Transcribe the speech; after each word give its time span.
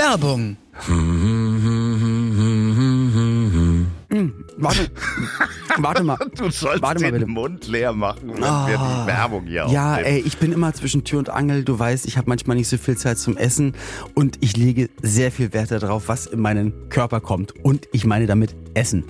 Werbung. 0.00 0.56
Warte, 4.56 4.90
warte 5.78 6.02
mal. 6.04 6.16
Du 6.36 6.50
sollst 6.50 6.82
Warte 6.82 7.02
mal 7.02 7.10
den 7.12 7.20
bitte. 7.20 7.26
Mund 7.30 7.68
leer 7.68 7.92
machen, 7.92 8.32
wenn 8.34 8.44
Ah. 8.44 8.66
wir 8.66 8.76
die 8.76 9.06
Werbung 9.06 9.46
hier 9.46 9.66
Ja, 9.70 9.92
aufnehmen. 9.96 10.06
ey, 10.06 10.20
ich 10.20 10.38
bin 10.38 10.52
immer 10.52 10.72
zwischen 10.74 11.04
Tür 11.04 11.18
und 11.20 11.30
Angel. 11.30 11.64
Du 11.64 11.78
weißt, 11.78 12.06
ich 12.06 12.16
habe 12.16 12.28
manchmal 12.28 12.56
nicht 12.56 12.68
so 12.68 12.76
viel 12.76 12.96
Zeit 12.96 13.18
zum 13.18 13.36
Essen 13.36 13.74
und 14.14 14.38
ich 14.40 14.56
lege 14.56 14.90
sehr 15.02 15.30
viel 15.32 15.52
Wert 15.52 15.70
darauf, 15.70 16.08
was 16.08 16.26
in 16.26 16.40
meinen 16.40 16.72
Körper 16.88 17.20
kommt. 17.20 17.54
Und 17.64 17.88
ich 17.92 18.04
meine 18.04 18.26
damit 18.26 18.54
Essen. 18.74 19.04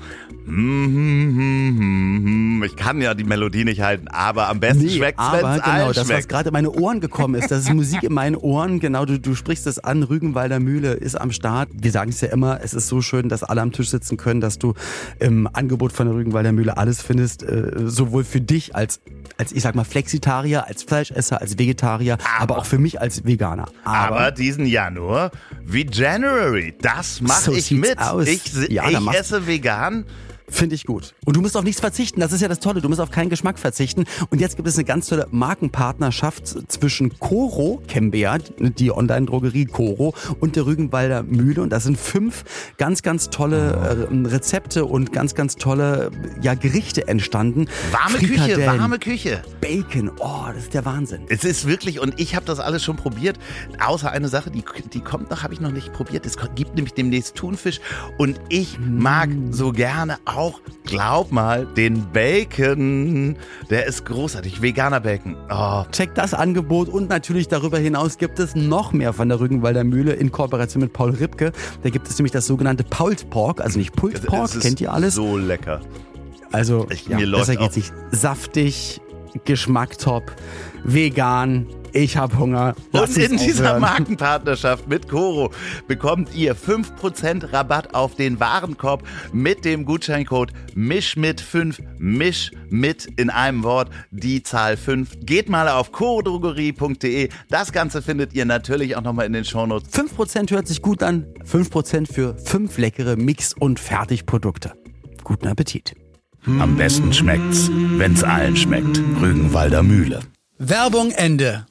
Ich 2.64 2.76
kann 2.76 3.00
ja 3.00 3.14
die 3.14 3.24
Melodie 3.24 3.64
nicht 3.64 3.80
halten, 3.80 4.08
aber 4.08 4.48
am 4.48 4.60
besten 4.60 4.88
schmeckt's, 4.88 5.22
aber 5.22 5.42
wenn's 5.42 5.62
genau, 5.62 5.74
allen 5.74 5.88
das, 5.88 5.98
was 5.98 6.06
schmeckt. 6.06 6.28
gerade 6.28 6.48
in 6.48 6.52
meine 6.52 6.70
Ohren 6.70 7.00
gekommen 7.00 7.34
ist, 7.34 7.50
das 7.50 7.64
ist 7.64 7.72
Musik 7.74 8.02
in 8.02 8.12
meinen 8.12 8.36
Ohren. 8.36 8.80
Genau, 8.80 9.04
du, 9.04 9.18
du 9.18 9.34
sprichst 9.34 9.66
es 9.66 9.78
an. 9.78 10.02
Rügenwalder 10.02 10.60
Mühle 10.60 10.92
ist 10.92 11.14
am 11.14 11.30
Start. 11.32 11.68
Wir 11.72 11.92
sagen 11.92 12.10
es 12.10 12.20
ja 12.20 12.28
immer, 12.28 12.60
es 12.62 12.74
ist 12.74 12.88
so 12.88 13.00
schön, 13.02 13.28
dass 13.28 13.42
alle 13.42 13.60
am 13.60 13.72
Tisch 13.72 13.90
sitzen 13.90 14.16
können, 14.16 14.40
dass 14.40 14.58
du 14.58 14.74
im 15.18 15.48
Angebot 15.52 15.92
von 15.92 16.06
der 16.06 16.16
Rügenwalder 16.16 16.52
Mühle 16.52 16.76
alles 16.76 17.02
findest, 17.02 17.42
äh, 17.42 17.72
sowohl 17.86 18.24
für 18.24 18.40
dich 18.40 18.74
als 18.74 19.00
als 19.38 19.52
ich 19.52 19.62
sag 19.62 19.74
mal 19.74 19.84
Flexitarier, 19.84 20.66
als 20.66 20.82
Fleischesser, 20.82 21.40
als 21.40 21.58
Vegetarier, 21.58 22.18
aber, 22.38 22.58
auch 22.58 22.66
für 22.66 22.78
mich 22.78 23.00
als 23.00 23.24
Veganer. 23.24 23.68
Aber 23.84 24.30
diesen 24.32 24.66
Januar 24.66 25.30
wie 25.64 25.86
January, 25.90 26.74
das 26.80 27.20
mache 27.20 27.44
So 27.44 27.52
ich 27.52 27.70
mit. 27.70 27.98
aus. 27.98 28.26
Ich, 28.26 28.52
Ja, 28.68 28.88
ich 28.88 29.06
esse 29.12 29.46
vegan. 29.46 30.04
Finde 30.50 30.74
ich 30.74 30.84
gut. 30.84 31.14
Und 31.24 31.36
du 31.36 31.40
musst 31.40 31.56
auf 31.56 31.64
nichts 31.64 31.80
verzichten. 31.80 32.20
Das 32.20 32.32
ist 32.32 32.40
ja 32.40 32.48
das 32.48 32.60
Tolle. 32.60 32.80
Du 32.80 32.88
musst 32.88 33.00
auf 33.00 33.10
keinen 33.10 33.30
Geschmack 33.30 33.58
verzichten. 33.58 34.04
Und 34.30 34.40
jetzt 34.40 34.56
gibt 34.56 34.68
es 34.68 34.76
eine 34.76 34.84
ganz 34.84 35.06
tolle 35.06 35.26
Markenpartnerschaft 35.30 36.70
zwischen 36.70 37.18
Coro, 37.18 37.82
ja, 38.12 38.38
die 38.58 38.92
Online-Drogerie 38.92 39.66
Coro 39.66 40.14
und 40.40 40.56
der 40.56 40.66
Rügenwalder 40.66 41.22
Mühle. 41.22 41.62
Und 41.62 41.70
da 41.70 41.80
sind 41.80 41.98
fünf 41.98 42.44
ganz, 42.78 43.02
ganz 43.02 43.30
tolle 43.30 44.08
äh, 44.10 44.28
Rezepte 44.28 44.84
und 44.84 45.12
ganz, 45.12 45.34
ganz 45.34 45.56
tolle 45.56 46.10
ja, 46.42 46.54
Gerichte 46.54 47.06
entstanden. 47.06 47.66
Warme 47.92 48.18
Küche, 48.18 48.66
warme 48.66 48.98
Küche. 48.98 49.42
Bacon. 49.60 50.10
Oh, 50.18 50.46
das 50.52 50.64
ist 50.64 50.74
der 50.74 50.84
Wahnsinn. 50.84 51.22
Es 51.28 51.44
ist 51.44 51.66
wirklich, 51.66 52.00
und 52.00 52.18
ich 52.18 52.34
habe 52.34 52.46
das 52.46 52.58
alles 52.58 52.82
schon 52.82 52.96
probiert, 52.96 53.38
außer 53.84 54.10
eine 54.10 54.28
Sache, 54.28 54.50
die, 54.50 54.64
die 54.92 55.00
kommt 55.00 55.30
noch, 55.30 55.42
habe 55.42 55.54
ich 55.54 55.60
noch 55.60 55.72
nicht 55.72 55.92
probiert. 55.92 56.26
Es 56.26 56.36
gibt 56.54 56.74
nämlich 56.74 56.94
demnächst 56.94 57.36
Thunfisch 57.36 57.80
und 58.18 58.40
ich 58.48 58.78
mag 58.80 59.30
so 59.50 59.72
gerne 59.72 60.18
auch, 60.24 60.39
glaub 60.84 61.30
mal, 61.32 61.66
den 61.66 62.06
Bacon. 62.12 63.36
Der 63.70 63.86
ist 63.86 64.04
großartig, 64.06 64.62
veganer 64.62 65.00
Bacon. 65.00 65.36
Oh, 65.50 65.84
Checkt 65.92 66.18
das 66.18 66.34
Angebot 66.34 66.88
und 66.88 67.08
natürlich 67.08 67.48
darüber 67.48 67.78
hinaus 67.78 68.18
gibt 68.18 68.38
es 68.38 68.54
noch 68.54 68.92
mehr 68.92 69.12
von 69.12 69.28
der 69.28 69.40
Rügenwalder 69.40 69.84
Mühle 69.84 70.12
in 70.14 70.32
Kooperation 70.32 70.82
mit 70.82 70.92
Paul 70.92 71.10
Ripke. 71.10 71.52
Da 71.82 71.90
gibt 71.90 72.08
es 72.08 72.18
nämlich 72.18 72.32
das 72.32 72.46
sogenannte 72.46 72.84
Pulled 72.84 73.30
Pork, 73.30 73.60
also 73.60 73.78
nicht 73.78 73.94
Pulled 73.94 74.24
Pork, 74.26 74.58
kennt 74.60 74.80
ihr 74.80 74.92
alles? 74.92 75.14
So 75.14 75.36
lecker. 75.36 75.80
Also 76.52 76.86
Ich- 76.90 77.06
ja, 77.06 77.16
mir 77.18 77.26
läuft 77.26 77.46
besser 77.46 77.60
auch- 77.60 77.64
geht's 77.64 77.76
nicht. 77.76 77.92
Saftig, 78.10 79.00
Geschmack 79.44 79.98
top, 79.98 80.32
vegan, 80.84 81.66
ich 81.92 82.16
hab 82.16 82.36
Hunger. 82.38 82.74
Lass 82.92 83.16
Und 83.16 83.22
in 83.24 83.36
dieser. 83.36 83.80
Markenpartnerschaft 83.80 84.88
mit 84.88 85.08
Coro 85.08 85.50
bekommt 85.86 86.34
ihr 86.34 86.56
5% 86.56 87.52
Rabatt 87.52 87.94
auf 87.94 88.14
den 88.14 88.40
Warenkorb 88.40 89.02
mit 89.32 89.64
dem 89.64 89.84
Gutscheincode 89.84 90.52
MISCH5, 90.74 91.80
MISCH 91.98 92.52
mit 92.68 93.06
in 93.16 93.30
einem 93.30 93.62
Wort, 93.62 93.90
die 94.10 94.42
Zahl 94.42 94.76
5. 94.76 95.18
Geht 95.20 95.48
mal 95.48 95.68
auf 95.68 95.92
corodrogerie.de. 95.92 97.28
Das 97.48 97.72
Ganze 97.72 98.02
findet 98.02 98.34
ihr 98.34 98.44
natürlich 98.44 98.96
auch 98.96 99.02
nochmal 99.02 99.26
in 99.26 99.32
den 99.32 99.44
Shownotes. 99.44 99.92
5% 99.92 100.50
hört 100.50 100.68
sich 100.68 100.82
gut 100.82 101.02
an, 101.02 101.26
5% 101.44 102.12
für 102.12 102.36
5 102.36 102.78
leckere 102.78 103.16
Mix- 103.16 103.54
und 103.54 103.80
Fertigprodukte. 103.80 104.72
Guten 105.24 105.48
Appetit. 105.48 105.94
Am 106.46 106.76
besten 106.76 107.12
schmeckt's, 107.12 107.70
wenn's 107.96 108.24
allen 108.24 108.56
schmeckt. 108.56 108.98
Rügenwalder 109.20 109.82
Mühle. 109.82 110.20
Werbung 110.58 111.10
Ende. 111.12 111.66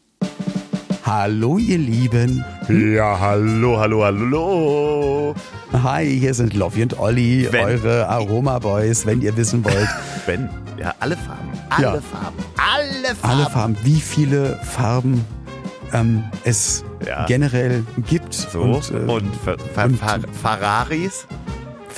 Hallo 1.04 1.58
ihr 1.58 1.78
Lieben. 1.80 2.44
Ja, 2.70 3.20
hallo, 3.20 3.80
hallo, 3.80 4.04
hallo. 4.04 5.36
Hi, 5.74 6.06
hier 6.20 6.34
sind 6.34 6.54
Loffi 6.54 6.84
und 6.84 7.00
Olli, 7.00 7.48
Wenn- 7.52 7.66
eure 7.66 8.08
Aroma-Boys, 8.08 9.06
wenn 9.06 9.22
ihr 9.22 9.36
wissen 9.38 9.64
wollt. 9.66 9.90
Ben, 10.28 10.50
ja, 10.80 10.94
alle 11.00 11.18
Farben. 11.18 11.50
Alle 11.70 11.84
Ja. 11.84 11.92
Farben. 12.02 12.38
Alle 12.58 13.16
Farben. 13.16 13.40
alle 13.42 13.50
Farben, 13.50 13.78
wie 13.84 14.00
viele 14.00 14.60
Farben 14.64 15.26
ähm, 15.94 16.24
es 16.44 16.84
Ja. 17.08 17.26
generell 17.26 17.84
gibt. 18.08 18.34
So, 18.36 18.62
und, 18.62 18.92
und, 18.92 19.26
äh, 19.26 19.38
Fer 19.44 19.58
Fer 19.74 19.86
und- 19.86 19.98
Fer 19.98 20.20
Ferraris. 20.42 21.26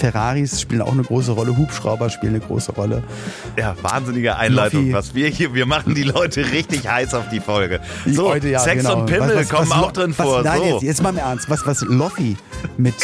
Ferraris 0.01 0.59
spielen 0.59 0.81
auch 0.81 0.91
eine 0.93 1.03
große 1.03 1.31
Rolle, 1.31 1.55
Hubschrauber 1.55 2.09
spielen 2.09 2.33
eine 2.35 2.43
große 2.43 2.71
Rolle. 2.71 3.03
Ja, 3.55 3.75
wahnsinnige 3.83 4.35
Einleitung. 4.35 4.81
Loffi. 4.81 4.93
Was 4.93 5.13
wir 5.13 5.27
hier, 5.27 5.53
wir 5.53 5.67
machen 5.67 5.93
die 5.93 6.01
Leute 6.03 6.51
richtig 6.51 6.89
heiß 6.89 7.13
auf 7.13 7.29
die 7.29 7.39
Folge. 7.39 7.79
So, 8.07 8.29
Heute, 8.31 8.49
ja, 8.49 8.59
Sex 8.61 8.81
genau. 8.83 9.01
und 9.01 9.05
Pimmel 9.05 9.29
Was- 9.29 9.37
was- 9.37 9.49
kommen 9.49 9.69
was- 9.69 9.77
auch 9.77 9.91
drin 9.91 10.13
was, 10.17 10.25
vor. 10.25 10.41
Nein, 10.43 10.57
so. 10.57 10.65
jetzt, 10.65 10.81
jetzt 10.83 11.03
mal 11.03 11.09
im 11.11 11.17
Ernst. 11.19 11.49
Was, 11.51 11.67
was 11.67 11.81
Loffi 11.81 12.35
mit, 12.77 12.95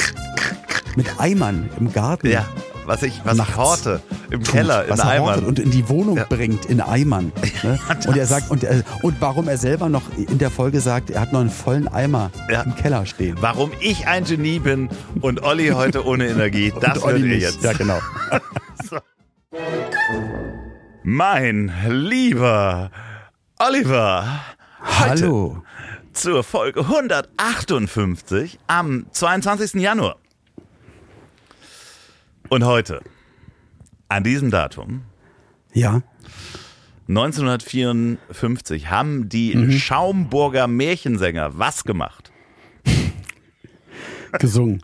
mit 0.96 1.06
Eimern 1.20 1.70
im 1.80 1.94
Garten 1.94 2.28
Ja, 2.32 2.46
was 2.88 3.04
ich, 3.04 3.22
was 3.26 3.34
ich 3.34 3.38
Nachts 3.40 3.58
horte 3.58 4.02
im 4.32 4.44
tut, 4.44 4.54
Keller, 4.54 4.86
in 4.86 4.90
was 4.92 5.00
er 5.00 5.10
Eimern. 5.10 5.46
und 5.46 5.60
in 5.60 5.70
die 5.72 5.88
Wohnung 5.90 6.18
Ja. 6.18 6.24
bringt, 6.28 6.66
in 6.66 6.82
Eimern. 6.82 7.32
Ne? 7.64 7.78
und 8.08 8.16
er 8.18 8.26
sagt, 8.28 8.50
und, 8.52 8.64
er, 8.64 8.84
und 9.02 9.20
warum 9.20 9.48
er 9.48 9.58
selber 9.58 9.90
noch 9.90 10.04
in 10.16 10.38
der 10.38 10.50
Folge 10.52 10.80
sagt, 10.80 11.10
er 11.10 11.22
hat 11.22 11.34
noch 11.34 11.40
einen 11.42 11.50
vollen 11.50 11.88
Eimer 11.88 12.32
Ja. 12.50 12.62
im 12.62 12.76
Keller 12.76 13.06
stehen. 13.06 13.36
Warum 13.42 13.72
ich 13.82 14.08
ein 14.08 14.24
Genie 14.26 14.60
bin 14.60 14.90
und 15.22 15.44
Olli 15.44 15.70
heute 15.70 16.06
ohne 16.06 16.28
Energie, 16.28 16.72
das 16.82 17.04
hört 17.06 17.20
ihr 17.20 17.38
jetzt. 17.38 17.62
Ja, 17.64 17.74
genau. 17.74 18.00
Mein 21.04 21.72
lieber 21.88 22.92
Oliver, 23.60 24.40
heute 25.00 25.10
Hallo. 25.24 25.64
zur 26.14 26.44
Folge 26.44 26.82
158 26.82 28.60
am 28.68 29.06
22. 29.12 29.76
Januar. 29.82 30.18
Und 32.50 32.64
heute, 32.66 33.02
an 34.10 34.24
diesem 34.24 34.52
Datum, 34.52 35.02
Ja. 35.74 36.02
1954 37.10 38.90
haben 38.90 39.30
die 39.30 39.56
Mhm. 39.56 39.72
Schaumburger 39.72 40.68
Märchensänger 40.68 41.58
was 41.58 41.84
gemacht? 41.86 42.32
Gesungen. 44.40 44.82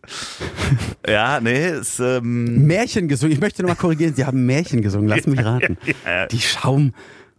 Ja, 1.07 1.39
nee, 1.41 1.69
ist, 1.69 1.99
ähm, 1.99 2.65
Märchen 2.65 3.07
gesungen. 3.09 3.33
Ich 3.33 3.41
möchte 3.41 3.61
nochmal 3.61 3.75
korrigieren, 3.75 4.13
Sie 4.15 4.25
haben 4.25 4.45
Märchen 4.45 4.81
gesungen. 4.81 5.07
Lass 5.09 5.27
mich 5.27 5.43
raten. 5.43 5.77
Die 6.31 6.39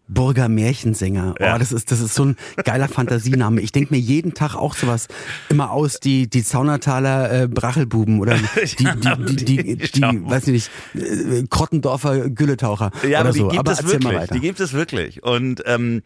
Schaumburger 0.06 0.48
Märchensänger. 0.48 1.34
Oh, 1.38 1.42
Ja. 1.42 1.58
das 1.58 1.72
ist, 1.72 1.90
das 1.90 2.00
ist 2.00 2.14
so 2.14 2.24
ein 2.26 2.36
geiler 2.64 2.88
Fantasiename. 2.88 3.60
Ich 3.60 3.72
denke 3.72 3.94
mir 3.94 4.00
jeden 4.00 4.34
Tag 4.34 4.54
auch 4.54 4.74
sowas 4.74 5.08
immer 5.48 5.70
aus, 5.70 6.00
die, 6.00 6.28
die 6.28 6.44
Zaunertaler 6.44 7.42
äh, 7.42 7.48
Brachelbuben 7.48 8.20
oder 8.20 8.36
die, 8.78 8.84
die, 8.84 8.84
die, 8.84 9.44
die, 9.44 9.76
die, 9.76 9.76
die, 9.76 10.00
weiß 10.30 10.48
ich 10.48 10.52
nicht, 10.52 10.70
äh, 10.94 11.44
Krottendorfer 11.48 12.30
Gülletaucher 12.30 12.90
ja, 13.08 13.20
aber 13.20 13.32
die 13.32 13.38
so. 13.40 13.48
gibt 13.48 13.60
aber 13.60 13.72
es 13.72 13.84
wirklich. 13.84 14.14
weiter. 14.14 14.34
Die 14.34 14.40
gibt 14.40 14.60
es 14.60 14.72
wirklich. 14.72 15.22
Und 15.22 15.62
ähm, 15.66 16.02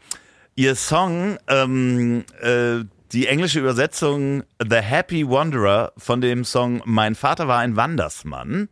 ihr 0.54 0.74
Song, 0.74 1.38
ähm, 1.48 2.24
äh, 2.40 2.84
die 3.12 3.26
englische 3.26 3.58
Übersetzung 3.58 4.42
The 4.62 4.76
Happy 4.76 5.28
Wanderer 5.28 5.92
von 5.96 6.20
dem 6.20 6.44
Song 6.44 6.82
Mein 6.84 7.14
Vater 7.14 7.48
war 7.48 7.58
ein 7.58 7.76
Wandersmann 7.76 8.68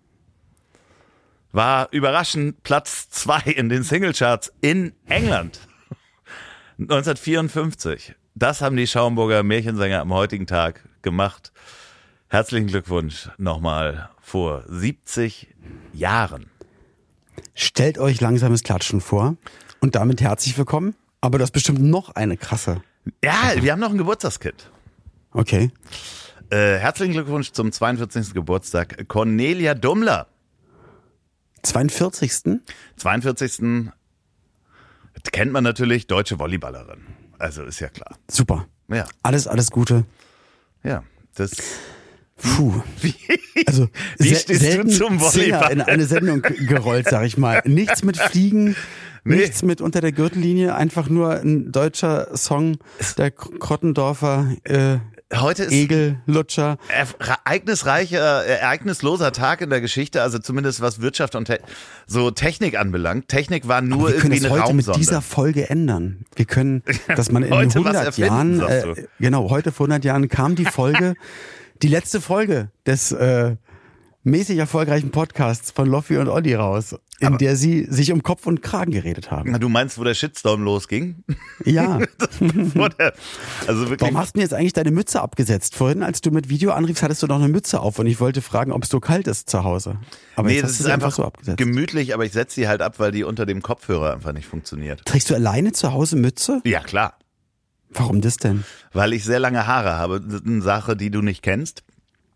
war 1.57 1.89
überraschend 1.91 2.63
Platz 2.63 3.09
zwei 3.09 3.41
in 3.41 3.71
den 3.71 3.83
Singlecharts 3.83 4.53
in 4.61 4.93
England. 5.07 5.59
1954. 6.79 8.15
Das 8.35 8.61
haben 8.61 8.77
die 8.77 8.87
Schaumburger 8.87 9.43
Märchensänger 9.43 10.03
am 10.03 10.13
heutigen 10.13 10.47
Tag 10.47 10.85
gemacht. 11.01 11.53
Herzlichen 12.29 12.67
Glückwunsch 12.67 13.31
nochmal 13.39 14.11
vor 14.21 14.65
70 14.69 15.55
Jahren. 15.95 16.51
Stellt 17.55 17.97
euch 17.97 18.21
langsames 18.21 18.63
Klatschen 18.63 19.01
vor 19.01 19.37
und 19.81 19.95
damit 19.95 20.21
herzlich 20.21 20.59
willkommen. 20.59 20.95
Aber 21.23 21.39
du 21.39 21.43
hast 21.43 21.53
bestimmt 21.53 21.81
noch 21.81 22.11
eine 22.11 22.37
krasse. 22.37 22.83
Ja, 23.25 23.55
wir 23.57 23.73
haben 23.73 23.81
noch 23.81 23.91
ein 23.91 23.99
Geburtstagskind. 23.99 24.71
Okay. 25.33 25.71
Äh, 26.51 26.77
herzlichen 26.77 27.15
Glückwunsch 27.15 27.53
zum 27.53 27.73
42. 27.73 28.35
Geburtstag. 28.35 29.09
Cornelia 29.09 29.75
Dummler. 29.75 30.27
42. 31.67 32.33
42. 32.97 33.91
Kennt 35.33 35.53
man 35.53 35.65
natürlich, 35.65 36.07
deutsche 36.07 36.39
Volleyballerin. 36.39 37.01
Also 37.39 37.65
ist 37.65 37.81
ja 37.81 37.89
klar. 37.89 38.17
Super. 38.31 38.67
Ja, 38.89 39.07
Alles, 39.23 39.47
alles 39.49 39.71
Gute. 39.71 40.05
ja. 40.83 41.03
Das, 41.35 41.51
Puh. 42.37 42.83
Also 43.67 43.89
Wie 44.19 44.35
stehst 44.35 44.63
du 44.79 44.87
zum 44.89 45.21
Volleyball? 45.21 45.73
In 45.73 45.81
eine 45.83 46.05
Sendung 46.07 46.41
gerollt, 46.43 47.09
sag 47.09 47.25
ich 47.27 47.37
mal. 47.37 47.63
Nichts 47.65 48.03
mit 48.05 48.17
Fliegen, 48.19 48.77
Nee. 49.25 49.37
nichts 49.37 49.63
mit 49.63 49.81
unter 49.81 50.01
der 50.01 50.13
Gürtellinie, 50.13 50.75
einfach 50.77 51.09
nur 51.09 51.41
ein 51.41 51.73
deutscher 51.73 52.37
Song 52.37 52.79
der 53.19 53.33
Krottendorfer 53.33 54.53
äh, 54.65 54.99
Heute 55.35 55.65
ist 55.65 55.73
Egel, 55.73 56.21
Lutscher. 56.27 56.79
ereignisreicher, 57.19 58.45
ereignisloser 58.45 59.33
Tag 59.33 59.61
in 59.61 59.71
der 59.71 59.81
Geschichte, 59.81 60.23
also 60.23 60.39
zumindest 60.39 60.81
was 60.81 61.01
Wirtschaft 61.01 61.35
und 61.35 61.47
Te 61.47 61.59
so 62.07 62.31
Technik 62.31 62.79
anbelangt. 62.79 63.27
Technik 63.27 63.67
war 63.67 63.81
nur 63.81 64.09
wir 64.09 64.19
können 64.19 64.33
irgendwie 64.33 64.47
es 64.47 64.53
eine 64.53 64.63
heute 64.63 64.75
mit 64.75 64.87
Raumsonde. 64.87 65.01
dieser 65.01 65.23
Folge 65.23 65.69
ändern. 65.69 66.27
Wir 66.37 66.45
können, 66.45 66.85
dass 67.17 67.33
man 67.33 67.43
in 67.43 67.53
Heute 67.53 67.81
was 67.85 67.97
100 67.97 68.05
erfinden, 68.07 68.61
Jahren, 68.61 68.95
äh, 68.95 69.07
genau, 69.19 69.51
heute 69.51 69.73
vor 69.73 69.87
100 69.87 70.05
Jahren 70.05 70.29
kam 70.29 70.55
die 70.55 70.65
Folge, 70.65 71.15
die 71.83 71.89
letzte 71.89 72.21
Folge 72.21 72.71
des 72.87 73.11
äh, 73.11 73.57
mäßig 74.23 74.59
erfolgreichen 74.59 75.11
Podcasts 75.11 75.73
von 75.73 75.89
Loffi 75.89 76.19
und 76.19 76.29
Olli 76.29 76.55
raus, 76.55 76.95
in 77.19 77.29
Aber- 77.29 77.39
der 77.39 77.57
sie 77.57 77.87
sich 77.89 78.13
um 78.13 78.23
Kopf 78.23 78.47
und 78.47 78.61
Kragen 78.61 78.93
geredet 78.93 79.31
haben. 79.31 79.51
Na, 79.51 79.59
du 79.59 79.69
meinst, 79.71 79.99
wo 79.99 80.05
der 80.05 80.13
Shitstorm 80.15 80.63
losging? 80.63 81.25
Ja. 81.65 81.99
Der- 82.41 83.15
also 83.67 83.83
wirklich. 83.89 84.01
Warum 84.03 84.19
hast 84.19 84.35
du 84.35 84.39
denn 84.39 84.43
jetzt 84.43 84.53
eigentlich 84.55 84.75
deine 84.75 84.91
Mütze 84.91 85.21
abgesetzt? 85.23 85.75
Vorhin, 85.75 86.03
als 86.03 86.21
du 86.21 86.31
mit 86.31 86.49
Video 86.51 86.73
anriefst, 86.73 87.03
hattest 87.03 87.23
du 87.23 87.27
noch 87.27 87.37
eine 87.39 87.49
Mütze 87.49 87.81
auf 87.81 87.99
und 87.99 88.07
ich 88.07 88.21
wollte 88.21 88.43
fragen, 88.43 88.71
ob 88.73 88.85
es 88.85 88.91
so 88.91 89.01
kalt 89.01 89.27
ist 89.29 89.49
zu 89.49 89.65
Hause. 89.65 89.99
Aber 90.35 90.49
nee, 90.49 90.55
jetzt 90.57 90.65
das 90.65 90.71
hast 90.73 90.81
ist 90.81 90.87
sie 90.87 90.93
einfach 90.93 91.13
so 91.13 91.25
abgesetzt. 91.25 91.57
gemütlich, 91.59 92.13
aber 92.13 92.25
ich 92.27 92.33
setze 92.33 92.55
sie 92.57 92.69
halt 92.69 92.83
ab, 92.83 92.99
weil 92.99 93.13
die 93.13 93.25
unter 93.25 93.47
dem 93.47 93.63
Kopfhörer 93.63 94.13
einfach 94.13 94.33
nicht 94.33 94.47
funktioniert. 94.47 95.03
Trägst 95.07 95.31
du 95.31 95.35
alleine 95.35 95.73
zu 95.73 95.93
Hause 95.93 96.17
Mütze? 96.17 96.61
Ja, 96.65 96.81
klar. 96.81 97.15
Warum 97.91 98.21
das 98.21 98.37
denn? 98.37 98.65
Weil 98.93 99.15
ich 99.15 99.25
sehr 99.25 99.39
lange 99.41 99.67
Haare 99.67 99.95
habe. 99.95 100.21
Das 100.21 100.35
ist 100.41 100.47
eine 100.47 100.61
Sache, 100.61 100.97
die 100.97 101.11
du 101.11 101.23
nicht 101.23 101.43
kennst. 101.43 101.83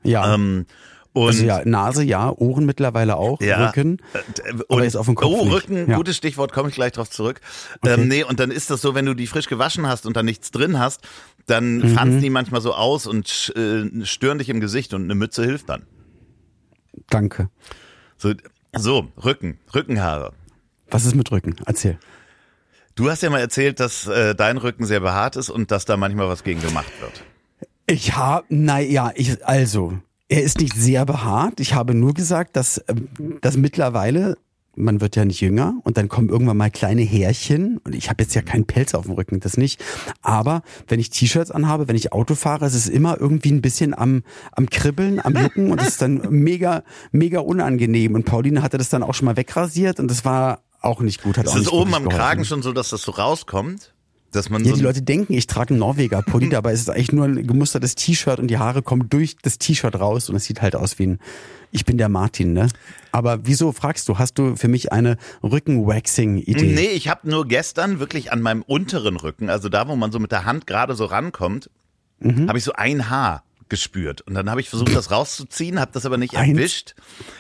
Ja. 0.02 0.34
Ähm, 0.34 0.64
und 1.12 1.26
also 1.26 1.44
ja, 1.44 1.64
Nase 1.64 2.04
ja, 2.04 2.30
Ohren 2.30 2.66
mittlerweile 2.66 3.16
auch, 3.16 3.40
Ja. 3.40 3.66
Rücken. 3.66 3.98
Äh, 4.12 4.50
Aber 4.50 4.64
Und, 4.76 4.82
jetzt 4.84 4.96
auf 4.96 5.06
dem 5.06 5.14
Kopf 5.16 5.32
oh, 5.32 5.44
nicht. 5.44 5.52
Rücken, 5.54 5.90
Ja. 5.90 5.96
gutes 5.96 6.16
Stichwort, 6.16 6.52
komme 6.52 6.68
ich 6.68 6.74
gleich 6.74 6.92
drauf 6.92 7.10
zurück. 7.10 7.40
Okay. 7.82 7.94
Ähm, 7.94 8.08
nee, 8.08 8.22
und 8.24 8.38
dann 8.40 8.50
ist 8.50 8.70
das 8.70 8.80
so, 8.80 8.94
wenn 8.94 9.06
du 9.06 9.14
die 9.14 9.26
frisch 9.26 9.46
gewaschen 9.48 9.86
hast 9.86 10.06
und 10.06 10.16
da 10.16 10.22
nichts 10.22 10.50
drin 10.50 10.78
hast, 10.78 11.00
dann 11.46 11.78
Mhm. 11.78 11.94
fransen 11.94 12.20
die 12.20 12.30
manchmal 12.30 12.60
so 12.60 12.74
aus 12.74 13.06
und 13.06 13.52
äh, 13.56 14.04
stören 14.04 14.38
dich 14.38 14.48
im 14.48 14.60
Gesicht 14.60 14.94
und 14.94 15.04
eine 15.04 15.14
Mütze 15.14 15.44
hilft 15.44 15.68
dann. 15.68 15.82
Danke. 17.08 17.48
So, 18.16 18.34
so 18.76 19.08
Rücken, 19.24 19.58
Rückenhaare. 19.74 20.32
Was 20.90 21.04
ist 21.06 21.14
mit 21.14 21.30
Rücken? 21.32 21.56
Erzähl. 21.66 21.98
Du 22.94 23.08
hast 23.10 23.22
ja 23.22 23.30
mal 23.30 23.38
erzählt, 23.40 23.80
dass 23.80 24.06
äh, 24.06 24.34
dein 24.34 24.58
Rücken 24.58 24.84
sehr 24.84 25.00
behaart 25.00 25.36
ist 25.36 25.48
und 25.50 25.70
dass 25.70 25.84
da 25.86 25.96
manchmal 25.96 26.28
was 26.28 26.44
gegen 26.44 26.60
gemacht 26.60 26.92
wird. 27.00 27.22
Ich 27.86 28.14
habe, 28.14 28.44
naja, 28.50 29.12
ich, 29.14 29.44
also, 29.46 29.94
er 30.30 30.42
ist 30.42 30.60
nicht 30.60 30.74
sehr 30.74 31.04
behaart. 31.04 31.60
Ich 31.60 31.74
habe 31.74 31.92
nur 31.92 32.14
gesagt, 32.14 32.56
dass, 32.56 32.82
ähm, 32.88 33.08
dass 33.42 33.56
mittlerweile, 33.56 34.38
man 34.76 35.00
wird 35.00 35.16
ja 35.16 35.24
nicht 35.24 35.40
jünger 35.40 35.74
und 35.82 35.96
dann 35.96 36.08
kommen 36.08 36.28
irgendwann 36.28 36.56
mal 36.56 36.70
kleine 36.70 37.02
Härchen 37.02 37.78
und 37.78 37.96
ich 37.96 38.08
habe 38.08 38.22
jetzt 38.22 38.34
ja 38.34 38.40
keinen 38.40 38.64
Pelz 38.64 38.94
auf 38.94 39.06
dem 39.06 39.14
Rücken, 39.14 39.40
das 39.40 39.56
nicht. 39.56 39.84
Aber 40.22 40.62
wenn 40.86 41.00
ich 41.00 41.10
T-Shirts 41.10 41.50
anhabe, 41.50 41.88
wenn 41.88 41.96
ich 41.96 42.12
Auto 42.12 42.36
fahre, 42.36 42.64
es 42.64 42.74
ist 42.74 42.88
immer 42.88 43.20
irgendwie 43.20 43.50
ein 43.50 43.60
bisschen 43.60 43.92
am, 43.92 44.22
am 44.52 44.70
Kribbeln, 44.70 45.18
am 45.18 45.36
Jucken 45.36 45.72
und 45.72 45.80
es 45.80 45.88
ist 45.88 46.02
dann 46.02 46.22
mega, 46.30 46.84
mega 47.10 47.40
unangenehm. 47.40 48.14
Und 48.14 48.24
Pauline 48.24 48.62
hatte 48.62 48.78
das 48.78 48.88
dann 48.88 49.02
auch 49.02 49.14
schon 49.14 49.26
mal 49.26 49.36
wegrasiert 49.36 49.98
und 49.98 50.08
das 50.08 50.24
war 50.24 50.62
auch 50.80 51.00
nicht 51.00 51.22
gut. 51.22 51.38
Hat 51.38 51.46
Ist 51.46 51.56
es 51.56 51.72
oben 51.72 51.92
am 51.92 52.04
geholfen. 52.04 52.18
Kragen 52.18 52.44
schon 52.44 52.62
so, 52.62 52.72
dass 52.72 52.90
das 52.90 53.02
so 53.02 53.10
rauskommt? 53.10 53.92
Dass 54.32 54.48
man 54.48 54.64
Ja, 54.64 54.70
so 54.70 54.76
die 54.76 54.82
Leute 54.82 55.02
denken, 55.02 55.32
ich 55.32 55.46
trage 55.48 55.70
einen 55.70 55.80
Norweger 55.80 56.22
Pulli, 56.22 56.48
dabei 56.48 56.72
ist 56.72 56.82
es 56.82 56.88
eigentlich 56.88 57.12
nur 57.12 57.24
ein 57.24 57.46
gemustertes 57.46 57.96
T-Shirt 57.96 58.38
und 58.38 58.48
die 58.48 58.58
Haare 58.58 58.82
kommen 58.82 59.08
durch 59.08 59.36
das 59.42 59.58
T-Shirt 59.58 59.98
raus 59.98 60.30
und 60.30 60.36
es 60.36 60.44
sieht 60.44 60.62
halt 60.62 60.76
aus 60.76 60.98
wie 61.00 61.06
ein, 61.08 61.18
ich 61.72 61.84
bin 61.84 61.98
der 61.98 62.08
Martin, 62.08 62.52
ne? 62.52 62.68
Aber 63.12 63.40
wieso 63.46 63.72
fragst 63.72 64.08
du, 64.08 64.18
hast 64.18 64.38
du 64.38 64.54
für 64.56 64.68
mich 64.68 64.92
eine 64.92 65.16
Rücken-Waxing-Idee? 65.42 66.72
Nee, 66.74 66.88
ich 66.88 67.08
habe 67.08 67.28
nur 67.28 67.46
gestern 67.46 67.98
wirklich 68.00 68.32
an 68.32 68.40
meinem 68.40 68.62
unteren 68.62 69.16
Rücken, 69.16 69.50
also 69.50 69.68
da, 69.68 69.88
wo 69.88 69.96
man 69.96 70.12
so 70.12 70.18
mit 70.18 70.32
der 70.32 70.44
Hand 70.44 70.66
gerade 70.66 70.94
so 70.94 71.04
rankommt, 71.06 71.70
Mhm. 72.22 72.48
habe 72.48 72.58
ich 72.58 72.64
so 72.64 72.72
ein 72.74 73.08
Haar 73.08 73.42
gespürt. 73.70 74.20
Und 74.22 74.34
dann 74.34 74.50
habe 74.50 74.60
ich 74.60 74.68
versucht, 74.68 74.94
das 74.94 75.10
rauszuziehen, 75.10 75.80
habe 75.80 75.90
das 75.94 76.04
aber 76.04 76.18
nicht 76.18 76.36
Eins? 76.36 76.58
erwischt. 76.58 76.94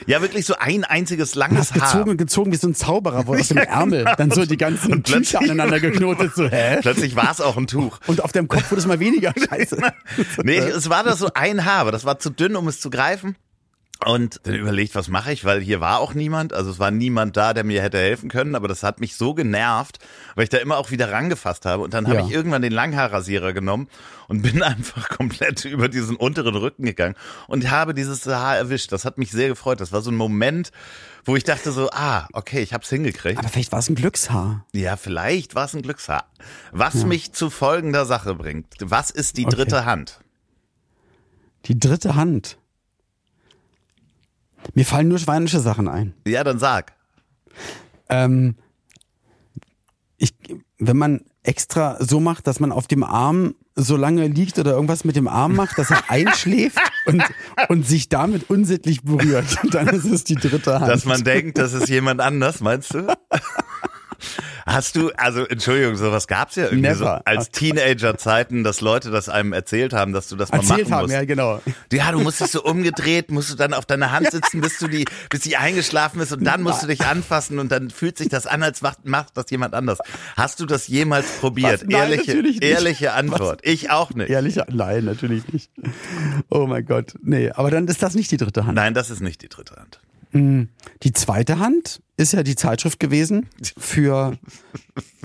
Ja, 0.06 0.22
wirklich 0.22 0.46
so 0.46 0.54
ein 0.58 0.84
einziges 0.84 1.34
langes 1.34 1.72
gezogen 1.72 1.92
Haar. 2.04 2.08
und 2.08 2.16
gezogen 2.16 2.52
wie 2.52 2.56
so 2.56 2.68
ein 2.68 2.74
Zauberer, 2.74 3.26
wo 3.26 3.34
aus 3.34 3.48
dem 3.48 3.56
Ärmel 3.58 4.06
dann 4.16 4.30
so 4.30 4.46
die 4.46 4.56
ganzen 4.56 4.94
Und 4.94 5.06
Tücher 5.06 5.40
aneinander 5.40 5.80
geknotet, 5.80 6.34
so, 6.34 6.48
hä? 6.48 6.78
Plötzlich 6.80 7.14
war 7.16 7.30
es 7.30 7.40
auch 7.40 7.56
ein 7.56 7.66
Tuch. 7.66 7.98
Und 8.06 8.22
auf 8.24 8.32
deinem 8.32 8.48
Kopf 8.48 8.70
wurde 8.70 8.80
es 8.80 8.86
mal 8.86 9.00
weniger, 9.00 9.34
scheiße. 9.50 9.78
Nee, 10.42 10.56
es 10.58 10.88
war 10.88 11.04
da 11.04 11.14
so 11.16 11.28
ein 11.34 11.64
Haar, 11.64 11.80
aber 11.80 11.92
das 11.92 12.04
war 12.04 12.18
zu 12.18 12.30
dünn, 12.30 12.56
um 12.56 12.66
es 12.68 12.80
zu 12.80 12.88
greifen. 12.88 13.36
Und 14.06 14.40
dann 14.44 14.54
überlegt, 14.54 14.94
was 14.94 15.08
mache 15.08 15.30
ich, 15.32 15.44
weil 15.44 15.60
hier 15.60 15.80
war 15.82 15.98
auch 16.00 16.14
niemand, 16.14 16.54
also 16.54 16.70
es 16.70 16.78
war 16.78 16.90
niemand 16.90 17.36
da, 17.36 17.52
der 17.52 17.64
mir 17.64 17.82
hätte 17.82 17.98
helfen 17.98 18.30
können, 18.30 18.54
aber 18.54 18.66
das 18.66 18.82
hat 18.82 18.98
mich 18.98 19.14
so 19.16 19.34
genervt, 19.34 19.98
weil 20.36 20.44
ich 20.44 20.48
da 20.48 20.56
immer 20.56 20.78
auch 20.78 20.90
wieder 20.90 21.12
rangefasst 21.12 21.66
habe 21.66 21.82
und 21.82 21.92
dann 21.92 22.06
habe 22.06 22.16
Ja. 22.20 22.24
ich 22.26 22.32
irgendwann 22.32 22.62
den 22.62 22.72
Langhaarrasierer 22.72 23.52
genommen 23.52 23.88
und 24.28 24.40
bin 24.42 24.62
einfach 24.62 25.10
komplett 25.10 25.66
über 25.66 25.88
diesen 25.90 26.16
unteren 26.16 26.54
Rücken 26.54 26.84
gegangen 26.84 27.14
und 27.46 27.70
habe 27.70 27.92
dieses 27.92 28.24
Haar 28.26 28.56
erwischt. 28.56 28.90
Das 28.92 29.04
hat 29.04 29.18
mich 29.18 29.32
sehr 29.32 29.48
gefreut. 29.48 29.80
Das 29.82 29.92
war 29.92 30.00
so 30.00 30.10
ein 30.10 30.16
Moment, 30.16 30.72
wo 31.26 31.36
ich 31.36 31.44
dachte 31.44 31.70
so, 31.70 31.90
ah, 31.90 32.26
okay, 32.32 32.60
ich 32.62 32.72
hab's 32.72 32.88
hingekriegt. 32.88 33.38
Aber 33.38 33.48
vielleicht 33.48 33.70
war 33.72 33.80
es 33.80 33.90
ein 33.90 33.96
Glückshaar. 33.96 34.64
Ja, 34.72 34.96
vielleicht 34.96 35.54
war 35.54 35.66
es 35.66 35.74
ein 35.74 35.82
Glückshaar. 35.82 36.24
Was 36.72 37.04
mich 37.04 37.32
zu 37.32 37.50
folgender 37.50 38.06
Sache 38.06 38.34
bringt. 38.34 38.66
Was 38.80 39.10
ist 39.10 39.36
die 39.36 39.44
Okay. 39.44 39.56
dritte 39.56 39.84
Hand? 39.84 40.20
Die 41.66 41.78
dritte 41.78 42.14
Hand. 42.14 42.56
Mir 44.74 44.84
fallen 44.84 45.08
nur 45.08 45.18
schweinische 45.18 45.60
Sachen 45.60 45.88
ein. 45.88 46.14
Ja, 46.26 46.44
dann 46.44 46.58
sag. 46.58 46.94
Ähm, 48.08 48.56
ich, 50.16 50.34
wenn 50.78 50.96
man 50.96 51.24
extra 51.42 51.96
so 52.00 52.20
macht, 52.20 52.46
dass 52.46 52.60
man 52.60 52.72
auf 52.72 52.86
dem 52.86 53.02
Arm 53.02 53.54
so 53.74 53.96
lange 53.96 54.26
liegt 54.26 54.58
oder 54.58 54.72
irgendwas 54.72 55.04
mit 55.04 55.16
dem 55.16 55.28
Arm 55.28 55.54
macht, 55.54 55.78
dass 55.78 55.90
er 55.90 56.02
einschläft 56.10 56.78
und, 57.06 57.22
und 57.68 57.86
sich 57.86 58.08
damit 58.08 58.50
unsittlich 58.50 59.02
berührt, 59.02 59.58
dann 59.70 59.88
ist 59.88 60.04
es 60.04 60.24
die 60.24 60.34
dritte 60.34 60.80
Hand. 60.80 60.90
Dass 60.90 61.04
man 61.04 61.24
denkt, 61.24 61.58
das 61.58 61.72
ist 61.72 61.88
jemand 61.88 62.20
anders, 62.20 62.60
meinst 62.60 62.94
du? 62.94 63.06
Hast 64.72 64.94
du, 64.96 65.10
also 65.16 65.44
Entschuldigung, 65.46 65.96
sowas 65.96 66.28
gab's 66.28 66.56
ja 66.56 66.66
irgendwie 66.66 66.94
so 66.94 67.06
als 67.06 67.50
Teenager-Zeiten, 67.50 68.62
dass 68.62 68.80
Leute 68.80 69.10
das 69.10 69.28
einem 69.28 69.52
erzählt 69.52 69.92
haben, 69.92 70.12
dass 70.12 70.28
du 70.28 70.36
das 70.36 70.50
mal 70.52 70.58
Erzählt 70.58 70.88
machen 70.88 70.92
haben, 70.94 71.02
musst. 71.02 71.14
ja 71.14 71.24
genau. 71.24 71.60
Ja, 71.92 72.12
du 72.12 72.20
musst 72.20 72.40
dich 72.40 72.50
so 72.50 72.62
umgedreht, 72.62 73.30
musst 73.30 73.50
du 73.50 73.56
dann 73.56 73.74
auf 73.74 73.84
deiner 73.86 74.12
Hand 74.12 74.30
sitzen, 74.30 74.60
bis 74.60 74.78
du 74.78 74.86
die, 74.86 75.06
bis 75.28 75.42
sie 75.42 75.56
eingeschlafen 75.56 76.20
ist 76.20 76.32
und 76.32 76.44
dann 76.44 76.62
musst 76.62 76.82
du 76.82 76.86
dich 76.86 77.04
anfassen 77.04 77.58
und 77.58 77.72
dann 77.72 77.90
fühlt 77.90 78.16
sich 78.16 78.28
das 78.28 78.46
an, 78.46 78.62
als 78.62 78.80
macht, 78.82 79.04
macht 79.06 79.36
das 79.36 79.50
jemand 79.50 79.74
anders. 79.74 79.98
Hast 80.36 80.60
du 80.60 80.66
das 80.66 80.86
jemals 80.88 81.26
probiert? 81.40 81.80
Was? 81.80 81.82
Nein, 81.82 81.92
ehrliche, 82.12 82.34
natürlich 82.34 82.60
nicht. 82.60 82.70
ehrliche 82.70 83.12
Antwort. 83.12 83.60
Ich 83.64 83.90
auch 83.90 84.12
nicht. 84.14 84.30
Ehrlich, 84.30 84.58
nein, 84.68 85.04
natürlich 85.04 85.52
nicht. 85.52 85.70
Oh 86.48 86.66
mein 86.66 86.84
Gott, 86.84 87.14
nee, 87.22 87.50
aber 87.50 87.70
dann 87.70 87.88
ist 87.88 88.02
das 88.02 88.14
nicht 88.14 88.30
die 88.30 88.36
dritte 88.36 88.66
Hand. 88.66 88.76
Nein, 88.76 88.94
das 88.94 89.10
ist 89.10 89.20
nicht 89.20 89.42
die 89.42 89.48
dritte 89.48 89.76
Hand. 89.76 90.00
Die 90.32 91.12
zweite 91.12 91.58
Hand 91.58 92.00
ist 92.16 92.32
ja 92.32 92.42
die 92.42 92.54
Zeitschrift 92.54 93.00
gewesen 93.00 93.48
für, 93.76 94.36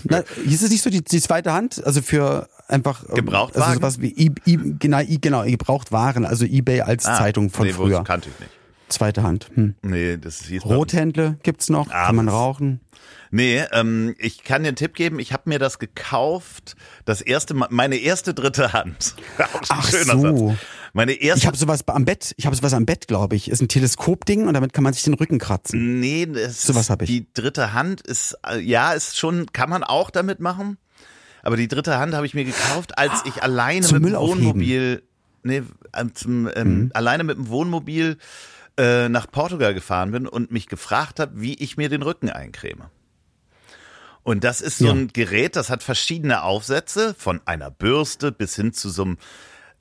na, 0.04 0.24
hieß 0.46 0.64
es 0.64 0.72
nicht 0.72 0.82
so, 0.82 0.90
die, 0.90 1.04
die 1.04 1.22
zweite 1.22 1.54
Hand, 1.54 1.86
also 1.86 2.02
für 2.02 2.48
einfach 2.68 3.04
ähm, 3.10 3.16
Gebrauchtwagen? 3.16 3.64
Also 3.64 3.80
sowas 3.80 4.02
wie 4.02 4.14
I, 4.18 4.32
I, 4.48 4.58
genau, 4.80 5.00
I, 5.02 5.20
genau, 5.22 5.44
Gebrauchtwaren, 5.44 6.26
also 6.26 6.46
eBay 6.46 6.82
als 6.82 7.06
Ah, 7.06 7.18
Zeitung 7.18 7.50
von 7.50 7.68
nee, 7.68 7.74
früher. 7.74 8.04
Kannte 8.04 8.30
ich 8.30 8.40
nicht. 8.40 8.52
Zweite 8.88 9.24
Hand. 9.24 9.50
Hm. 9.56 9.76
Nee, 9.82 10.18
das 10.18 10.44
hieß 10.46 10.64
Rothändle 10.66 11.38
gibt's 11.44 11.70
noch, 11.70 11.90
kann 11.90 12.16
man 12.16 12.30
Abends. 12.30 12.34
rauchen. 12.34 12.80
Nee, 13.32 13.64
ähm, 13.74 14.16
ich 14.20 14.44
kann 14.44 14.62
dir 14.64 14.70
einen 14.70 14.78
Tipp 14.78 14.94
geben. 14.94 15.20
Ich 15.20 15.34
habe 15.34 15.50
mir 15.50 15.60
das 15.60 15.80
gekauft. 15.80 16.76
Das 17.04 17.22
erste 17.22 17.54
meine 17.54 17.98
erste 17.98 18.34
dritte 18.34 18.72
Hand. 18.74 19.16
Ach 19.70 19.90
schöner 19.90 20.20
so. 20.20 20.48
Satz. 20.50 20.58
Meine 20.98 21.12
erste. 21.12 21.40
Ich 21.42 21.48
habe 21.48 21.58
sowas 21.58 21.86
am 21.88 22.06
Bett, 22.06 22.34
ich 22.38 22.46
habe 22.46 22.56
sowas 22.56 22.74
am 22.74 22.86
Bett, 22.86 23.08
glaube 23.10 23.36
ich. 23.36 23.50
Ist 23.52 23.62
ein 23.62 23.68
Teleskopding 23.68 24.48
und 24.48 24.54
damit 24.54 24.72
kann 24.72 24.82
man 24.86 24.94
sich 24.94 25.04
den 25.04 25.14
Rücken 25.14 25.40
kratzen. 25.40 26.00
nee, 26.00 26.26
das 26.26 26.64
Sowas 26.64 26.84
ist- 26.84 26.90
hab 26.90 27.02
ich. 27.02 27.10
Die 27.10 27.28
dritte 27.34 27.74
Hand 27.74 28.00
ist, 28.00 28.38
äh, 28.50 28.60
ja, 28.62 28.94
ist 28.94 29.18
schon, 29.18 29.48
kann 29.52 29.70
man 29.70 29.84
auch 29.84 30.10
damit 30.10 30.40
machen. 30.40 30.78
Aber 31.44 31.58
die 31.58 31.68
dritte 31.68 31.98
Hand 31.98 32.14
habe 32.14 32.26
ich 32.26 32.34
mir 32.34 32.46
gekauft, 32.46 32.98
als 32.98 33.12
ich 33.26 33.44
alleine 33.44 33.86
Zum 33.86 33.98
mit 34.02 34.06
dem. 34.14 34.14
Mhm. 34.14 34.20
Wohnmobil, 34.26 35.04
nee, 35.44 35.64
äh, 35.92 36.06
zum, 36.14 36.50
ähm, 36.56 36.92
alleine 36.94 37.26
mit 37.26 37.38
dem 37.38 37.50
Wohnmobil 37.50 38.18
äh, 38.78 39.10
nach 39.10 39.30
Portugal 39.30 39.74
gefahren 39.74 40.12
bin 40.12 40.28
und 40.30 40.52
mich 40.52 40.68
gefragt 40.68 41.20
habe, 41.20 41.40
wie 41.42 41.56
ich 41.56 41.76
mir 41.76 41.90
den 41.90 42.04
Rücken 42.04 42.30
eincreme. 42.30 42.86
Und 44.24 44.44
das 44.46 44.60
ist 44.62 44.78
so 44.80 44.86
Ja. 44.88 44.92
ein 44.94 45.10
Gerät, 45.14 45.56
das 45.58 45.70
hat 45.70 45.84
verschiedene 45.84 46.42
Aufsätze, 46.44 47.14
von 47.18 47.42
einer 47.46 47.70
Bürste 47.70 48.32
bis 48.32 48.56
hin 48.56 48.72
zu 48.74 48.90
so 48.90 49.04
einem 49.04 49.18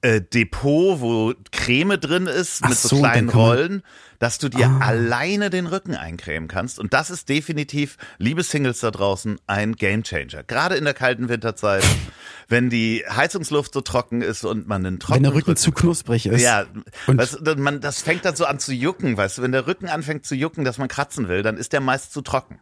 äh, 0.05 0.21
Depot, 0.21 1.01
wo 1.01 1.33
Creme 1.51 1.99
drin 1.99 2.27
ist, 2.27 2.61
Ach 2.63 2.69
mit 2.69 2.79
so, 2.79 2.89
so, 2.89 2.99
kleinen 2.99 3.31
Rollen, 3.31 3.83
dass 4.19 4.39
du 4.39 4.49
dir 4.51 4.67
Ah. 4.67 4.79
alleine 4.87 5.49
den 5.51 5.67
Rücken 5.67 5.95
eincremen 5.97 6.47
kannst. 6.49 6.79
Und 6.79 6.93
das 6.93 7.09
ist 7.11 7.29
definitiv, 7.31 7.97
liebe 8.19 8.43
Singles 8.43 8.81
da 8.81 8.91
draußen, 8.91 9.39
ein 9.47 9.75
Gamechanger. 9.77 10.43
Gerade 10.45 10.77
in 10.77 10.85
der 10.85 10.93
kalten 10.95 11.29
Winterzeit, 11.31 11.83
wenn 12.49 12.69
die 12.69 13.03
Heizungsluft 13.09 13.73
so 13.73 13.81
trocken 13.81 14.21
ist 14.21 14.45
und 14.45 14.69
man 14.69 14.85
einen 14.85 14.95
Wenn 14.97 15.01
trockenen 15.01 15.23
der 15.25 15.35
Rücken 15.35 15.57
zu 15.57 15.73
knusprig 15.73 16.27
ist. 16.27 16.43
ja, 16.43 16.67
Und- 17.07 17.19
weißt, 17.19 17.57
man, 17.57 17.81
das 17.81 18.03
fängt 18.03 18.25
dann 18.27 18.37
so 18.37 18.45
an 18.45 18.59
zu 18.59 18.73
jucken, 18.75 19.17
weißt 19.17 19.39
du, 19.39 19.43
wenn 19.43 19.53
der 19.53 19.67
Rücken 19.67 19.89
anfängt 19.89 20.27
zu 20.27 20.35
jucken, 20.35 20.65
dass 20.65 20.77
man 20.79 20.89
kratzen 20.89 21.29
will, 21.29 21.43
dann 21.43 21.57
ist 21.57 21.73
der 21.73 21.81
meist 21.81 22.13
zu 22.13 22.21
trocken. 22.21 22.61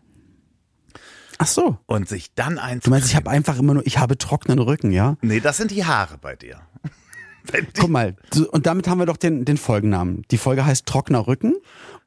Ach 1.39 1.47
so. 1.49 1.79
Und 1.87 2.09
sich 2.09 2.35
dann 2.35 2.59
einzucremen. 2.59 2.81
Du 2.83 2.91
meinst, 2.91 3.09
ich 3.09 3.17
habe 3.17 3.29
einfach 3.31 3.59
immer 3.59 3.75
nur, 3.75 3.85
ich 3.85 3.99
habe 3.99 4.17
trockenen 4.17 4.61
Rücken, 4.61 4.93
ja? 4.93 5.17
Nee, 5.23 5.41
das 5.41 5.57
sind 5.57 5.73
die 5.73 5.85
Haare 5.85 6.19
bei 6.19 6.37
dir. 6.37 6.61
Guck 7.79 7.91
mal, 7.91 8.17
so, 8.33 8.49
und 8.51 8.67
damit 8.67 8.89
haben 8.89 8.99
wir 8.99 9.07
doch 9.07 9.17
den, 9.17 9.45
den 9.45 9.57
Folgennamen. 9.57 10.23
Die 10.31 10.39
Folge 10.39 10.65
heißt 10.65 10.87
Trockener 10.87 11.27
Rücken. 11.27 11.55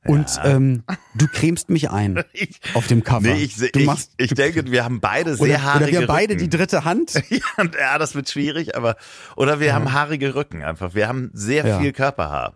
Und 0.08 0.40
ähm, 0.44 0.84
du 1.16 1.26
cremst 1.28 1.70
mich 1.72 1.90
ein 1.90 2.24
Ich- 2.34 2.60
auf 2.76 2.86
dem 2.86 3.04
Cover. 3.04 3.22
Nee, 3.22 3.42
ich, 3.44 3.56
du 3.58 3.80
ich, 3.80 3.86
machst, 3.88 4.12
ich 4.18 4.36
denke, 4.36 4.70
wir 4.72 4.84
haben 4.86 5.00
beide 5.00 5.36
sehr 5.36 5.44
oder, 5.48 5.64
haarige 5.64 5.84
oder 5.84 5.92
wir 5.92 5.98
haben 6.00 6.08
beide 6.08 6.34
Rücken. 6.36 6.44
die 6.52 6.58
dritte 6.58 6.86
Hand. 6.86 7.14
ja, 7.30 7.40
ja, 7.80 7.98
das 7.98 8.14
wird 8.14 8.30
schwierig, 8.30 8.76
aber 8.78 8.98
oder 9.36 9.60
wir 9.60 9.74
haben 9.74 9.94
haarige 9.94 10.36
Rücken 10.36 10.64
einfach. 10.64 10.94
Wir 10.94 11.08
haben 11.08 11.32
sehr 11.34 11.66
Ja. 11.66 11.80
viel 11.80 11.92
Körperhaar. 11.92 12.54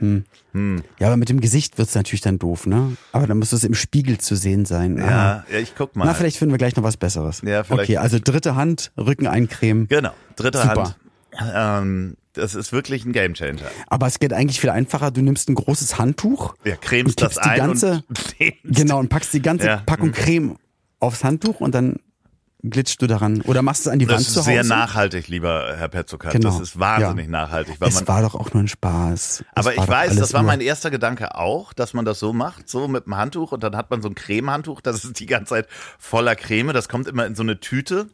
Ja, 0.00 1.06
aber 1.06 1.16
mit 1.16 1.28
dem 1.28 1.40
Gesicht 1.40 1.78
wird's 1.78 1.94
natürlich 1.94 2.20
dann 2.20 2.38
doof, 2.38 2.66
ne? 2.66 2.96
Aber 3.12 3.26
dann 3.28 3.38
muss 3.38 3.52
es 3.52 3.62
im 3.62 3.74
Spiegel 3.74 4.18
zu 4.18 4.34
sehen 4.34 4.64
sein. 4.64 4.98
Ah. 5.00 5.06
Ja, 5.06 5.44
ja, 5.52 5.58
ich 5.60 5.74
guck 5.76 5.94
mal. 5.94 6.04
Na, 6.06 6.14
vielleicht 6.14 6.36
finden 6.36 6.52
wir 6.52 6.58
gleich 6.58 6.74
noch 6.74 6.82
was 6.82 6.96
Besseres. 6.96 7.42
Ja, 7.44 7.62
vielleicht. 7.64 7.82
Okay, 7.84 7.96
also 7.98 8.18
dritte 8.18 8.56
Hand, 8.56 8.90
Rücken 8.96 9.26
eincremen. 9.28 9.86
Genau, 9.88 10.10
dritte 10.36 10.58
Super. 10.58 10.74
Hand. 10.84 10.96
Ähm, 11.54 12.16
das 12.32 12.54
ist 12.54 12.72
wirklich 12.72 13.04
ein 13.04 13.12
Gamechanger. 13.12 13.62
Aber 13.86 14.06
es 14.06 14.18
geht 14.18 14.32
eigentlich 14.32 14.60
viel 14.60 14.70
einfacher. 14.70 15.10
Du 15.10 15.22
nimmst 15.22 15.48
ein 15.48 15.54
großes 15.54 15.98
Handtuch. 15.98 16.54
Ja, 16.64 16.76
cremst 16.76 17.20
das 17.22 17.38
ein 17.38 17.56
ganze, 17.56 18.02
und 18.08 18.54
genau, 18.64 18.98
und 18.98 19.08
packst 19.08 19.32
die 19.34 19.42
ganze 19.42 19.66
Ja. 19.66 19.76
Packung 19.86 20.12
Creme 20.12 20.56
aufs 21.00 21.22
Handtuch 21.22 21.60
und 21.60 21.74
dann 21.74 21.96
glitschst 22.66 23.00
du 23.02 23.06
daran. 23.06 23.42
Oder 23.42 23.60
machst 23.62 23.82
es 23.82 23.88
an 23.88 23.98
die 23.98 24.06
Das 24.06 24.14
Wand 24.14 24.20
ist 24.26 24.32
zu 24.32 24.40
Hause. 24.40 24.50
sehr 24.50 24.64
nachhaltig, 24.64 25.28
lieber 25.28 25.74
Herr 25.76 25.88
Petzokat. 25.88 26.32
Genau. 26.32 26.48
Das 26.50 26.60
ist 26.60 26.78
wahnsinnig 26.78 27.26
Ja. 27.26 27.30
nachhaltig. 27.30 27.76
Weil 27.78 27.90
Es 27.90 27.96
man, 27.96 28.08
war 28.08 28.22
doch 28.22 28.34
auch 28.34 28.52
nur 28.54 28.62
ein 28.62 28.68
Spaß. 28.68 29.44
Aber 29.54 29.74
ich 29.74 29.86
weiß, 29.86 30.16
das 30.16 30.32
war 30.32 30.42
mein 30.42 30.60
erster 30.62 30.90
Gedanke 30.90 31.34
auch, 31.36 31.72
dass 31.74 31.92
man 31.92 32.04
das 32.06 32.18
so 32.18 32.32
macht, 32.32 32.68
so 32.70 32.88
mit 32.88 33.04
einem 33.06 33.16
Handtuch 33.18 33.52
und 33.52 33.62
dann 33.62 33.76
hat 33.76 33.90
man 33.90 34.00
so 34.00 34.08
ein 34.08 34.14
Cremehandtuch, 34.14 34.80
das 34.80 35.04
ist 35.04 35.20
die 35.20 35.26
ganze 35.26 35.50
Zeit 35.50 35.68
voller 35.98 36.34
Creme, 36.36 36.72
das 36.72 36.88
kommt 36.88 37.06
immer 37.06 37.26
in 37.26 37.34
so 37.34 37.42
eine 37.42 37.60
Tüte. 37.60 38.08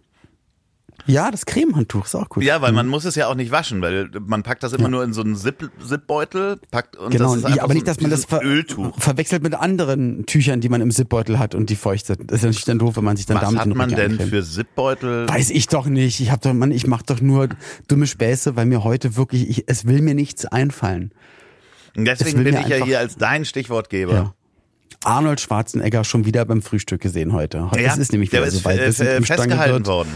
Ja, 1.06 1.30
das 1.30 1.46
Cremehandtuch 1.46 2.04
ist 2.06 2.14
auch 2.14 2.28
gut. 2.28 2.42
Ja, 2.42 2.60
weil 2.62 2.72
man 2.72 2.86
muss 2.86 3.04
es 3.04 3.14
ja 3.14 3.26
auch 3.28 3.34
nicht 3.34 3.50
waschen, 3.50 3.80
weil 3.82 4.10
man 4.26 4.42
packt 4.42 4.62
das 4.62 4.72
immer 4.72 4.88
nur 4.88 5.02
in 5.04 5.12
so 5.12 5.22
einen 5.22 5.36
Zip 5.36 5.70
Zipbeutel, 5.86 6.58
packt 6.70 6.96
und 6.96 7.10
Genau, 7.10 7.34
das 7.34 7.36
ist 7.36 7.42
ja, 7.42 7.48
einfach 7.48 7.62
aber 7.64 7.72
so 7.72 7.74
nicht, 7.74 7.88
dass 7.88 8.00
man 8.00 8.10
das 8.10 8.24
ver 8.24 8.42
Öltuch. 8.44 8.98
verwechselt 9.00 9.42
mit 9.42 9.54
anderen 9.54 10.26
Tüchern, 10.26 10.60
die 10.60 10.68
man 10.68 10.80
im 10.80 10.90
Zipbeutel 10.90 11.38
hat 11.38 11.54
und 11.54 11.70
die 11.70 11.76
feuchtet. 11.76 12.20
Das 12.26 12.36
ist 12.36 12.42
ja 12.42 12.48
natürlich 12.48 12.64
dann 12.64 12.78
doof, 12.78 12.96
wenn 12.96 13.04
man 13.04 13.16
sich 13.16 13.26
dann 13.26 13.36
Was 13.36 13.44
damit 13.44 13.60
hat 13.60 13.66
den 13.66 13.76
man 13.76 13.88
denn 13.90 14.12
eincremt. 14.12 14.30
für 14.30 14.42
Zipbeutel? 14.42 15.28
Weiß 15.28 15.50
ich 15.50 15.66
doch 15.68 15.86
nicht. 15.86 16.20
Ich 16.20 16.30
hab 16.30 16.40
doch, 16.42 16.52
Mann, 16.52 16.70
ich 16.70 16.86
mach 16.86 17.02
doch 17.02 17.20
nur 17.20 17.48
dumme 17.88 18.06
Späße, 18.06 18.56
weil 18.56 18.66
mir 18.66 18.84
heute 18.84 19.16
wirklich, 19.16 19.48
ich, 19.48 19.64
es 19.66 19.86
will 19.86 20.02
mir 20.02 20.14
nichts 20.14 20.44
einfallen. 20.46 21.12
Und 21.96 22.06
es 22.08 22.18
deswegen 22.18 22.44
bin 22.44 22.56
ich 22.56 22.68
ja 22.68 22.84
hier 22.84 22.98
als 23.00 23.16
dein 23.16 23.44
Stichwortgeber. 23.44 24.12
Ja. 24.12 24.34
Arnold 25.02 25.40
Schwarzenegger 25.40 26.04
schon 26.04 26.24
wieder 26.26 26.44
beim 26.44 26.60
Frühstück 26.62 27.00
gesehen 27.00 27.32
heute. 27.32 27.70
Heute 27.70 27.80
Ja, 27.82 27.94
ist 27.94 28.12
nämlich 28.12 28.30
der 28.30 28.40
wieder 28.40 28.48
ist 28.48 28.58
so 28.58 28.64
weit. 28.64 28.92
sind 28.94 29.06
äh, 29.06 29.22
festgehalten 29.22 29.86
worden. 29.86 30.10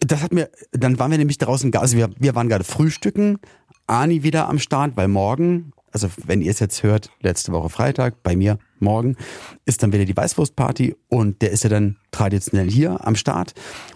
Das 0.00 0.22
hat 0.22 0.32
mir, 0.32 0.50
dann 0.72 0.98
waren 0.98 1.10
wir 1.10 1.18
nämlich 1.18 1.38
draußen, 1.38 1.74
also 1.74 1.96
wir, 1.96 2.10
wir 2.18 2.34
waren 2.34 2.48
gerade 2.48 2.64
frühstücken, 2.64 3.38
Ani 3.86 4.22
wieder 4.22 4.48
am 4.48 4.58
Start, 4.58 4.96
weil 4.96 5.08
morgen, 5.08 5.72
also 5.92 6.08
wenn 6.24 6.40
ihr 6.40 6.50
es 6.50 6.58
jetzt 6.58 6.82
hört, 6.82 7.10
letzte 7.20 7.52
Woche 7.52 7.68
Freitag, 7.68 8.22
bei 8.22 8.34
mir 8.34 8.58
morgen, 8.80 9.16
ist 9.64 9.82
dann 9.82 9.92
wieder 9.92 10.06
die 10.06 10.16
Weißwurstparty 10.16 10.96
und 11.08 11.42
der 11.42 11.50
ist 11.50 11.64
ja 11.64 11.70
dann 11.70 11.96
traditionell 12.10 12.70
hier 12.70 13.06
am 13.06 13.14
Start. 13.14 13.52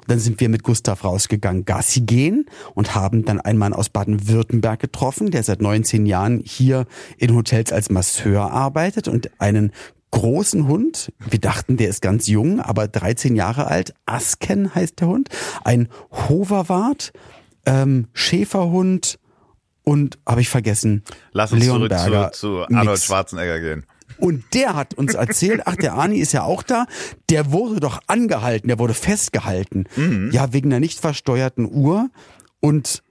Dann 0.07 0.19
sind 0.19 0.41
wir 0.41 0.49
mit 0.49 0.63
Gustav 0.63 1.05
rausgegangen, 1.05 1.65
Gassi 1.65 2.03
gehen 2.03 2.47
und 2.75 2.95
haben 2.95 3.25
dann 3.25 3.41
einen 3.41 3.59
Mann 3.59 3.73
aus 3.73 3.89
Baden-Württemberg 3.89 4.79
getroffen, 4.81 5.31
der 5.31 5.43
seit 5.43 5.63
19 5.63 6.07
Jahren 6.07 6.41
hier 6.45 6.87
in 7.17 7.35
Hotels 7.35 7.73
als 7.73 7.91
Masseur 7.91 8.51
arbeitet 8.53 9.09
und 9.09 9.31
einen 9.41 9.73
großen 10.11 10.67
Hund. 10.69 11.13
Wir 11.19 11.41
dachten, 11.41 11.77
der 11.77 11.89
ist 11.89 12.03
ganz 12.03 12.27
jung, 12.27 12.61
aber 12.61 12.89
13 12.89 13.37
Jahre 13.37 13.67
alt. 13.67 13.95
Asken 14.07 14.75
heißt 14.75 15.01
der 15.01 15.09
Hund. 15.09 15.29
Ein 15.65 15.89
Hoverwart, 16.11 17.13
ähm, 17.67 18.09
Schäferhund 18.13 19.19
und 19.83 20.19
habe 20.27 20.41
ich 20.41 20.49
vergessen. 20.49 21.03
Lass 21.33 21.53
uns 21.53 21.65
zurück 21.65 21.91
Leonberger 21.91 22.33
zu, 22.33 22.39
zu 22.39 22.63
Arnold 22.65 22.89
Mix. 22.89 23.05
Schwarzenegger 23.05 23.61
gehen. 23.61 23.87
Und 24.19 24.45
der 24.53 24.75
hat 24.75 24.95
uns 24.95 25.15
erzählt, 25.15 25.63
ach, 25.65 25.77
der 25.77 25.95
Ani 25.95 26.19
ist 26.19 26.33
ja 26.33 26.43
auch 26.43 26.63
da, 26.63 26.87
der 27.31 27.53
wurde 27.53 27.81
doch 27.81 28.01
angehalten, 28.07 28.69
der 28.69 28.79
wurde 28.79 28.95
festgehalten. 28.95 29.85
Ja, 30.33 30.53
wegen 30.53 30.71
einer 30.73 30.81
nicht 30.81 30.99
versteuerten 30.99 31.71
Uhr. 31.71 32.11
Und 32.61 33.03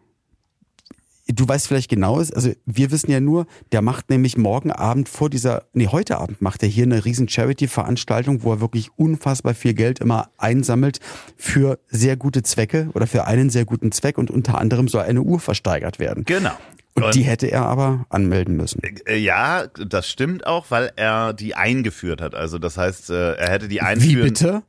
du 1.28 1.48
weißt 1.48 1.68
vielleicht 1.68 1.90
genau, 1.90 2.18
also 2.18 2.52
wir 2.66 2.92
wissen 2.92 3.12
ja 3.12 3.20
nur, 3.20 3.48
der 3.72 3.82
macht 3.82 4.10
nämlich 4.10 4.38
morgen 4.38 4.72
Abend 4.72 5.10
vor 5.10 5.30
dieser, 5.30 5.64
nee, 5.74 5.88
heute 5.88 6.18
Abend 6.18 6.42
macht 6.42 6.64
er 6.64 6.70
hier 6.70 6.84
eine 6.84 7.06
riesen 7.06 7.28
Charity-Veranstaltung, 7.28 8.44
wo 8.44 8.54
er 8.54 8.62
wirklich 8.62 8.90
unfassbar 8.96 9.54
viel 9.54 9.74
Geld 9.74 10.00
immer 10.00 10.30
einsammelt 10.38 11.00
für 11.36 11.80
sehr 11.90 12.16
gute 12.18 12.44
Zwecke 12.44 12.90
oder 12.94 13.08
für 13.08 13.26
einen 13.26 13.50
sehr 13.50 13.66
guten 13.66 13.92
Zweck 13.92 14.18
und 14.18 14.32
unter 14.32 14.58
anderem 14.58 14.88
soll 14.88 15.02
eine 15.04 15.22
Uhr 15.22 15.40
versteigert 15.40 16.00
werden. 16.00 16.24
Genau. 16.26 16.58
Und 16.96 17.14
die 17.14 17.22
hätte 17.24 17.46
er 17.46 17.66
aber 17.66 18.06
anmelden 18.10 18.58
müssen. 18.58 18.82
Äh, 19.06 19.18
Ja, 19.18 19.68
das 19.68 20.10
stimmt 20.10 20.48
auch, 20.48 20.66
weil 20.70 20.92
er 20.96 21.34
die 21.34 21.54
eingeführt 21.54 22.22
hat. 22.22 22.34
Also 22.34 22.58
das 22.58 22.78
heißt, 22.78 23.12
äh, 23.12 23.34
er 23.34 23.50
hätte 23.52 23.68
die 23.68 23.76
Wie 23.76 23.82
einführen 23.82 24.24
bitte? 24.30 24.64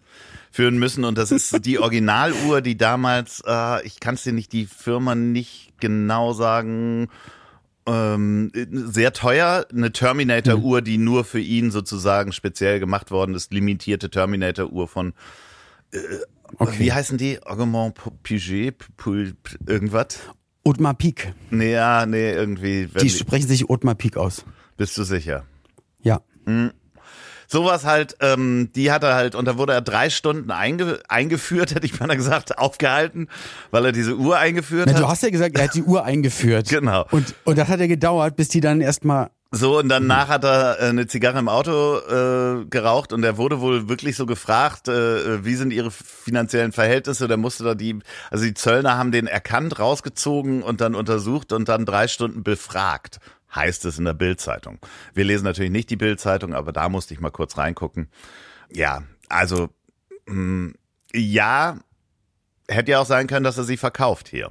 führen 0.50 0.78
müssen 0.78 1.04
und 1.04 1.16
das 1.16 1.30
ist 1.30 1.64
die 1.64 1.78
Originaluhr, 1.78 2.60
die 2.60 2.76
damals, 2.76 3.42
äh, 3.46 3.86
ich 3.86 4.00
kann 4.00 4.14
es 4.14 4.24
dir 4.24 4.32
nicht 4.32 4.52
die 4.52 4.66
Firma 4.66 5.14
nicht 5.14 5.67
genau 5.80 6.32
sagen, 6.32 7.08
ähm, 7.86 8.50
sehr 8.70 9.12
teuer, 9.12 9.66
eine 9.72 9.92
Terminator-Uhr, 9.92 10.82
die 10.82 10.98
nur 10.98 11.24
für 11.24 11.40
ihn 11.40 11.70
sozusagen 11.70 12.32
speziell 12.32 12.80
gemacht 12.80 13.10
worden 13.10 13.34
ist, 13.34 13.52
limitierte 13.52 14.10
Terminator-Uhr 14.10 14.88
von 14.88 15.14
Okay. 16.58 16.78
Wie 16.78 16.92
heißen 16.92 17.18
die? 17.18 17.42
Augment 17.44 17.94
Puget, 18.22 18.76
Pu- 18.98 19.34
irgendwas? 19.66 20.18
Otmar 20.64 20.94
Pieck. 20.94 21.32
Nee, 21.50 21.72
ja, 21.72 22.04
nee, 22.06 22.30
irgendwie. 22.32 22.86
Die 22.86 22.98
die- 23.04 23.10
sprechen 23.10 23.48
sich 23.48 23.68
Otmar 23.70 23.94
Pieck 23.94 24.16
aus. 24.16 24.44
Bist 24.76 24.96
du 24.96 25.02
sicher? 25.04 25.44
Ja. 26.02 26.20
Sowas 27.50 27.86
halt, 27.86 28.16
ähm, 28.20 28.70
die 28.76 28.92
hat 28.92 29.02
er 29.02 29.14
halt, 29.14 29.34
und 29.34 29.46
da 29.46 29.56
wurde 29.56 29.72
er 29.72 29.80
drei 29.80 30.10
Stunden 30.10 30.50
einge 30.50 31.00
eingeführt, 31.08 31.70
hätte 31.74 31.86
ich 31.86 31.98
mal 31.98 32.14
gesagt, 32.14 32.58
aufgehalten, 32.58 33.28
weil 33.70 33.86
er 33.86 33.92
diese 33.92 34.16
Uhr 34.16 34.36
eingeführt 34.36 34.84
Na, 34.86 34.92
hat. 34.92 35.00
du 35.00 35.08
hast 35.08 35.22
ja 35.22 35.30
gesagt, 35.30 35.56
er 35.56 35.64
hat 35.64 35.74
die 35.74 35.82
Uhr 35.82 36.04
eingeführt. 36.04 36.68
Genau. 36.78 37.06
Und, 37.10 37.34
und 37.44 37.58
das 37.58 37.68
hat 37.68 37.80
ja 37.80 37.86
gedauert, 37.86 38.36
bis 38.36 38.48
die 38.48 38.60
dann 38.60 38.80
erstmal. 38.80 39.30
So, 39.50 39.78
und 39.78 39.88
danach 39.88 40.28
hat 40.28 40.44
er 40.44 40.78
äh, 40.78 40.88
eine 40.90 41.06
Zigarre 41.06 41.38
im 41.38 41.48
Auto 41.48 41.98
äh, 42.00 42.66
geraucht 42.66 43.14
und 43.14 43.24
er 43.24 43.38
wurde 43.38 43.60
wohl 43.60 43.88
wirklich 43.88 44.14
so 44.14 44.26
gefragt, 44.26 44.88
äh, 44.88 45.42
wie 45.42 45.54
sind 45.54 45.72
ihre 45.72 45.90
finanziellen 45.90 46.72
Verhältnisse. 46.72 47.28
Der 47.28 47.38
musste 47.38 47.64
da 47.64 47.74
die, 47.74 47.98
also 48.30 48.44
die 48.44 48.52
Zöllner 48.52 48.98
haben 48.98 49.10
den 49.10 49.26
erkannt, 49.26 49.78
rausgezogen 49.78 50.62
und 50.62 50.82
dann 50.82 50.94
untersucht 50.94 51.54
und 51.54 51.66
dann 51.70 51.86
drei 51.86 52.08
Stunden 52.08 52.42
befragt, 52.42 53.20
heißt 53.54 53.84
es 53.86 53.98
in 53.98 54.04
der 54.04 54.14
Bildzeitung. 54.14 54.78
Wir 55.14 55.24
lesen 55.24 55.44
natürlich 55.44 55.70
nicht 55.72 55.90
die 55.90 55.96
Bildzeitung, 55.96 56.54
aber 56.54 56.72
da 56.72 56.88
musste 56.88 57.14
ich 57.14 57.20
mal 57.20 57.30
kurz 57.30 57.56
reingucken. 57.58 58.08
Ja, 58.72 59.02
also 59.28 59.70
mh, 60.26 60.72
ja, 61.14 61.78
hätte 62.68 62.90
ja 62.92 63.00
auch 63.00 63.06
sein 63.06 63.26
können, 63.26 63.44
dass 63.44 63.56
er 63.58 63.64
sie 63.64 63.76
verkauft 63.78 64.28
hier. 64.28 64.50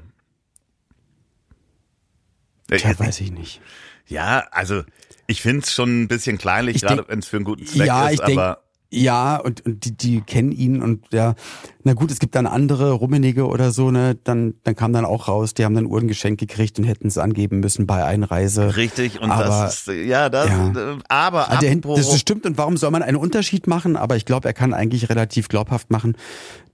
Äh, 2.69 2.77
Tja, 2.77 2.97
weiß 2.99 3.21
ich 3.21 3.31
nicht. 3.31 3.61
ja, 4.07 4.45
also 4.51 4.83
ich 5.27 5.41
find's 5.41 5.73
schon 5.73 6.03
ein 6.03 6.07
bisschen 6.07 6.37
kleinlich, 6.37 6.77
Ich 6.77 6.81
gerade 6.81 6.97
denk- 6.97 7.09
wenn 7.09 7.19
es 7.19 7.27
für 7.27 7.37
einen 7.37 7.45
guten 7.45 7.65
Zweck 7.65 7.87
ja, 7.87 8.07
ist, 8.07 8.13
ich 8.15 8.19
denke. 8.21 8.41
aber 8.41 8.63
Ja, 8.89 9.36
und, 9.38 9.65
und 9.65 9.84
die, 9.84 9.98
die 9.98 10.22
kennen 10.22 10.53
ihn 10.53 10.82
und 10.82 11.06
ja, 11.12 11.36
na 11.84 11.94
gut, 11.94 12.10
es 12.10 12.20
gibt 12.20 12.36
dann 12.36 12.48
andere 12.48 12.91
Rummenige 12.91 13.48
oder 13.48 13.72
so, 13.72 13.91
ne, 13.91 14.17
dann, 14.24 14.53
dann 14.63 14.75
kam 14.75 14.94
dann 14.94 15.03
auch 15.03 15.27
raus, 15.27 15.53
die 15.53 15.65
haben 15.65 15.75
dann 15.75 15.86
Uhren 15.88 16.08
geschenkt 16.08 16.39
gekriegt 16.39 16.79
und 16.79 16.86
hätten 16.86 17.08
es 17.08 17.17
angeben 17.17 17.60
müssen 17.60 17.86
bei 17.86 18.06
Einreise. 18.06 18.77
richtig 18.77 19.20
und 19.22 19.29
aber, 19.29 19.44
das 19.44 19.88
ist 19.88 20.08
ja 20.08 20.29
das 20.29 20.50
ja. 20.50 20.70
äh, 20.70 20.98
aber 21.10 21.51
Ah, 21.51 21.58
der, 21.58 21.75
das 21.75 22.17
stimmt 22.17 22.46
und 22.46 22.58
warum 22.58 22.77
soll 22.77 22.91
man 22.91 23.03
einen 23.03 23.17
Unterschied 23.17 23.67
machen? 23.67 23.98
Aber 23.98 24.15
ich 24.15 24.24
glaube, 24.24 24.48
er 24.48 24.53
kann 24.53 24.74
eigentlich 24.74 25.10
relativ 25.10 25.50
glaubhaft 25.50 25.91
machen, 25.91 26.15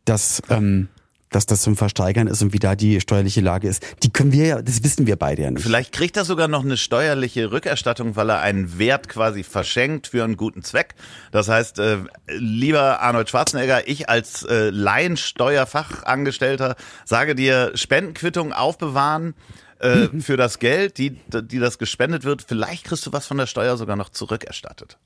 dass, 0.06 0.42
ähm, 0.50 0.90
dass 1.36 1.46
das 1.46 1.62
zum 1.62 1.76
Versteigern 1.76 2.28
ist 2.28 2.42
und 2.42 2.54
wie 2.54 2.60
da 2.60 2.76
die 2.76 3.02
steuerliche 3.02 3.42
Lage 3.42 3.68
ist. 3.68 3.84
Die 4.04 4.12
können 4.12 4.32
wir 4.32 4.46
ja, 4.46 4.62
das 4.62 4.84
wissen 4.84 5.08
wir 5.08 5.16
beide 5.16 5.42
ja 5.44 5.52
nicht. 5.52 5.64
vielleicht 5.64 5.92
kriegt 5.92 6.18
er 6.18 6.26
sogar 6.26 6.48
noch 6.48 6.64
eine 6.64 6.78
steuerliche 6.78 7.52
Rückerstattung, 7.52 8.16
weil 8.16 8.30
er 8.30 8.42
einen 8.42 8.78
Wert 8.80 9.10
quasi 9.10 9.44
verschenkt 9.44 10.08
für 10.08 10.24
einen 10.24 10.38
guten 10.38 10.64
Zweck. 10.64 10.96
Das 11.32 11.50
heißt, 11.50 11.80
äh, 11.80 11.98
lieber 12.28 13.02
Arnold 13.02 13.30
Schwarzenegger, 13.30 13.88
ich 13.88 14.10
als 14.10 14.44
äh, 14.44 14.70
Laiensteuerfachangestellter 14.70 16.76
sage 17.06 17.36
dir 17.36 17.72
Spendenquittung 17.76 18.54
aufbewahren. 18.54 19.36
Äh, 19.80 20.08
für 20.20 20.38
das 20.38 20.60
Geld, 20.60 20.98
die, 20.98 21.12
die 21.12 21.60
das 21.60 21.78
gespendet 21.78 22.24
wird, 22.24 22.42
vielleicht 22.42 22.86
kriegst 22.86 23.06
du 23.06 23.12
was 23.12 23.28
von 23.28 23.38
der 23.38 23.48
Steuer 23.48 23.76
sogar 23.76 23.98
noch 23.98 24.08
zurückerstattet. 24.10 24.98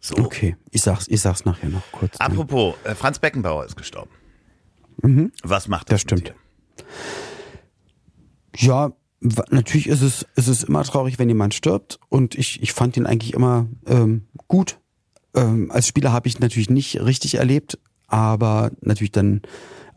So. 0.00 0.16
Okay, 0.16 0.56
ich 0.70 0.80
sag's, 0.82 1.06
ich 1.08 1.20
sag's 1.20 1.44
nachher 1.44 1.68
noch 1.68 1.82
kurz. 1.92 2.16
Apropos, 2.18 2.74
äh, 2.84 2.94
Franz 2.94 3.18
Beckenbauer 3.20 3.66
ist 3.66 3.76
gestorben. 3.76 4.10
Was 5.42 5.68
macht 5.68 5.88
Das 5.90 5.94
das? 5.94 6.00
stimmt. 6.02 6.34
Ja, 8.56 8.92
natürlich 9.50 9.86
ist 9.88 10.02
es, 10.02 10.26
ist 10.36 10.48
es 10.48 10.62
immer 10.64 10.84
traurig, 10.84 11.18
wenn 11.18 11.28
jemand 11.28 11.54
stirbt. 11.54 11.98
Und 12.08 12.34
ich, 12.34 12.62
ich 12.62 12.72
fand 12.72 12.96
ihn 12.96 13.06
eigentlich 13.06 13.34
immer 13.34 13.66
ähm, 13.86 14.26
gut. 14.48 14.78
Ähm, 15.34 15.70
als 15.70 15.86
Spieler 15.88 16.12
habe 16.12 16.28
ich 16.28 16.36
ihn 16.36 16.42
natürlich 16.42 16.70
nicht 16.70 17.00
richtig 17.00 17.36
erlebt, 17.36 17.78
aber 18.06 18.70
natürlich 18.80 19.12
dann 19.12 19.42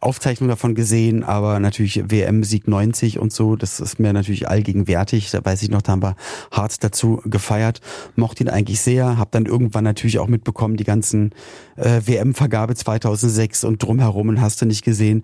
Aufzeichnungen 0.06 0.50
davon 0.50 0.76
gesehen, 0.76 1.24
aber 1.24 1.60
natürlich 1.60 2.10
WM-Sieg 2.10 2.68
90 2.68 3.20
und 3.20 3.34
so, 3.34 3.56
das 3.56 3.80
ist 3.80 4.00
mir 4.00 4.14
natürlich 4.14 4.48
allgegenwärtig. 4.48 5.32
Da 5.32 5.44
weiß 5.44 5.64
ich 5.64 5.70
noch, 5.70 5.82
da 5.82 5.94
haben 5.94 6.04
wir 6.04 6.16
hart 6.52 6.84
dazu 6.84 7.22
gefeiert. 7.26 7.82
Mochte 8.16 8.44
ihn 8.44 8.50
eigentlich 8.50 8.82
sehr, 8.82 9.18
hab 9.18 9.32
dann 9.32 9.46
irgendwann 9.46 9.84
natürlich 9.84 10.20
auch 10.20 10.28
mitbekommen, 10.28 10.78
die 10.78 10.84
ganzen 10.84 11.32
äh, 11.76 12.02
WM-Vergabe 12.06 12.76
2006 12.76 13.64
und 13.64 13.82
drumherum 13.82 14.30
und 14.30 14.42
hast 14.42 14.62
du 14.62 14.66
nicht 14.66 14.84
gesehen. 14.84 15.24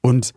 Und 0.00 0.32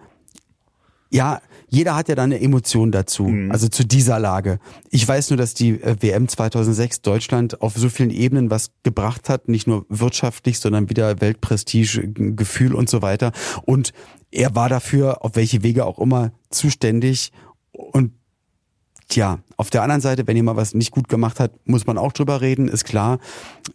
ja, 1.10 1.42
jeder 1.68 1.96
hat 1.96 2.10
ja 2.10 2.16
dann 2.16 2.32
eine 2.32 2.42
Emotion 2.42 2.92
dazu, 2.92 3.26
mhm. 3.26 3.52
also 3.52 3.68
zu 3.68 3.86
dieser 3.86 4.20
Lage. 4.20 4.60
Ich 4.90 5.08
weiß 5.08 5.30
nur, 5.30 5.38
dass 5.38 5.54
die 5.54 5.82
äh, 5.82 5.96
WM 6.00 6.28
2006 6.28 7.02
Deutschland 7.02 7.62
auf 7.62 7.74
so 7.76 7.90
vielen 7.90 8.12
Ebenen 8.12 8.50
was 8.50 8.72
gebracht 8.84 9.30
hat, 9.30 9.48
nicht 9.48 9.68
nur 9.68 9.86
wirtschaftlich, 9.90 10.60
sondern 10.60 10.90
wieder 10.90 11.22
Weltprestige, 11.22 12.08
Gefühl 12.34 12.74
und 12.74 12.90
so 12.90 13.02
weiter. 13.02 13.32
Und 13.64 13.94
er 14.32 14.56
war 14.56 14.70
dafür, 14.70 15.24
auf 15.24 15.36
welche 15.36 15.64
Wege 15.64 15.86
auch 15.86 16.00
immer, 16.00 16.32
zuständig. 16.50 17.32
Und 17.72 18.12
Tja, 19.08 19.40
auf 19.56 19.70
der 19.70 19.84
anderen 19.84 20.02
Seite, 20.02 20.26
wenn 20.26 20.36
jemand 20.36 20.58
was 20.58 20.74
nicht 20.74 20.90
gut 20.90 21.10
gemacht 21.10 21.40
hat, 21.40 21.52
muss 21.66 21.86
man 21.86 22.00
auch 22.00 22.12
drüber 22.12 22.42
reden, 22.42 22.68
ist 22.68 22.86
klar. 22.86 23.20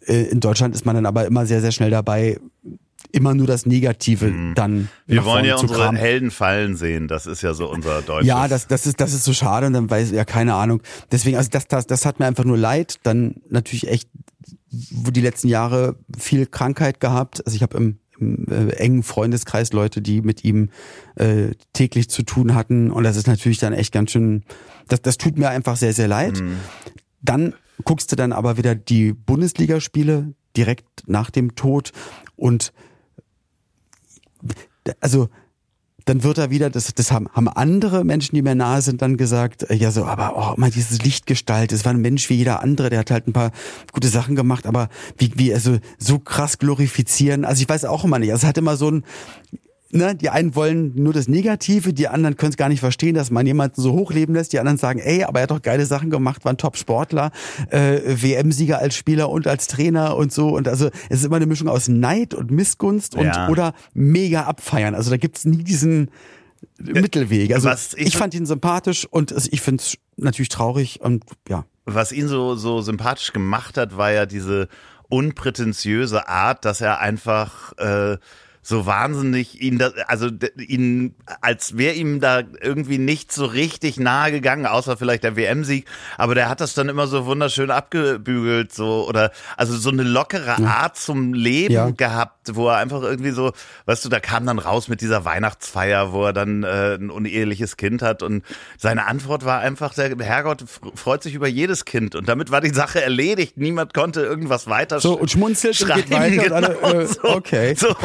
Äh, 0.05 0.23
in 0.23 0.41
Deutschland 0.41 0.75
ist 0.75 0.85
man 0.85 0.95
dann 0.95 1.05
aber 1.05 1.25
immer 1.25 1.45
sehr, 1.45 1.61
sehr 1.61 1.71
schnell 1.71 1.89
dabei, 1.89 2.37
immer 3.11 3.33
nur 3.33 3.47
das 3.47 3.65
Negative 3.65 4.27
mhm. 4.27 4.55
dann. 4.55 4.89
Wir 5.05 5.25
wollen 5.25 5.45
ja 5.45 5.55
unsere 5.55 5.79
kramen. 5.79 5.97
Helden 5.97 6.31
fallen 6.31 6.75
sehen. 6.75 7.07
Das 7.07 7.25
ist 7.25 7.41
ja 7.41 7.53
so 7.53 7.69
unser 7.69 8.01
deutsches. 8.01 8.27
Ja, 8.27 8.47
das, 8.47 8.67
das 8.67 8.85
ist, 8.85 8.99
das 8.99 9.13
ist 9.13 9.23
so 9.23 9.33
schade 9.33 9.67
und 9.67 9.73
dann 9.73 9.89
weiß 9.89 10.11
ja 10.11 10.25
keine 10.25 10.55
Ahnung. 10.55 10.81
Deswegen, 11.11 11.37
also 11.37 11.49
das, 11.49 11.67
das, 11.67 11.87
das 11.87 12.05
hat 12.05 12.19
mir 12.19 12.25
einfach 12.25 12.43
nur 12.43 12.57
leid. 12.57 12.99
Dann 13.03 13.35
natürlich 13.49 13.87
echt, 13.87 14.09
wo 14.91 15.11
die 15.11 15.21
letzten 15.21 15.47
Jahre 15.47 15.95
viel 16.17 16.45
Krankheit 16.45 16.99
gehabt. 16.99 17.45
Also 17.45 17.55
ich 17.55 17.61
habe 17.61 17.77
im, 17.77 17.99
im 18.19 18.45
äh, 18.49 18.73
engen 18.73 19.03
Freundeskreis 19.03 19.73
Leute, 19.73 20.01
die 20.01 20.21
mit 20.21 20.43
ihm 20.43 20.69
äh, 21.15 21.51
täglich 21.73 22.09
zu 22.09 22.23
tun 22.23 22.55
hatten 22.55 22.91
und 22.91 23.03
das 23.03 23.17
ist 23.17 23.27
natürlich 23.27 23.59
dann 23.59 23.73
echt 23.73 23.91
ganz 23.91 24.11
schön. 24.11 24.43
Das, 24.87 25.01
das 25.01 25.17
tut 25.17 25.37
mir 25.37 25.49
einfach 25.49 25.75
sehr, 25.77 25.93
sehr 25.93 26.07
leid. 26.07 26.39
Mhm. 26.39 26.57
Dann 27.21 27.53
guckst 27.83 28.11
du 28.11 28.15
dann 28.15 28.31
aber 28.31 28.57
wieder 28.57 28.75
die 28.75 29.13
Bundesligaspiele 29.13 30.33
direkt 30.55 31.07
nach 31.07 31.29
dem 31.29 31.55
Tod 31.55 31.91
und 32.35 32.73
also 34.99 35.29
dann 36.05 36.23
wird 36.23 36.37
er 36.37 36.49
wieder, 36.49 36.69
das, 36.69 36.93
das 36.93 37.11
haben, 37.11 37.27
haben 37.31 37.47
andere 37.47 38.03
Menschen, 38.03 38.35
die 38.35 38.41
mir 38.41 38.55
nahe 38.55 38.81
sind, 38.81 39.01
dann 39.01 39.17
gesagt, 39.17 39.69
äh, 39.69 39.75
ja 39.75 39.91
so, 39.91 40.05
aber 40.05 40.33
oh, 40.35 40.59
mal 40.59 40.71
dieses 40.71 41.03
Lichtgestalt, 41.03 41.71
das 41.71 41.85
war 41.85 41.93
ein 41.93 42.01
Mensch 42.01 42.29
wie 42.29 42.35
jeder 42.35 42.61
andere, 42.61 42.89
der 42.89 42.99
hat 42.99 43.11
halt 43.11 43.27
ein 43.27 43.33
paar 43.33 43.51
gute 43.91 44.07
Sachen 44.07 44.35
gemacht, 44.35 44.65
aber 44.65 44.89
wie, 45.17 45.31
wie 45.35 45.53
also 45.53 45.77
so 45.97 46.19
krass 46.19 46.57
glorifizieren, 46.57 47.45
also 47.45 47.61
ich 47.61 47.69
weiß 47.69 47.85
auch 47.85 48.03
immer 48.03 48.19
nicht, 48.19 48.31
also 48.31 48.43
es 48.43 48.47
hat 48.47 48.57
immer 48.57 48.77
so 48.77 48.89
ein, 48.89 49.03
ne, 49.93 50.15
die 50.15 50.29
einen 50.29 50.55
wollen 50.55 50.93
nur 50.95 51.13
das 51.13 51.27
Negative, 51.27 51.93
die 51.93 52.07
anderen 52.07 52.37
können 52.37 52.51
es 52.51 52.57
gar 52.57 52.69
nicht 52.69 52.79
verstehen, 52.79 53.15
dass 53.15 53.31
man 53.31 53.45
jemanden 53.45 53.81
so 53.81 53.93
hochleben 53.93 54.35
lässt. 54.35 54.53
Die 54.53 54.59
anderen 54.59 54.77
sagen, 54.77 54.99
ey, 54.99 55.23
aber 55.23 55.39
er 55.39 55.43
hat 55.43 55.51
doch 55.51 55.61
geile 55.61 55.85
Sachen 55.85 56.09
gemacht, 56.09 56.45
war 56.45 56.53
ein 56.53 56.57
Top-Sportler, 56.57 57.31
äh, 57.69 57.99
WM-Sieger 58.05 58.79
als 58.79 58.95
Spieler 58.95 59.29
und 59.29 59.47
als 59.47 59.67
Trainer 59.67 60.15
und 60.15 60.31
so. 60.31 60.49
Und 60.49 60.67
also 60.67 60.89
es 61.09 61.19
ist 61.19 61.25
immer 61.25 61.37
eine 61.37 61.45
Mischung 61.45 61.67
aus 61.67 61.87
Neid 61.87 62.33
und 62.33 62.51
Missgunst 62.51 63.15
und 63.15 63.25
ja. 63.25 63.49
oder 63.49 63.73
mega 63.93 64.43
abfeiern. 64.43 64.95
Also 64.95 65.09
da 65.09 65.17
gibt's 65.17 65.45
nie 65.45 65.63
diesen 65.63 66.09
Mittelweg. 66.77 67.53
Also 67.53 67.69
ich, 67.69 68.07
ich, 68.07 68.17
fand 68.17 68.33
ihn 68.33 68.45
sympathisch 68.45 69.05
und 69.05 69.33
ich 69.51 69.61
finde 69.61 69.81
es 69.81 69.97
natürlich 70.17 70.49
traurig 70.49 71.01
und 71.01 71.23
ja. 71.49 71.65
Was 71.85 72.11
ihn 72.11 72.27
so, 72.27 72.55
so 72.55 72.81
sympathisch 72.81 73.33
gemacht 73.33 73.77
hat, 73.77 73.97
war 73.97 74.11
ja 74.11 74.25
diese 74.25 74.67
unprätentiöse 75.09 76.27
Art, 76.27 76.63
dass 76.63 76.79
er 76.79 76.99
einfach 76.99 77.73
äh, 77.77 78.17
so 78.61 78.85
wahnsinnig 78.85 79.61
ihn 79.61 79.79
da, 79.79 79.91
also 80.07 80.29
ihn, 80.57 81.15
als 81.41 81.77
wäre 81.77 81.95
ihm 81.95 82.19
da 82.19 82.43
irgendwie 82.61 82.99
nicht 82.99 83.31
so 83.31 83.45
richtig 83.45 83.99
nahe 83.99 84.31
gegangen, 84.31 84.65
außer 84.65 84.97
vielleicht 84.97 85.23
der 85.23 85.35
WM-Sieg, 85.35 85.85
aber 86.17 86.35
der 86.35 86.47
hat 86.47 86.61
das 86.61 86.73
dann 86.73 86.87
immer 86.87 87.07
so 87.07 87.25
wunderschön 87.25 87.71
abgebügelt, 87.71 88.71
so, 88.71 89.07
oder, 89.07 89.31
also 89.57 89.75
so 89.77 89.89
eine 89.89 90.03
lockere 90.03 90.57
Art 90.63 90.97
zum 90.97 91.33
Leben 91.33 91.73
ja. 91.73 91.89
gehabt, 91.89 92.40
wo 92.53 92.67
er 92.67 92.77
einfach 92.77 93.01
irgendwie 93.01 93.31
so, 93.31 93.51
weißt 93.85 94.05
du, 94.05 94.09
da 94.09 94.19
kam 94.19 94.45
dann 94.45 94.59
raus 94.59 94.87
mit 94.87 95.01
dieser 95.01 95.25
Weihnachtsfeier, 95.25 96.11
wo 96.11 96.25
er 96.25 96.33
dann 96.33 96.63
äh, 96.63 96.95
ein 96.95 97.09
uneheliches 97.09 97.77
Kind 97.77 98.01
hat 98.01 98.23
und 98.23 98.43
seine 98.77 99.05
Antwort 99.05 99.45
war 99.45 99.59
einfach, 99.59 99.93
der 99.93 100.15
Herrgott 100.19 100.63
freut 100.95 101.23
sich 101.23 101.33
über 101.33 101.47
jedes 101.47 101.85
Kind 101.85 102.15
und 102.15 102.27
damit 102.27 102.51
war 102.51 102.61
die 102.61 102.73
Sache 102.73 103.01
erledigt, 103.01 103.57
niemand 103.57 103.93
konnte 103.93 104.21
irgendwas 104.21 104.67
weiter 104.67 104.99
So, 104.99 105.19
und 105.19 105.31
schmunzelt 105.31 105.75
schreiben, 105.75 106.03
und 106.03 106.11
weiter 106.11 106.43
genau, 106.43 106.57
und 106.57 106.63
alle, 106.63 106.75
genau, 106.75 106.99
äh, 106.99 107.07
so, 107.07 107.23
okay. 107.23 107.75
So, 107.75 107.95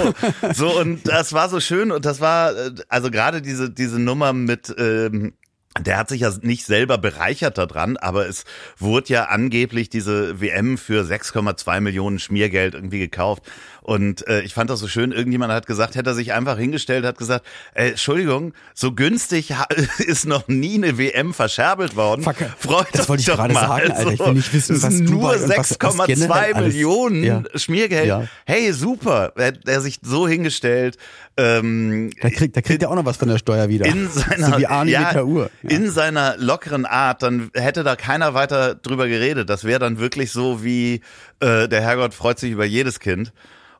so, 0.54 0.80
und 0.80 1.06
das 1.08 1.32
war 1.32 1.48
so 1.48 1.60
schön 1.60 1.90
und 1.90 2.04
das 2.04 2.20
war, 2.20 2.54
äh, 2.56 2.70
also 2.88 3.10
gerade 3.10 3.42
diese, 3.42 3.70
diese 3.70 3.98
Nummer 3.98 4.32
mit, 4.32 4.74
ähm, 4.78 5.32
der 5.80 5.98
hat 5.98 6.08
sich 6.08 6.22
ja 6.22 6.32
nicht 6.42 6.64
selber 6.64 6.98
bereichert 6.98 7.58
daran, 7.58 7.96
aber 7.96 8.26
es 8.28 8.44
wurde 8.78 9.12
ja 9.12 9.24
angeblich 9.24 9.90
diese 9.90 10.40
WM 10.40 10.78
für 10.78 11.02
6,2 11.02 11.80
Millionen 11.80 12.18
Schmiergeld 12.18 12.74
irgendwie 12.74 12.98
gekauft. 12.98 13.42
Und 13.86 14.26
äh, 14.26 14.40
ich 14.40 14.52
fand 14.52 14.68
das 14.68 14.80
so 14.80 14.88
schön, 14.88 15.12
irgendjemand 15.12 15.52
hat 15.52 15.64
gesagt, 15.68 15.94
hätte 15.94 16.10
er 16.10 16.14
sich 16.14 16.32
einfach 16.32 16.58
hingestellt, 16.58 17.04
hat 17.04 17.18
gesagt, 17.18 17.46
äh, 17.72 17.90
Entschuldigung, 17.90 18.52
so 18.74 18.90
günstig 18.90 19.54
ist 19.98 20.26
noch 20.26 20.48
nie 20.48 20.74
eine 20.74 20.98
WM 20.98 21.32
verscherbelt 21.32 21.94
worden. 21.94 22.22
Fuck, 22.22 22.34
Freut 22.58 22.88
das 22.92 23.08
wollte 23.08 23.20
ich 23.20 23.28
gerade 23.28 23.54
sagen, 23.54 23.92
Alter. 23.92 24.10
Ich 24.10 24.18
will 24.18 24.34
nicht 24.34 24.52
wissen, 24.52 24.82
was 24.82 24.92
nur 24.92 25.34
6,2 25.34 26.60
Millionen 26.60 27.22
ja. 27.22 27.44
Schmiergeld. 27.54 28.08
Ja. 28.08 28.24
Hey, 28.44 28.72
super. 28.72 29.32
Er 29.36 29.46
hat 29.46 29.60
er 29.68 29.80
sich 29.80 30.00
so 30.02 30.26
hingestellt. 30.26 30.96
Ähm, 31.36 32.10
da 32.20 32.30
kriegt, 32.30 32.56
da 32.56 32.62
kriegt 32.62 32.82
er 32.82 32.90
auch 32.90 32.96
noch 32.96 33.04
was 33.04 33.18
von 33.18 33.28
der 33.28 33.38
Steuer 33.38 33.68
wieder. 33.68 33.86
In 33.86 34.08
seiner, 34.08 34.46
so 34.48 34.58
wie 34.58 34.66
Arne 34.66 34.90
ja. 34.90 35.14
Ja. 35.14 35.48
In 35.62 35.92
seiner 35.92 36.36
lockeren 36.38 36.86
Art, 36.86 37.22
dann 37.22 37.52
hätte 37.54 37.84
da 37.84 37.94
keiner 37.94 38.34
weiter 38.34 38.74
drüber 38.74 39.06
geredet. 39.06 39.48
Das 39.48 39.62
wäre 39.62 39.78
dann 39.78 40.00
wirklich 40.00 40.32
so 40.32 40.64
wie 40.64 41.02
äh, 41.38 41.68
der 41.68 41.82
Herrgott 41.82 42.14
freut 42.14 42.40
sich 42.40 42.50
über 42.50 42.64
jedes 42.64 42.98
Kind. 42.98 43.32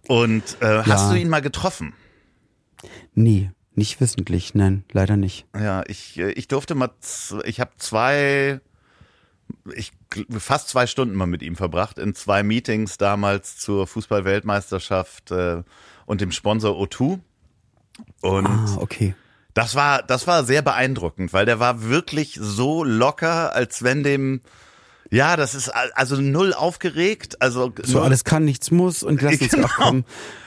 Und 0.09 0.57
äh, 0.61 0.77
ja. 0.77 0.87
hast 0.87 1.11
du 1.11 1.16
ihn 1.16 1.29
mal 1.29 1.42
getroffen? 1.42 1.92
Nie. 3.14 3.51
Nicht 3.77 4.01
wissentlich, 4.01 4.55
nein, 4.55 4.85
leider 4.90 5.19
nicht. 5.19 5.47
Ja, 5.55 5.85
ich, 5.87 6.19
äh, 6.19 6.31
ich 6.31 6.49
durfte 6.49 6.75
mal, 6.75 6.90
ich 7.45 7.61
habe 7.61 7.73
zwei, 7.77 8.61
ich 9.75 9.92
fast 10.31 10.71
zwei 10.71 10.87
Stunden 10.87 11.14
mal 11.14 11.27
mit 11.27 11.42
ihm 11.42 11.57
verbracht 11.57 11.99
in 11.99 12.14
zwei 12.14 12.42
Meetings 12.42 12.97
damals 12.97 13.59
zur 13.59 13.87
Fußball-Weltmeisterschaft 13.87 15.31
äh, 15.31 15.62
und 16.07 16.23
dem 16.23 16.33
Sponsor 16.33 16.75
O2. 16.75 17.21
Und 18.23 18.47
ah, 18.47 18.79
okay. 18.81 19.14
Das 19.53 19.75
war, 19.75 20.03
das 20.03 20.27
war 20.27 20.45
sehr 20.45 20.62
beeindruckend, 20.62 21.35
weil 21.35 21.45
der 21.45 21.61
war 21.61 21.83
wirklich 21.83 22.38
so 22.40 22.83
locker, 22.83 23.55
als 23.55 23.83
wenn 23.83 24.03
dem 24.03 24.40
ja, 25.11 25.37
das 25.37 25.55
ist 25.55 25.69
also 25.69 26.16
null 26.16 26.53
aufgeregt. 26.53 27.40
Also 27.40 27.73
so 27.83 28.01
alles 28.01 28.25
kann, 28.25 28.45
nichts 28.45 28.71
muss 28.71 29.03
und 29.03 29.23
lass 29.23 29.40
uns 29.40 29.51
genau. 29.53 29.69
kommen. 29.69 30.05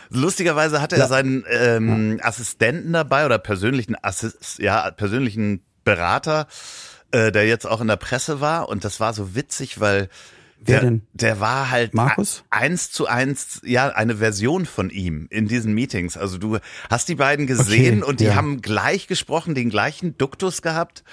Lustigerweise 0.09 0.81
hatte 0.81 0.95
ja. 0.95 1.03
er 1.03 1.07
seinen 1.07 1.45
ähm, 1.49 2.17
ja. 2.17 2.25
Assistenten 2.25 2.93
dabei 2.93 3.25
oder 3.25 3.37
persönlichen 3.37 3.95
Assist, 4.01 4.59
ja 4.59 4.89
persönlichen 4.91 5.63
Berater, 5.83 6.47
äh, 7.11 7.31
der 7.31 7.47
jetzt 7.47 7.65
auch 7.65 7.81
in 7.81 7.87
der 7.87 7.95
Presse 7.95 8.41
war 8.41 8.69
und 8.69 8.83
das 8.83 8.99
war 8.99 9.13
so 9.13 9.35
witzig, 9.35 9.79
weil 9.79 10.09
Wer 10.61 10.81
der, 10.81 10.89
denn? 10.89 11.01
Der 11.13 11.39
war 11.39 11.69
halt 11.69 11.93
Markus? 11.93 12.43
eins 12.49 12.91
zu 12.91 13.07
eins, 13.07 13.61
ja, 13.63 13.89
eine 13.89 14.17
Version 14.17 14.65
von 14.65 14.89
ihm 14.89 15.27
in 15.29 15.47
diesen 15.47 15.73
Meetings. 15.73 16.17
Also 16.17 16.37
du 16.37 16.57
hast 16.89 17.07
die 17.07 17.15
beiden 17.15 17.47
gesehen 17.47 18.03
okay, 18.03 18.09
und 18.09 18.19
die 18.19 18.25
ja. 18.25 18.35
haben 18.35 18.61
gleich 18.61 19.07
gesprochen, 19.07 19.55
den 19.55 19.69
gleichen 19.69 20.17
Duktus 20.17 20.61
gehabt. 20.61 21.03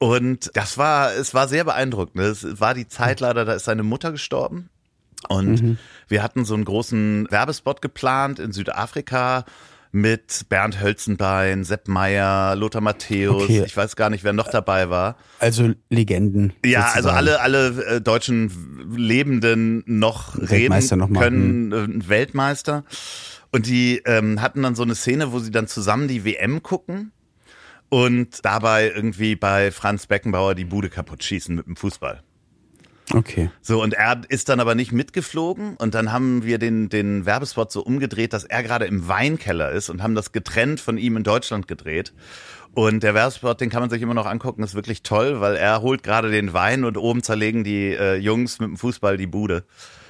Und 0.00 0.50
das 0.54 0.78
war, 0.78 1.12
es 1.12 1.34
war 1.34 1.46
sehr 1.46 1.64
beeindruckend. 1.64 2.24
Es 2.24 2.58
war 2.58 2.72
die 2.72 2.88
Zeit 2.88 3.20
leider, 3.20 3.44
da 3.44 3.52
ist 3.52 3.66
seine 3.66 3.82
Mutter 3.82 4.12
gestorben. 4.12 4.70
Und 5.28 5.62
mhm. 5.62 5.78
wir 6.08 6.22
hatten 6.22 6.46
so 6.46 6.54
einen 6.54 6.64
großen 6.64 7.30
Werbespot 7.30 7.82
geplant 7.82 8.38
in 8.38 8.52
Südafrika 8.52 9.44
mit 9.92 10.46
Bernd 10.48 10.80
Hölzenbein, 10.80 11.64
Sepp 11.64 11.86
Meyer, 11.86 12.56
Lothar 12.56 12.80
Matthäus, 12.80 13.42
okay. 13.42 13.64
ich 13.66 13.76
weiß 13.76 13.94
gar 13.94 14.08
nicht, 14.08 14.24
wer 14.24 14.32
noch 14.32 14.48
dabei 14.48 14.88
war. 14.88 15.16
Also 15.38 15.72
Legenden. 15.90 16.54
Ja, 16.64 16.92
sozusagen. 16.92 16.96
also 16.96 17.10
alle 17.10 17.40
alle 17.40 17.96
äh, 17.96 18.00
deutschen 18.00 18.94
Lebenden 18.96 19.82
noch 19.84 20.34
Weltmeister 20.38 20.96
reden 20.96 21.12
noch 21.12 21.20
können, 21.20 21.72
äh, 21.72 22.08
Weltmeister. 22.08 22.84
Und 23.52 23.66
die 23.66 24.00
ähm, 24.06 24.40
hatten 24.40 24.62
dann 24.62 24.76
so 24.76 24.82
eine 24.84 24.94
Szene, 24.94 25.32
wo 25.32 25.40
sie 25.40 25.50
dann 25.50 25.66
zusammen 25.66 26.08
die 26.08 26.24
WM 26.24 26.62
gucken 26.62 27.12
und 27.90 28.44
dabei 28.44 28.90
irgendwie 28.90 29.36
bei 29.36 29.70
Franz 29.70 30.06
Beckenbauer 30.06 30.54
die 30.54 30.64
Bude 30.64 30.88
kaputt 30.88 31.22
schießen 31.22 31.54
mit 31.54 31.66
dem 31.66 31.76
Fußball. 31.76 32.22
Okay. 33.12 33.50
So, 33.60 33.82
und 33.82 33.94
er 33.94 34.20
ist 34.28 34.48
dann 34.48 34.60
aber 34.60 34.76
nicht 34.76 34.92
mitgeflogen 34.92 35.76
und 35.76 35.94
dann 35.94 36.12
haben 36.12 36.44
wir 36.44 36.58
den, 36.58 36.88
den 36.88 37.26
Werbespot 37.26 37.72
so 37.72 37.82
umgedreht, 37.82 38.32
dass 38.32 38.44
er 38.44 38.62
gerade 38.62 38.86
im 38.86 39.08
Weinkeller 39.08 39.72
ist 39.72 39.90
und 39.90 40.02
haben 40.02 40.14
das 40.14 40.30
getrennt 40.30 40.80
von 40.80 40.96
ihm 40.96 41.16
in 41.16 41.24
Deutschland 41.24 41.66
gedreht. 41.66 42.12
Und 42.72 43.02
der 43.02 43.14
Werbespot, 43.14 43.60
den 43.60 43.68
kann 43.68 43.80
man 43.80 43.90
sich 43.90 44.00
immer 44.00 44.14
noch 44.14 44.26
angucken, 44.26 44.62
ist 44.62 44.76
wirklich 44.76 45.02
toll, 45.02 45.40
weil 45.40 45.56
er 45.56 45.82
holt 45.82 46.04
gerade 46.04 46.30
den 46.30 46.52
Wein 46.52 46.84
und 46.84 46.96
oben 46.96 47.24
zerlegen 47.24 47.64
die 47.64 47.88
äh, 47.92 48.14
Jungs 48.14 48.60
mit 48.60 48.68
dem 48.68 48.76
Fußball 48.76 49.16
die 49.16 49.26
Bude. 49.26 49.64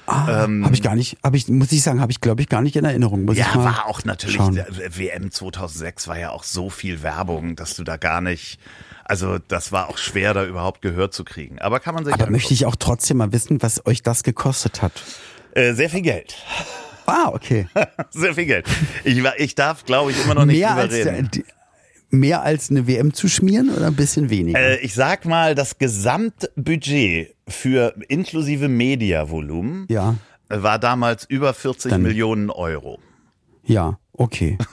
Ah, 0.07 0.43
ähm, 0.45 0.65
habe 0.65 0.73
ich 0.75 0.81
gar 0.81 0.95
nicht, 0.95 1.17
habe 1.23 1.37
ich, 1.37 1.47
muss 1.47 1.71
ich 1.71 1.81
sagen, 1.83 2.01
habe 2.01 2.11
ich 2.11 2.19
glaube 2.21 2.41
ich 2.41 2.49
gar 2.49 2.61
nicht 2.61 2.75
in 2.75 2.83
Erinnerung. 2.85 3.23
Muss 3.25 3.37
ja, 3.37 3.45
ich 3.49 3.55
mal 3.55 3.65
war 3.65 3.85
auch 3.87 4.03
natürlich, 4.03 4.35
schauen. 4.35 4.55
der 4.55 4.67
WM 4.97 5.31
2006 5.31 6.07
war 6.07 6.17
ja 6.19 6.31
auch 6.31 6.43
so 6.43 6.69
viel 6.69 7.01
Werbung, 7.03 7.55
dass 7.55 7.75
du 7.75 7.83
da 7.83 7.97
gar 7.97 8.19
nicht, 8.19 8.59
also 9.05 9.37
das 9.47 9.71
war 9.71 9.89
auch 9.89 9.97
schwer, 9.97 10.33
da 10.33 10.43
überhaupt 10.45 10.81
Gehör 10.81 11.11
zu 11.11 11.23
kriegen. 11.23 11.59
Aber 11.59 11.79
kann 11.79 11.93
man 11.95 12.03
sich 12.03 12.13
Aber 12.13 12.23
angucken. 12.23 12.33
möchte 12.33 12.53
ich 12.53 12.65
auch 12.65 12.75
trotzdem 12.75 13.17
mal 13.17 13.31
wissen, 13.31 13.61
was 13.61 13.85
euch 13.85 14.01
das 14.03 14.23
gekostet 14.23 14.81
hat. 14.81 14.91
Äh, 15.53 15.73
sehr 15.73 15.89
viel 15.89 16.01
Geld. 16.01 16.35
Ah, 17.05 17.29
okay. 17.33 17.67
Sehr 18.11 18.35
viel 18.35 18.45
Geld. 18.45 18.67
Ich, 19.03 19.21
war- 19.23 19.37
ich 19.39 19.55
darf, 19.55 19.85
glaube 19.85 20.11
ich, 20.11 20.23
immer 20.23 20.35
noch 20.35 20.45
nicht 20.45 20.59
mehr 20.59 20.75
drüber 20.87 20.93
reden. 20.93 21.29
die- 21.33 21.43
mehr 22.11 22.43
als 22.43 22.69
eine 22.69 22.87
WM 22.87 23.13
zu 23.13 23.27
schmieren 23.27 23.69
oder 23.69 23.87
ein 23.87 23.95
bisschen 23.95 24.29
weniger? 24.29 24.59
Äh, 24.59 24.77
ich 24.79 24.93
sag 24.93 25.25
mal, 25.25 25.55
das 25.55 25.77
Gesamtbudget 25.77 27.35
für 27.47 27.93
inklusive 28.07 28.67
Mediavolumen 28.67 29.85
ja, 29.89 30.15
äh, 30.49 30.61
war 30.61 30.79
damals 30.79 31.25
über 31.25 31.53
40 31.53 31.89
Dann- 31.91 32.01
Millionen 32.03 32.49
Euro. 32.49 32.99
ja, 33.63 33.97
okay. 34.13 34.57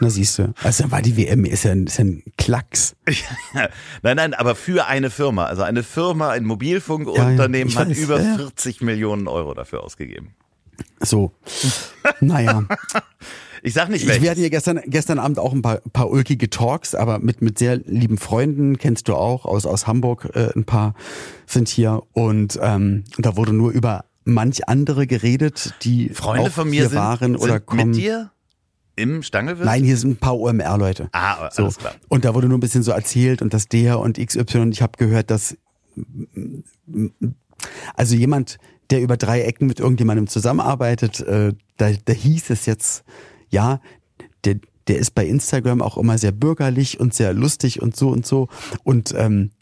Na 0.00 0.08
siehst 0.08 0.38
du. 0.38 0.54
Also 0.62 0.90
war 0.90 1.02
die 1.02 1.16
WM 1.16 1.44
ist 1.44 1.64
ja, 1.64 1.72
ein- 1.72 1.86
ist 1.86 1.98
ja 1.98 2.04
ein 2.04 2.22
Klacks. 2.38 2.96
nein, 4.02 4.16
nein, 4.16 4.34
aber 4.34 4.54
für 4.54 4.86
eine 4.86 5.10
Firma, 5.10 5.44
also 5.46 5.62
eine 5.62 5.82
Firma, 5.82 6.30
ein 6.30 6.44
Mobilfunkunternehmen 6.44 7.68
ich 7.68 7.76
hat 7.76 7.88
weiß, 7.90 7.98
über 7.98 8.18
ja, 8.20 8.30
ja. 8.30 8.36
40 8.36 8.80
Millionen 8.80 9.28
Euro 9.28 9.52
dafür 9.54 9.82
ausgegeben. 9.82 10.34
So. 11.00 11.32
Naja. 12.20 12.64
Ich 13.66 13.72
sag 13.72 13.88
nicht 13.88 14.02
Ich 14.02 14.08
welches. 14.08 14.22
werde 14.22 14.40
hier 14.40 14.50
gestern, 14.50 14.80
gestern 14.86 15.18
Abend 15.18 15.38
auch 15.38 15.54
ein 15.54 15.62
paar, 15.62 15.78
paar 15.92 16.10
ulkige 16.10 16.50
Talks, 16.50 16.94
aber 16.94 17.18
mit, 17.18 17.40
mit 17.40 17.58
sehr 17.58 17.76
lieben 17.78 18.18
Freunden, 18.18 18.76
kennst 18.76 19.08
du 19.08 19.14
auch, 19.14 19.46
aus, 19.46 19.64
aus 19.64 19.86
Hamburg, 19.86 20.28
äh, 20.34 20.50
ein 20.54 20.64
paar 20.64 20.94
sind 21.46 21.68
hier. 21.68 22.02
Und 22.12 22.58
ähm, 22.62 23.04
da 23.16 23.36
wurde 23.38 23.54
nur 23.54 23.70
über 23.72 24.04
manch 24.24 24.68
andere 24.68 25.06
geredet, 25.06 25.74
die 25.82 26.10
Freunde 26.10 26.50
von 26.50 26.68
mir 26.68 26.88
sind, 26.90 26.98
waren 26.98 27.36
oder 27.36 27.54
sind 27.54 27.66
kommen. 27.66 27.86
mit 27.88 27.96
dir 27.96 28.30
im 28.96 29.22
Stangelwirt? 29.22 29.64
Nein, 29.64 29.82
hier 29.82 29.96
sind 29.96 30.10
ein 30.10 30.16
paar 30.16 30.38
OMR-Leute. 30.38 31.08
Ah, 31.12 31.48
So. 31.50 31.62
alles 31.62 31.78
klar. 31.78 31.94
Und 32.08 32.26
da 32.26 32.34
wurde 32.34 32.48
nur 32.48 32.58
ein 32.58 32.60
bisschen 32.60 32.82
so 32.82 32.92
erzählt 32.92 33.40
und 33.40 33.54
das 33.54 33.66
der 33.68 33.98
und 33.98 34.18
XY. 34.18 34.58
Und 34.58 34.72
ich 34.72 34.82
habe 34.82 34.92
gehört, 34.98 35.30
dass 35.30 35.56
also 37.94 38.14
jemand, 38.14 38.58
der 38.90 39.00
über 39.00 39.16
drei 39.16 39.40
Ecken 39.42 39.66
mit 39.66 39.80
irgendjemandem 39.80 40.26
zusammenarbeitet, 40.26 41.20
äh, 41.20 41.54
da, 41.78 41.90
da 42.04 42.12
hieß 42.12 42.50
es 42.50 42.66
jetzt, 42.66 43.04
ja, 43.54 43.80
der, 44.44 44.56
der 44.88 44.98
ist 44.98 45.14
bei 45.14 45.24
Instagram 45.26 45.80
auch 45.80 45.96
immer 45.96 46.18
sehr 46.18 46.32
bürgerlich 46.32 47.00
und 47.00 47.14
sehr 47.14 47.32
lustig 47.32 47.80
und 47.80 47.96
so 47.96 48.10
und 48.10 48.26
so. 48.26 48.48
Und 48.82 49.14
ähm, 49.16 49.52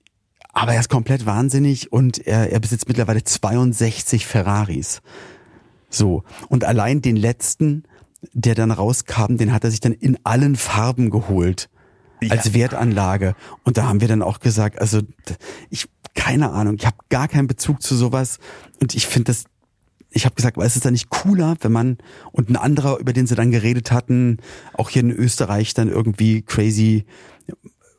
aber 0.54 0.74
er 0.74 0.80
ist 0.80 0.90
komplett 0.90 1.24
wahnsinnig 1.24 1.92
und 1.92 2.26
er, 2.26 2.52
er 2.52 2.60
besitzt 2.60 2.88
mittlerweile 2.88 3.24
62 3.24 4.26
Ferraris. 4.26 5.00
So. 5.88 6.24
Und 6.48 6.64
allein 6.64 7.00
den 7.00 7.16
letzten, 7.16 7.84
der 8.32 8.54
dann 8.54 8.70
rauskam, 8.70 9.36
den 9.36 9.52
hat 9.52 9.64
er 9.64 9.70
sich 9.70 9.80
dann 9.80 9.92
in 9.92 10.18
allen 10.24 10.56
Farben 10.56 11.10
geholt. 11.10 11.68
Als 12.28 12.54
Wertanlage. 12.54 13.34
Und 13.64 13.78
da 13.78 13.88
haben 13.88 14.00
wir 14.00 14.06
dann 14.06 14.22
auch 14.22 14.38
gesagt, 14.38 14.78
also 14.78 15.00
ich, 15.70 15.88
keine 16.14 16.52
Ahnung, 16.52 16.76
ich 16.78 16.86
habe 16.86 16.98
gar 17.08 17.26
keinen 17.26 17.48
Bezug 17.48 17.82
zu 17.82 17.96
sowas. 17.96 18.38
Und 18.80 18.94
ich 18.94 19.08
finde 19.08 19.32
das, 19.32 19.44
ich 20.12 20.24
habe 20.24 20.34
gesagt, 20.34 20.56
ist 20.58 20.76
es 20.76 20.82
dann 20.82 20.92
nicht 20.92 21.10
cooler, 21.10 21.56
wenn 21.60 21.72
man, 21.72 21.98
und 22.32 22.50
ein 22.50 22.56
anderer, 22.56 22.98
über 22.98 23.12
den 23.12 23.26
sie 23.26 23.34
dann 23.34 23.50
geredet 23.50 23.90
hatten, 23.92 24.38
auch 24.74 24.90
hier 24.90 25.00
in 25.02 25.10
Österreich 25.10 25.74
dann 25.74 25.88
irgendwie 25.88 26.42
crazy 26.42 27.04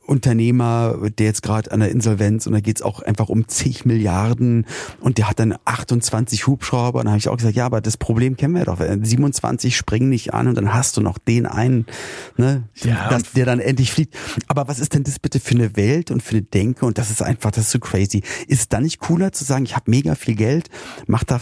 Unternehmer, 0.05 0.97
der 1.17 1.27
jetzt 1.27 1.43
gerade 1.43 1.71
an 1.71 1.79
der 1.79 1.89
Insolvenz 1.89 2.45
und 2.45 2.51
da 2.51 2.59
geht's 2.59 2.81
auch 2.81 3.01
einfach 3.01 3.29
um 3.29 3.47
zig 3.47 3.85
Milliarden 3.85 4.65
und 4.99 5.17
der 5.17 5.29
hat 5.29 5.39
dann 5.39 5.55
28 5.63 6.45
Hubschrauber 6.45 6.99
und 6.99 7.05
da 7.05 7.11
habe 7.11 7.19
ich 7.19 7.29
auch 7.29 7.37
gesagt, 7.37 7.55
ja, 7.55 7.65
aber 7.65 7.79
das 7.79 7.95
Problem 7.95 8.35
kennen 8.35 8.53
wir 8.53 8.65
doch. 8.65 8.79
27 8.81 9.77
springen 9.77 10.09
nicht 10.09 10.33
an 10.33 10.49
und 10.49 10.55
dann 10.55 10.73
hast 10.73 10.97
du 10.97 11.01
noch 11.01 11.17
den 11.17 11.45
einen, 11.45 11.85
ne, 12.35 12.63
Ja, 12.83 13.15
und- 13.15 13.35
der 13.37 13.45
dann 13.45 13.61
endlich 13.61 13.93
fliegt. 13.93 14.13
Aber 14.47 14.67
was 14.67 14.79
ist 14.79 14.93
denn 14.93 15.03
das 15.05 15.19
bitte 15.19 15.39
für 15.39 15.55
eine 15.55 15.77
Welt 15.77 16.11
und 16.11 16.21
für 16.21 16.31
eine 16.31 16.41
Denke 16.41 16.85
und 16.85 16.97
das 16.97 17.09
ist 17.09 17.21
einfach, 17.21 17.51
das 17.51 17.65
ist 17.65 17.71
so 17.71 17.79
crazy. 17.79 18.23
Ist 18.47 18.59
es 18.59 18.67
dann 18.69 18.83
nicht 18.83 18.99
cooler 18.99 19.31
zu 19.31 19.45
sagen, 19.45 19.63
ich 19.63 19.73
habe 19.75 19.89
mega 19.89 20.15
viel 20.15 20.35
Geld, 20.35 20.69
mach 21.07 21.23
da 21.23 21.39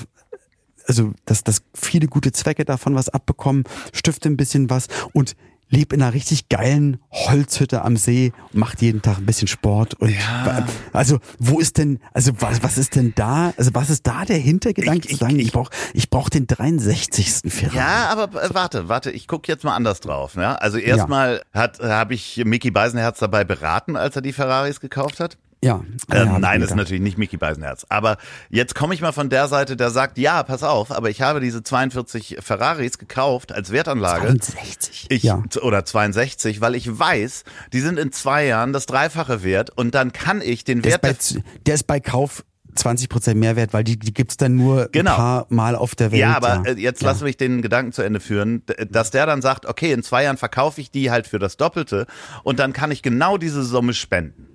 also 0.91 1.13
dass, 1.25 1.43
dass 1.45 1.61
viele 1.73 2.07
gute 2.07 2.33
Zwecke 2.33 2.65
davon 2.65 2.95
was 2.95 3.07
abbekommen, 3.07 3.63
stifte 3.93 4.27
ein 4.27 4.35
bisschen 4.35 4.69
was 4.69 4.87
und 5.13 5.35
leb 5.73 5.93
in 5.93 6.01
einer 6.01 6.13
richtig 6.13 6.49
geilen 6.49 6.97
Holzhütte 7.13 7.85
am 7.85 7.95
See, 7.95 8.33
macht 8.51 8.81
jeden 8.81 9.01
Tag 9.01 9.19
ein 9.19 9.25
bisschen 9.25 9.47
Sport 9.47 9.93
und 9.93 10.09
Ja. 10.09 10.67
also 10.91 11.19
wo 11.39 11.61
ist 11.61 11.77
denn 11.77 11.99
also 12.13 12.33
was 12.39 12.61
was 12.61 12.77
ist 12.77 12.97
denn 12.97 13.13
da 13.15 13.53
also 13.55 13.71
was 13.73 13.89
ist 13.89 14.05
da 14.05 14.25
der 14.25 14.35
Hintergedanke 14.37 15.07
Ich- 15.07 15.13
zu 15.17 15.23
sagen 15.23 15.39
ich- 15.39 15.45
ich 15.47 15.51
brauch 15.53 15.69
ich 15.93 16.09
brauch 16.09 16.27
den 16.27 16.45
63. 16.45 17.49
Ferrari 17.49 17.77
Ja, 17.77 18.09
aber 18.09 18.43
äh, 18.43 18.53
warte, 18.53 18.89
warte, 18.89 19.11
ich 19.11 19.29
gucke 19.29 19.49
jetzt 19.49 19.63
mal 19.63 19.73
anders 19.73 20.01
drauf. 20.01 20.35
Ja? 20.35 20.55
Also 20.55 20.77
erstmal 20.77 21.41
hat 21.53 21.79
habe 21.79 22.15
ich 22.15 22.41
Mickey 22.43 22.69
Beisenherz 22.71 23.19
dabei 23.19 23.45
beraten, 23.45 23.95
als 23.95 24.17
er 24.17 24.21
die 24.21 24.33
Ferraris 24.33 24.81
gekauft 24.81 25.21
hat. 25.21 25.37
Ja, 25.63 25.83
ja 26.11 26.23
ich 26.23 26.39
nein, 26.39 26.61
ist 26.61 26.75
natürlich 26.75 27.01
nicht 27.01 27.17
Mickey 27.17 27.37
Beisenherz. 27.37 27.85
Aber 27.89 28.17
jetzt 28.49 28.73
komme 28.73 28.93
ich 28.93 29.01
mal 29.01 29.11
von 29.11 29.29
der 29.29 29.47
Seite, 29.47 29.77
der 29.77 29.91
sagt, 29.91 30.17
ja, 30.17 30.41
pass 30.43 30.63
auf, 30.63 30.91
aber 30.91 31.09
ich 31.09 31.21
habe 31.21 31.39
diese 31.39 31.61
42 31.61 32.37
Ferraris 32.41 32.97
gekauft 32.97 33.51
als 33.51 33.71
Wertanlage. 33.71 34.27
63 34.27 35.07
Ich, 35.09 35.23
ja 35.23 35.43
Oder 35.61 35.85
62, 35.85 36.61
weil 36.61 36.75
ich 36.75 36.99
weiß, 36.99 37.43
die 37.73 37.79
sind 37.79 37.99
in 37.99 38.11
zwei 38.11 38.45
Jahren 38.45 38.73
das 38.73 38.87
Dreifache 38.87 39.43
wert 39.43 39.69
und 39.69 39.93
dann 39.93 40.11
kann 40.13 40.41
ich 40.41 40.63
den 40.63 40.81
der 40.81 40.95
ist, 40.95 41.03
Wert 41.03 41.33
bei, 41.35 41.43
der 41.65 41.75
ist 41.75 41.87
bei 41.87 41.99
Kauf 41.99 42.43
20% 42.75 43.35
Mehrwert, 43.35 43.73
weil 43.73 43.83
die, 43.83 43.99
die 43.99 44.13
gibt's 44.13 44.37
dann 44.37 44.55
nur 44.55 44.89
Genau. 44.91 45.11
ein 45.11 45.17
paar 45.17 45.45
Mal 45.49 45.75
auf 45.75 45.93
der 45.93 46.11
Welt. 46.11 46.21
Ja, 46.21 46.35
aber 46.35 46.63
äh, 46.65 46.73
jetzt 46.73 47.01
ja. 47.01 47.09
lass 47.09 47.21
mich 47.21 47.37
den 47.37 47.61
Gedanken 47.61 47.91
zu 47.91 48.01
Ende 48.01 48.19
führen, 48.19 48.63
dass 48.89 49.11
der 49.11 49.25
dann 49.25 49.41
sagt, 49.41 49.65
okay, 49.65 49.91
in 49.91 50.03
zwei 50.03 50.23
Jahren 50.23 50.37
verkaufe 50.37 50.81
ich 50.81 50.89
die 50.89 51.11
halt 51.11 51.27
für 51.27 51.39
das 51.39 51.57
Doppelte 51.57 52.07
und 52.43 52.59
dann 52.59 52.73
kann 52.73 52.91
ich 52.91 53.01
genau 53.01 53.37
diese 53.37 53.63
Summe 53.63 53.93
spenden. 53.93 54.47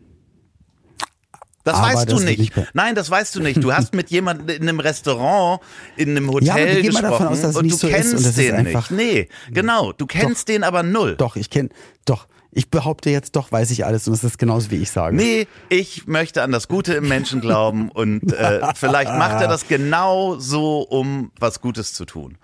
Das 1.67 1.75
Aber 1.79 1.89
weißt 1.89 2.09
du 2.09 2.15
das 2.15 2.27
wird 2.27 2.39
nicht. 2.39 2.53
Nein, 2.75 2.95
das 2.95 3.11
weißt 3.11 3.35
du 3.35 3.41
nicht. 3.43 3.61
Du 3.63 3.73
hast 3.73 3.93
mit 3.93 4.09
jemandem 4.09 4.49
in 4.57 4.63
einem 4.63 4.79
Restaurant, 4.79 5.61
in 5.97 6.11
einem 6.11 6.27
Ja, 6.27 6.55
wir 6.55 6.63
Hotel 6.63 6.75
mal 6.77 6.83
gesprochen 6.83 7.03
davon 7.03 7.27
aus, 7.27 7.41
dass 7.41 7.51
es 7.51 7.57
und 7.57 7.69
du 7.73 7.77
so 7.77 7.89
kennst 7.89 8.15
und 8.15 8.25
das 8.25 8.35
den 8.37 8.55
einfach- 8.55 8.91
nicht. 8.91 9.01
Nee, 9.15 9.29
genau. 9.53 9.91
Du 9.93 10.07
kennst 10.07 10.47
den 10.47 10.63
aber 10.63 10.85
null. 10.85 11.17
Doch, 11.17 11.35
ich 11.35 11.51
kenne, 11.51 11.71
doch, 12.05 12.29
ich 12.53 12.71
behaupte 12.71 13.11
jetzt, 13.11 13.35
doch 13.35 13.51
weiß 13.51 13.73
ich 13.73 13.85
alles 13.85 14.07
und 14.07 14.13
das 14.15 14.23
ist 14.23 14.39
genauso, 14.39 14.71
wie 14.71 14.77
ich 14.77 14.93
sage. 14.93 15.17
Nee, 15.17 15.49
ich 15.69 16.07
möchte 16.07 16.45
an 16.45 16.53
das 16.53 16.69
Gute 16.69 16.95
im 16.95 17.09
Menschen 17.09 17.41
glauben 17.41 17.91
und 17.91 18.33
äh, 18.33 18.61
vielleicht 18.77 19.11
macht 19.11 19.43
er 19.43 19.49
das 19.49 19.67
genau 19.67 20.37
so, 20.39 20.83
um 20.83 21.33
was 21.41 21.61
Gutes 21.61 21.95
zu 21.95 22.05
tun. 22.05 22.39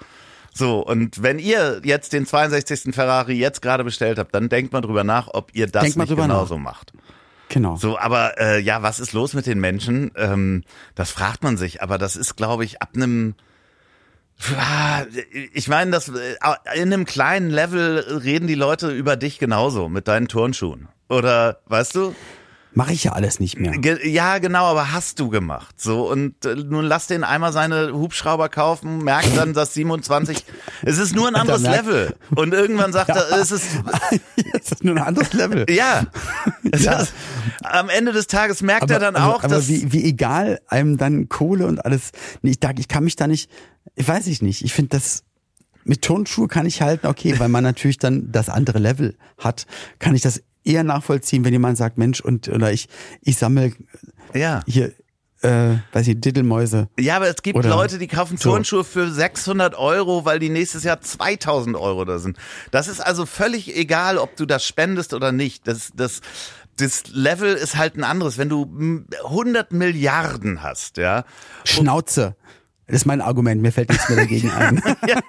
So, 0.53 0.81
und 0.85 1.23
wenn 1.23 1.39
ihr 1.39 1.81
jetzt 1.85 2.13
den 2.13 2.27
62. 2.27 2.95
Ferrari 2.95 3.35
jetzt 3.35 3.63
gerade 3.63 3.85
bestellt 3.85 4.19
habt, 4.19 4.35
dann 4.35 4.49
denkt 4.51 4.73
mal 4.73 4.83
drüber 4.83 5.05
nach, 5.05 5.29
ob 5.33 5.51
ihr 5.55 5.67
das 5.67 5.83
Denkt 5.85 5.97
nicht 5.97 6.17
genauso 6.17 6.59
macht. 6.59 6.93
Genau. 7.53 7.77
So, 7.77 7.99
aber 7.99 8.41
äh, 8.41 8.61
ja, 8.61 8.83
was 8.83 8.99
ist 8.99 9.13
los 9.13 9.35
mit 9.35 9.45
den 9.45 9.61
Menschen? 9.61 10.11
Ähm, 10.17 10.65
das 10.95 11.11
fragt 11.11 11.43
man 11.43 11.59
sich, 11.59 11.83
aber 11.83 11.99
das 11.99 12.17
ist, 12.17 12.37
glaube 12.37 12.65
ich, 12.65 12.81
ab 12.81 12.91
einem 12.95 13.35
Ah, 14.59 15.05
ich 15.53 15.69
meine, 15.69 15.93
das 15.93 16.09
äh, 16.09 16.35
in 16.75 16.93
einem 16.93 17.05
kleinen 17.05 17.51
Level 17.51 17.99
reden 18.25 18.49
die 18.49 18.57
Leute 18.57 18.91
über 18.91 19.17
dich 19.17 19.39
genauso 19.39 19.89
mit 19.89 20.09
deinen 20.09 20.27
Turnschuhen. 20.27 20.89
Oder 21.09 21.61
weißt 21.67 21.95
du? 21.95 22.15
Mache 22.75 22.93
ich 22.95 23.05
ja 23.05 23.13
alles 23.13 23.39
nicht 23.39 23.59
mehr. 23.59 23.73
Ge 23.73 24.09
ja, 24.09 24.39
genau, 24.39 24.65
aber 24.65 24.93
hast 24.93 25.21
du 25.21 25.29
gemacht. 25.29 25.79
So, 25.79 26.11
und 26.11 26.45
äh, 26.47 26.55
nun 26.55 26.85
lass 26.87 27.07
den 27.07 27.23
einmal 27.23 27.53
seine 27.53 27.93
Hubschrauber 27.93 28.49
kaufen, 28.49 29.05
merkt 29.05 29.37
dann, 29.37 29.53
dass 29.53 29.75
27, 29.75 30.45
es 30.83 30.97
ist 30.99 31.15
nur 31.15 31.29
ein 31.29 31.35
anderes 31.35 31.63
Level. 31.63 32.17
Und 32.35 32.55
irgendwann 32.55 32.93
sagt 32.93 33.11
er, 33.11 33.31
es 33.39 33.51
ist, 33.53 33.67
das 34.55 34.73
ist 34.73 34.85
nur 34.85 34.97
ein 34.97 35.03
anderes 35.03 35.33
Level. 35.35 35.67
ja. 35.69 36.07
Es 36.71 36.85
Ja. 36.85 37.01
Ist, 37.01 37.13
am 37.63 37.89
Ende 37.91 38.13
des 38.13 38.27
Tages 38.27 38.63
merkt 38.63 38.91
er 38.91 38.99
dann 38.99 39.17
aber, 39.17 39.35
auch, 39.37 39.45
aber 39.45 39.57
dass, 39.57 39.69
wie, 39.69 39.93
wie 39.93 40.05
egal 40.05 40.61
einem 40.69 40.97
dann 40.97 41.29
Kohle 41.29 41.67
und 41.67 41.85
alles. 41.85 42.13
Nee, 42.41 42.53
ich, 42.53 42.61
da- 42.61 42.71
ich 42.79 42.89
kann 42.89 43.05
mich 43.05 43.17
da 43.17 43.27
nicht, 43.27 43.51
ich 43.97 44.09
weiß 44.09 44.27
ich 44.29 44.41
nicht. 44.41 44.65
Ich 44.65 44.73
finde 44.73 44.91
das 44.97 45.25
mit 45.85 46.03
Turnschuhe 46.03 46.49
kann 46.49 46.65
ich 46.65 46.81
halten, 46.81 47.07
okay, 47.09 47.39
weil 47.39 47.49
man 47.49 47.65
natürlich 47.65 47.99
dann 47.99 48.31
das 48.33 48.49
andere 48.49 48.79
Level 48.79 49.17
hat, 49.39 49.67
kann 49.99 50.15
ich 50.15 50.23
das 50.23 50.41
eher 50.65 50.85
nachvollziehen, 50.85 51.45
wenn 51.45 51.53
jemand 51.53 51.79
sagt, 51.79 51.99
Mensch, 51.99 52.21
und 52.21 52.49
oder 52.49 52.73
ich, 52.73 52.89
ich 53.21 53.37
sammle 53.37 53.73
ja. 54.35 54.63
hier, 54.67 54.93
äh, 55.43 55.77
weiß 55.93 56.07
ich, 56.09 56.21
Diddelmäuse. 56.21 56.89
Ja, 56.99 57.17
aber 57.17 57.29
es 57.29 57.43
gibt 57.43 57.59
Oder 57.59 57.71
Leute, 57.71 57.99
die 57.99 58.07
kaufen 58.07 58.37
so. 58.37 58.51
Turnschuhe 58.51 58.85
für 58.85 59.11
600 59.11 59.75
Euro, 59.75 60.25
weil 60.25 60.39
die 60.39 60.49
nächstes 60.49 60.85
Jahr 60.85 61.01
2000 61.01 61.77
Euro 61.77 62.05
da 62.05 62.19
sind. 62.19 62.39
Das 62.71 62.89
ist 62.89 63.01
also 63.01 63.27
völlig 63.27 63.77
egal, 63.77 64.19
ob 64.19 64.37
du 64.37 64.47
das 64.47 64.65
spendest 64.65 65.15
oder 65.15 65.33
nicht. 65.33 65.67
Das, 65.67 65.91
das, 65.95 66.21
das 66.77 67.09
Level 67.09 67.55
ist 67.55 67.77
halt 67.77 67.97
ein 67.97 68.05
anderes. 68.05 68.39
Wenn 68.39 68.49
du 68.49 68.67
mm, 68.67 69.07
100 69.25 69.73
Milliarden 69.73 70.63
hast, 70.63 70.97
ja. 70.97 71.25
Schnauze. 71.65 72.37
Das 72.87 72.97
ist 72.97 73.07
mein 73.07 73.21
Argument, 73.21 73.63
mir 73.63 73.73
fällt 73.73 73.89
nichts 73.89 74.09
mehr 74.09 74.19
dagegen 74.19 74.51
ein. 74.57 74.83
ja. 75.09 75.21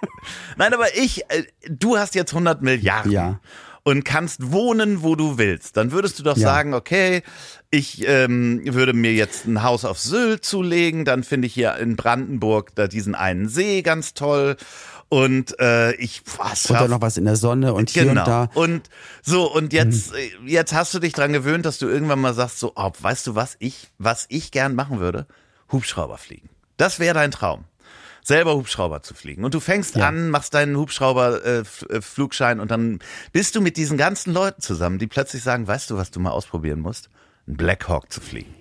Nein, 0.58 0.74
aber 0.74 0.96
ich, 0.96 1.24
äh, 1.30 1.44
du 1.70 1.98
hast 1.98 2.14
jetzt 2.14 2.34
100 2.34 2.62
Milliarden. 2.62 3.12
Ja. 3.12 3.40
Und 3.84 4.06
kannst 4.06 4.52
wohnen, 4.52 5.04
wo 5.04 5.16
du 5.16 5.38
willst, 5.38 5.76
dann 5.78 5.92
würdest 5.92 6.18
du 6.20 6.24
doch 6.24 6.38
Ja. 6.38 6.48
sagen, 6.48 6.74
okay, 6.74 7.22
ich 7.70 8.08
ähm, 8.08 8.62
würde 8.66 8.94
mir 8.94 9.14
jetzt 9.14 9.46
ein 9.46 9.62
Haus 9.64 9.84
auf 9.86 10.00
Sylt 10.00 10.46
zulegen, 10.46 11.04
dann 11.06 11.24
finde 11.24 11.48
ich 11.48 11.54
hier 11.54 11.76
in 11.76 11.96
Brandenburg 11.96 12.74
da 12.76 12.88
diesen 12.88 13.14
einen 13.16 13.50
See 13.50 13.82
ganz 13.82 14.14
toll 14.14 14.56
und 15.10 15.60
äh, 15.60 15.94
ich 15.96 16.22
was 16.38 16.66
Und 16.70 16.80
dann 16.80 16.90
noch 16.90 17.02
was 17.02 17.18
in 17.18 17.26
der 17.26 17.36
Sonne 17.36 17.74
und 17.74 17.90
hier 17.90 18.06
Genau. 18.06 18.22
und 18.22 18.28
da. 18.28 18.50
Und 18.54 18.90
so, 19.22 19.52
und 19.54 19.74
jetzt, 19.74 20.14
äh, 20.14 20.32
jetzt 20.46 20.74
hast 20.74 20.94
du 20.94 21.00
dich 21.00 21.14
dran 21.14 21.34
gewöhnt, 21.34 21.66
dass 21.66 21.78
du 21.78 21.88
irgendwann 21.88 22.22
mal 22.22 22.34
sagst, 22.34 22.60
so, 22.60 22.72
oh, 22.76 22.92
weißt 23.00 23.28
du 23.28 23.36
was, 23.36 23.56
ich, 23.60 23.90
was 23.98 24.26
ich 24.30 24.52
gern 24.52 24.76
machen 24.76 25.00
würde? 25.00 25.28
Hubschrauber 25.72 26.18
fliegen. 26.18 26.50
Das 26.78 27.00
wäre 27.00 27.14
dein 27.14 27.32
Traum. 27.32 27.66
Selber 28.24 28.56
Hubschrauber 28.56 29.02
zu 29.04 29.14
fliegen. 29.14 29.44
Und 29.44 29.54
du 29.54 29.60
fängst 29.60 29.96
Ja. 29.96 30.08
an, 30.08 30.30
machst 30.30 30.54
deinen 30.54 30.78
Hubschrauber-Flugschein 30.78 32.60
und 32.60 32.72
dann 32.72 33.00
bist 33.32 33.56
du 33.56 33.62
mit 33.62 33.78
diesen 33.78 33.98
ganzen 33.98 34.34
Leuten 34.34 34.62
zusammen, 34.62 34.98
die 35.00 35.08
plötzlich 35.08 35.44
sagen, 35.44 35.68
weißt 35.68 35.90
du, 35.90 35.98
was 35.98 36.12
du 36.12 36.20
mal 36.20 36.32
ausprobieren 36.32 36.80
musst? 36.80 37.10
Ein 37.48 37.58
Black 37.58 37.88
Hawk 37.90 38.12
zu 38.12 38.22
fliegen. 38.22 38.54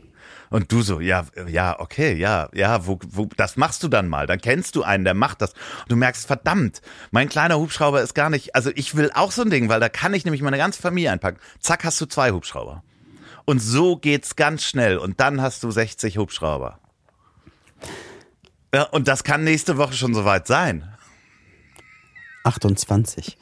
Und 0.51 0.71
du 0.71 0.83
so, 0.83 1.01
ja, 1.01 1.25
ja, 1.49 1.81
okay, 1.81 2.13
ja, 2.15 2.51
ja, 2.53 2.87
wo, 2.87 2.99
wo, 3.09 3.27
das 3.39 3.57
machst 3.57 3.83
du 3.83 3.89
dann 3.89 4.07
mal. 4.09 4.27
Dann 4.27 4.39
kennst 4.39 4.77
du 4.77 4.83
einen, 4.83 5.05
der 5.05 5.15
macht 5.15 5.41
das. 5.41 5.53
Und 5.53 5.91
du 5.93 5.97
merkst, 5.97 6.27
verdammt, 6.27 6.83
mein 7.11 7.31
kleiner 7.31 7.59
Hubschrauber 7.59 8.03
ist 8.03 8.13
gar 8.15 8.29
nicht, 8.29 8.55
also 8.55 8.71
ich 8.75 8.95
will 8.95 9.11
auch 9.15 9.33
so 9.33 9.43
ein 9.43 9.49
Ding, 9.51 9.71
weil 9.71 9.81
da 9.81 9.89
kann 9.89 10.13
ich 10.13 10.27
nämlich 10.27 10.43
meine 10.43 10.59
ganze 10.59 10.83
Familie 10.83 11.11
einpacken. 11.11 11.39
Zack, 11.59 11.85
hast 11.85 11.99
du 12.03 12.07
zwei 12.07 12.33
Hubschrauber. 12.33 12.83
Und 13.47 13.61
so 13.61 13.97
geht's 13.97 14.37
ganz 14.37 14.63
schnell. 14.65 14.99
Und 14.99 15.21
dann 15.21 15.41
hast 15.41 15.63
du 15.63 15.71
60 15.71 16.19
Hubschrauber. 16.19 16.79
Ja, 18.75 18.85
und 18.85 19.07
das 19.07 19.23
kann 19.23 19.45
nächste 19.45 19.77
Woche 19.77 19.93
schon 19.93 20.15
soweit 20.15 20.47
sein. 20.47 20.89
28. 22.45 23.39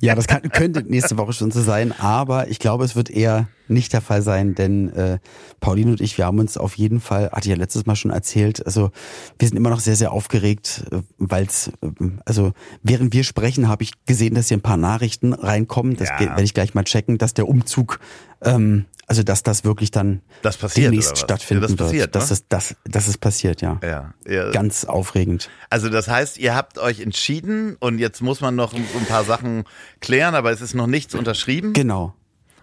Ja, 0.00 0.14
das 0.14 0.26
kann, 0.26 0.42
könnte 0.50 0.82
nächste 0.82 1.16
Woche 1.16 1.32
schon 1.32 1.50
so 1.50 1.62
sein, 1.62 1.92
aber 1.98 2.48
ich 2.48 2.58
glaube, 2.58 2.84
es 2.84 2.96
wird 2.96 3.08
eher 3.08 3.48
nicht 3.68 3.92
der 3.92 4.00
Fall 4.00 4.22
sein, 4.22 4.54
denn 4.54 4.90
äh, 4.92 5.18
Pauline 5.60 5.92
und 5.92 6.00
ich, 6.00 6.18
wir 6.18 6.26
haben 6.26 6.38
uns 6.38 6.56
auf 6.56 6.76
jeden 6.76 7.00
Fall, 7.00 7.30
hatte 7.30 7.42
ich 7.48 7.50
ja 7.50 7.56
letztes 7.56 7.86
Mal 7.86 7.96
schon 7.96 8.10
erzählt, 8.10 8.64
also 8.66 8.90
wir 9.38 9.48
sind 9.48 9.56
immer 9.56 9.70
noch 9.70 9.80
sehr, 9.80 9.96
sehr 9.96 10.12
aufgeregt, 10.12 10.84
weil 11.18 11.44
es, 11.46 11.70
also 12.24 12.52
während 12.82 13.12
wir 13.14 13.24
sprechen, 13.24 13.68
habe 13.68 13.82
ich 13.82 13.92
gesehen, 14.06 14.34
dass 14.34 14.48
hier 14.48 14.56
ein 14.58 14.62
paar 14.62 14.76
Nachrichten 14.76 15.32
reinkommen. 15.32 15.96
Das 15.96 16.08
Ja. 16.08 16.20
werde 16.20 16.42
ich 16.42 16.54
gleich 16.54 16.74
mal 16.74 16.84
checken, 16.84 17.18
dass 17.18 17.34
der 17.34 17.48
Umzug, 17.48 18.00
ähm, 18.42 18.86
also 19.06 19.22
dass 19.22 19.42
das 19.42 19.64
wirklich 19.64 19.90
dann 19.90 20.22
Das 20.42 20.56
passiert, 20.56 20.86
demnächst 20.86 21.18
stattfinden 21.18 21.62
Ja, 21.64 21.68
das 21.68 21.76
passiert, 21.76 22.00
wird. 22.02 22.14
Dass 22.14 22.30
ne? 22.30 22.34
es, 22.34 22.48
das, 22.48 22.76
das 22.84 23.08
ist 23.08 23.18
passiert, 23.18 23.60
ja. 23.60 23.78
Ja, 23.82 24.14
ja. 24.26 24.50
Ganz 24.50 24.84
aufregend. 24.84 25.50
Also 25.70 25.88
das 25.88 26.08
heißt, 26.08 26.38
ihr 26.38 26.54
habt 26.54 26.78
euch 26.78 27.00
entschieden 27.00 27.76
und 27.80 27.98
jetzt 27.98 28.20
muss 28.22 28.40
man 28.40 28.54
noch 28.54 28.72
ein, 28.74 28.84
ein 28.98 29.06
paar 29.06 29.24
Sachen 29.24 29.64
klären, 30.00 30.34
aber 30.34 30.50
es 30.50 30.60
ist 30.60 30.74
noch 30.74 30.86
nichts 30.86 31.14
unterschrieben. 31.14 31.72
Genau. 31.74 32.14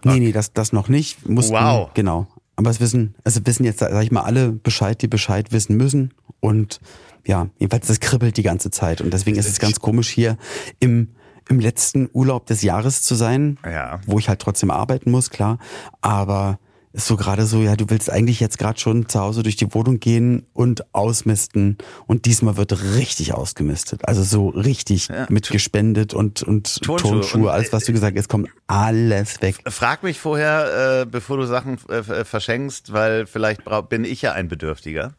Nee, 0.04 0.20
nee, 0.20 0.32
das, 0.32 0.52
das 0.52 0.72
noch 0.72 0.88
nicht. 0.88 1.28
Mussten, 1.28 1.54
Wow. 1.54 1.90
Genau. 1.94 2.26
Aber 2.56 2.70
es 2.70 2.80
wissen, 2.80 3.14
also 3.24 3.40
wissen 3.44 3.64
jetzt, 3.64 3.78
sag 3.80 4.02
ich 4.02 4.10
mal, 4.10 4.22
alle 4.22 4.52
Bescheid, 4.52 5.00
die 5.00 5.08
Bescheid 5.08 5.50
wissen 5.50 5.76
müssen. 5.76 6.12
Und 6.40 6.80
ja, 7.26 7.48
jedenfalls, 7.58 7.86
das 7.86 8.00
kribbelt 8.00 8.36
die 8.36 8.42
ganze 8.42 8.70
Zeit. 8.70 9.00
Und 9.00 9.12
deswegen 9.12 9.38
ist 9.38 9.48
es 9.48 9.58
ganz 9.58 9.80
komisch, 9.80 10.08
hier 10.10 10.36
im, 10.78 11.08
im 11.48 11.58
letzten 11.58 12.10
Urlaub 12.12 12.46
des 12.46 12.62
Jahres 12.62 13.02
zu 13.02 13.14
sein. 13.14 13.58
Ja. 13.64 14.00
Wo 14.06 14.18
ich 14.18 14.28
halt 14.28 14.40
trotzdem 14.40 14.70
arbeiten 14.70 15.10
muss, 15.10 15.30
klar. 15.30 15.58
Aber 16.02 16.58
ist 16.92 17.06
so 17.06 17.16
gerade 17.16 17.46
so, 17.46 17.60
ja, 17.60 17.76
du 17.76 17.84
willst 17.88 18.10
eigentlich 18.10 18.40
jetzt 18.40 18.58
gerade 18.58 18.78
schon 18.80 19.08
zu 19.08 19.20
Hause 19.20 19.42
durch 19.44 19.54
die 19.56 19.72
Wohnung 19.74 20.00
gehen 20.00 20.46
und 20.52 20.92
ausmisten. 20.94 21.78
Und 22.06 22.24
diesmal 22.24 22.56
wird 22.56 22.72
richtig 22.96 23.32
ausgemistet. 23.32 24.06
Also 24.08 24.22
so 24.24 24.48
richtig 24.48 25.08
Ja. 25.08 25.26
mit 25.30 25.48
gespendet 25.50 26.14
und, 26.14 26.42
und 26.42 26.82
Turnschuhe 26.82 27.12
Turnschuhe, 27.20 27.42
und- 27.42 27.48
alles, 27.48 27.72
was 27.72 27.84
du 27.84 27.92
gesagt 27.92 28.18
hast, 28.18 28.28
kommt 28.28 28.48
alles 28.66 29.40
weg. 29.40 29.56
Frag 29.68 30.02
mich 30.02 30.18
vorher, 30.18 31.02
äh, 31.02 31.06
bevor 31.06 31.36
du 31.36 31.46
Sachen 31.46 31.78
äh, 31.88 32.24
verschenkst, 32.24 32.92
weil 32.92 33.26
vielleicht 33.26 33.62
bin 33.88 34.04
ich 34.04 34.22
ja 34.22 34.32
ein 34.32 34.48
Bedürftiger. 34.48 35.14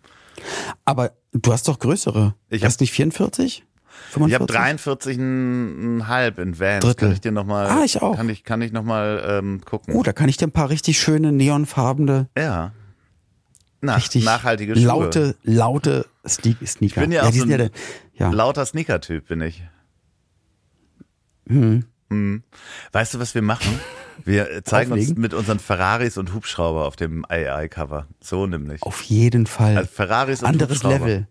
Aber 0.86 1.12
du 1.34 1.54
hast 1.54 1.68
doch 1.68 1.80
größere. 1.80 2.36
Ich 2.50 2.58
Ich 2.58 2.66
hast 2.66 2.82
nicht 2.82 2.92
44? 2.92 3.64
Ich 4.14 4.34
habe 4.34 4.46
45? 4.52 5.18
43,5 5.18 6.38
in 6.42 6.60
Vans. 6.60 6.84
Drittel. 6.86 6.96
Kann 7.08 7.12
ich 7.14 7.22
dir 7.22 7.32
noch 7.32 7.46
mal, 7.46 7.68
Ah, 7.68 7.84
ich 7.86 8.02
auch. 8.02 8.16
Kann 8.16 8.30
ich, 8.30 8.44
kann 8.44 8.62
ich 8.62 8.72
noch 8.72 8.84
mal 8.84 9.24
ähm, 9.26 9.62
gucken. 9.66 9.94
Oh, 9.96 10.04
da 10.04 10.14
kann 10.14 10.28
ich 10.30 10.38
dir 10.38 10.48
ein 10.48 10.52
paar 10.52 10.70
richtig 10.70 11.00
schöne 11.00 11.32
neonfarbene, 11.32 12.28
Ja. 12.38 12.74
Na, 13.84 13.96
richtig 13.96 14.24
nachhaltige 14.26 14.76
Schuhe. 14.76 14.86
laute, 14.86 15.36
laute 15.42 16.06
Sne 16.28 16.56
Sneaker. 16.64 16.82
Ich 16.82 16.94
bin 16.96 17.12
ja 17.12 17.24
auch 17.24 17.32
die 17.32 17.40
so 17.40 17.46
ein 17.46 17.50
ja, 17.50 17.58
der- 17.58 17.72
ja. 18.14 18.30
Lauter 18.30 18.64
Sneaker-Typ 18.66 19.28
bin 19.28 19.42
ich. 19.42 19.64
Hm. 21.48 21.86
Hm. 22.10 22.44
Weißt 22.92 23.14
du, 23.16 23.20
was 23.20 23.34
wir 23.36 23.42
machen? 23.42 23.80
Wir 24.24 24.64
zeigen 24.66 24.92
uns 24.92 25.02
Auflegen? 25.06 25.22
mit 25.22 25.34
unseren 25.34 25.58
Ferraris 25.58 26.16
und 26.20 26.36
Hubschrauber 26.36 26.86
auf 26.86 26.96
dem 26.96 27.26
AI-Cover. 27.28 28.06
So 28.20 28.46
nämlich. 28.46 28.84
Auf 28.84 29.02
jeden 29.02 29.48
Fall. 29.48 29.76
Also 29.78 29.90
Ferraris 29.92 30.42
und 30.44 30.50
anderes 30.50 30.84
Hubschrauber. 30.84 31.08
Level. 31.08 31.28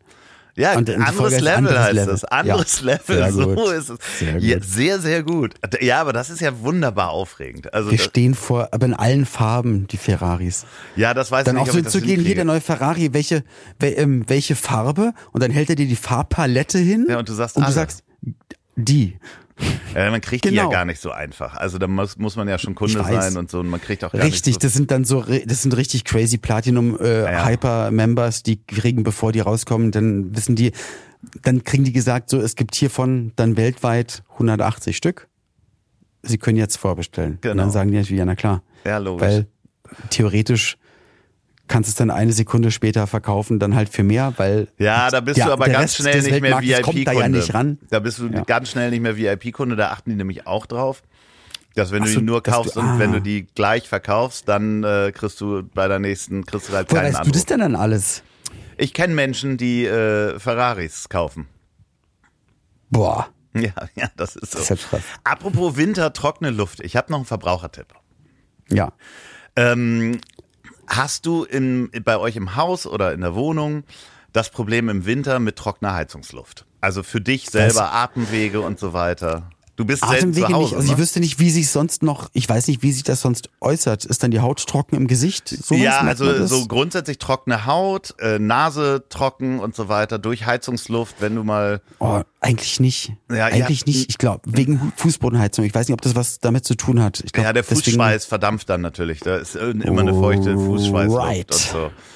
Ja, 0.57 0.77
Und 0.77 0.91
anderes 0.91 1.33
Level 1.41 1.49
anderes 1.49 1.79
heißt 1.79 1.93
Level. 1.95 2.15
es. 2.15 2.25
Anderes 2.25 2.81
Ja, 2.81 2.87
Level, 2.87 3.17
sehr 3.17 3.33
so 3.33 3.47
gut. 3.55 3.73
ist 3.73 3.89
es. 3.91 3.99
Sehr 4.19 4.39
Ja, 4.39 4.59
sehr, 4.61 4.99
sehr 5.01 5.23
gut. 5.23 5.55
Ja, 5.81 6.01
aber 6.01 6.13
das 6.13 6.31
ist 6.31 6.41
ja 6.41 6.59
wunderbar 6.61 7.11
aufregend. 7.11 7.73
Also, 7.73 7.91
Wir 7.91 7.99
das, 7.99 8.07
stehen 8.07 8.35
vor, 8.35 8.69
aber 8.73 8.87
in 8.87 8.95
allen 8.95 9.27
Farben, 9.27 9.87
die 9.87 9.97
Ferraris. 9.97 10.67
ja, 10.97 11.15
das 11.15 11.31
weiß 11.31 11.45
Dann 11.45 11.57
ich 11.57 11.63
auch 11.63 11.65
nicht, 11.67 11.73
so 11.73 11.79
ob 11.79 11.79
ich 11.79 11.85
das 11.85 11.93
zu 11.93 12.01
gehen, 12.01 12.25
der 12.35 12.45
neue 12.45 12.61
Ferrari, 12.61 13.13
welche, 13.13 13.45
wel, 13.79 13.95
ähm, 13.97 14.25
welche 14.29 14.57
Farbe? 14.57 15.13
Und 15.33 15.43
dann 15.43 15.51
hält 15.51 15.71
er 15.71 15.77
dir 15.77 15.87
die 15.87 15.97
Farbpalette 15.97 16.79
hin. 16.79 17.07
Ja, 17.09 17.19
und 17.19 17.29
du 17.29 17.33
sagst 17.33 17.57
und 17.57 17.63
du 17.63 17.67
alle. 17.67 17.75
sagst, 17.75 18.03
die. 18.77 19.19
Ja, 19.95 20.09
man 20.11 20.21
kriegt 20.21 20.45
die 20.45 20.51
ja 20.51 20.63
Genau. 20.63 20.73
gar 20.73 20.85
nicht 20.85 21.01
so 21.01 21.11
einfach. 21.11 21.57
Also 21.57 21.79
da 21.79 21.89
muss, 21.89 22.17
muss 22.17 22.37
man 22.37 22.47
ja 22.49 22.59
schon 22.59 22.75
Kunde 22.77 23.03
sein 23.03 23.37
und 23.37 23.51
so 23.51 23.59
und 23.59 23.69
man 23.69 23.81
kriegt 23.81 24.05
auch 24.05 24.13
gar 24.13 24.23
Richtig, 24.23 24.47
nicht 24.55 24.63
so 24.63 24.67
das 24.69 24.73
sind 24.75 24.91
dann 24.93 25.05
so, 25.05 25.23
das 25.45 25.63
sind 25.63 25.77
richtig 25.77 26.05
crazy 26.05 26.39
Platinum 26.39 26.97
äh, 27.01 27.25
Ja. 27.25 27.45
Hyper 27.47 27.91
Members, 27.91 28.43
die 28.45 28.65
kriegen, 28.65 29.03
bevor 29.03 29.33
die 29.33 29.41
rauskommen, 29.41 29.91
dann 29.91 30.35
wissen 30.37 30.55
die, 30.55 30.71
dann 31.43 31.65
kriegen 31.65 31.83
die 31.85 31.93
gesagt, 31.93 32.31
so 32.31 32.39
es 32.41 32.55
gibt 32.55 32.75
hiervon 32.77 33.33
dann 33.37 33.57
weltweit 33.57 34.23
180 34.35 34.97
Stück. 34.97 35.29
Sie 36.23 36.39
können 36.39 36.57
jetzt 36.59 36.77
vorbestellen. 36.77 37.33
Und 37.35 37.43
Genau. 37.43 37.63
dann 37.65 37.71
sagen 37.73 37.91
die 37.91 37.97
natürlich, 37.99 38.19
ja 38.19 38.25
na 38.25 38.37
klar, 38.37 38.63
Ja, 38.85 38.99
logisch. 38.99 39.27
weil 39.27 39.47
theoretisch 40.11 40.77
kannst 41.71 41.89
du 41.89 41.93
es 41.93 41.95
dann 41.97 42.11
eine 42.11 42.33
Sekunde 42.33 42.71
später 42.71 43.07
verkaufen, 43.07 43.59
dann 43.59 43.75
halt 43.75 43.89
für 43.89 44.03
mehr, 44.03 44.35
weil 44.37 44.69
Ja, 44.79 45.11
da 45.11 45.21
bist 45.21 45.39
Ja, 45.39 45.47
du 45.47 45.53
aber 45.53 45.67
ganz 45.69 45.93
Rest 45.93 45.97
schnell 45.97 46.21
nicht 46.23 46.41
mehr 46.43 46.53
kommt 46.53 46.65
da 46.69 47.13
VIP-Kunde. 47.13 47.13
ja 47.21 47.29
nicht 47.29 47.55
ran. 47.55 47.79
Da 47.89 48.01
bist 48.01 48.19
du 48.19 48.27
Ja. 48.29 48.43
ganz 48.45 48.69
schnell 48.71 48.91
nicht 48.91 49.01
mehr 49.01 49.17
VIP-Kunde, 49.17 49.77
da 49.77 49.91
achten 49.91 50.11
die 50.11 50.17
nämlich 50.17 50.47
auch 50.47 50.67
drauf. 50.67 51.03
Dass 51.77 51.93
wenn 51.93 52.03
Ach 52.03 52.07
du 52.07 52.13
so, 52.13 52.21
die 52.21 52.27
nur 52.27 52.41
dass 52.43 52.53
du- 52.55 52.61
kaufst 52.63 52.77
und 52.77 52.85
ah. 52.85 52.99
wenn 52.99 53.13
du 53.13 53.21
die 53.23 53.47
gleich 53.55 53.89
verkaufst, 53.89 54.49
dann 54.49 54.83
äh, 54.85 55.13
kriegst 55.15 55.41
du 55.41 55.63
bei 55.63 55.87
der 55.89 56.01
nächsten, 56.01 56.45
kriegst 56.45 56.69
du 56.69 56.73
halt 56.75 56.91
woher 56.91 57.03
keinen 57.03 57.09
weißt 57.13 57.19
du 57.19 57.21
Anruf. 57.21 57.33
das 57.33 57.47
denn 57.47 57.61
dann 57.61 57.77
alles? 57.77 58.23
Ich 58.77 58.93
kenne 58.93 59.15
Menschen, 59.15 59.57
die 59.57 59.87
äh, 59.87 60.39
Ferraris 60.41 61.09
kaufen. 61.09 61.47
Boah, 62.91 63.29
Ja, 63.55 63.73
ja, 63.95 64.09
das 64.17 64.37
ist 64.37 64.53
so. 64.53 64.59
das 64.59 64.71
ist 64.71 64.89
krass. 64.91 65.03
Apropos 65.25 65.77
Winter, 65.77 66.13
trockene 66.13 66.51
Luft. 66.51 66.81
Ich 66.81 66.97
habe 66.97 67.11
noch 67.11 67.19
einen 67.19 67.27
Verbrauchertipp. 67.27 67.95
Ja. 68.69 68.93
Ähm, 69.57 70.21
hast 70.91 71.25
du 71.25 71.45
in, 71.45 71.91
bei 72.05 72.19
euch 72.19 72.37
im 72.37 72.57
Haus 72.57 72.87
oder 72.87 73.13
in 73.13 73.21
der 73.21 73.35
Wohnung 73.35 73.85
das 74.33 74.51
Problem 74.51 74.89
im 74.89 75.07
Winter 75.07 75.39
mit 75.39 75.57
trockener 75.57 75.95
Heizungsluft? 75.95 76.67
Also 76.81 77.03
für 77.03 77.21
dich 77.21 77.49
selber 77.49 77.93
Atemwege 77.93 78.61
und 78.61 78.79
so 78.79 78.93
weiter. 78.93 79.51
Du 79.77 79.87
bist 79.87 80.03
zu 80.03 80.09
Atemwege 80.11 80.49
Hause. 80.49 80.59
nicht. 80.59 80.75
Also 80.75 80.85
ich 80.85 80.99
ne? 80.99 80.99
wüsste 80.99 81.21
nicht, 81.21 81.39
wie 81.39 81.49
sich 81.49 81.71
sonst 81.71 82.03
noch, 82.03 82.29
ich 82.35 82.47
weiß 82.47 82.69
nicht, 82.69 82.83
wie 82.83 82.93
sich 82.93 83.03
das 83.03 83.23
sonst 83.23 83.49
äußert. 83.63 84.05
Ist 84.05 84.23
dann 84.23 84.31
die 84.31 84.41
Haut 84.41 84.67
trocken 84.67 84.95
im 84.95 85.07
Gesicht? 85.07 85.49
So 85.49 85.75
ja, 85.75 86.01
also 86.01 86.47
so 86.47 86.67
grundsätzlich 86.67 87.17
trockene 87.17 87.65
Haut, 87.65 88.15
äh, 88.19 88.39
Nase 88.39 89.05
trocken 89.09 89.59
und 89.59 89.75
so 89.75 89.89
weiter 89.89 90.19
durch 90.19 90.45
Heizungsluft, 90.45 91.17
wenn 91.21 91.35
du 91.35 91.45
mal 91.45 91.81
Oh, 91.99 92.21
eigentlich 92.43 92.81
nicht. 92.81 93.13
Ja, 93.31 93.47
eigentlich 93.47 93.81
ja. 93.81 93.85
nicht. 93.87 94.09
Ich 94.09 94.17
glaube, 94.19 94.43
wegen 94.47 94.93
Fußbodenheizung. 94.97 95.65
Ich 95.65 95.75
weiß 95.75 95.89
nicht, 95.89 95.93
ob 95.93 96.01
das 96.01 96.15
was 96.15 96.39
damit 96.41 96.65
zu 96.65 96.75
tun 96.75 97.03
hat. 97.03 97.23
Glaub, 97.33 97.45
ja, 97.45 97.53
der 97.53 97.65
Fußschweiß 97.65 98.25
verdampft 98.25 98.71
dann 98.71 98.81
natürlich. 98.81 99.21
Da 99.21 99.37
ist 99.37 99.57
immer 99.57 100.01
eine 100.01 100.15
feuchte 100.15 100.55
Fußschweißluft 100.57 101.23
Right. 101.23 101.53
und 101.53 101.61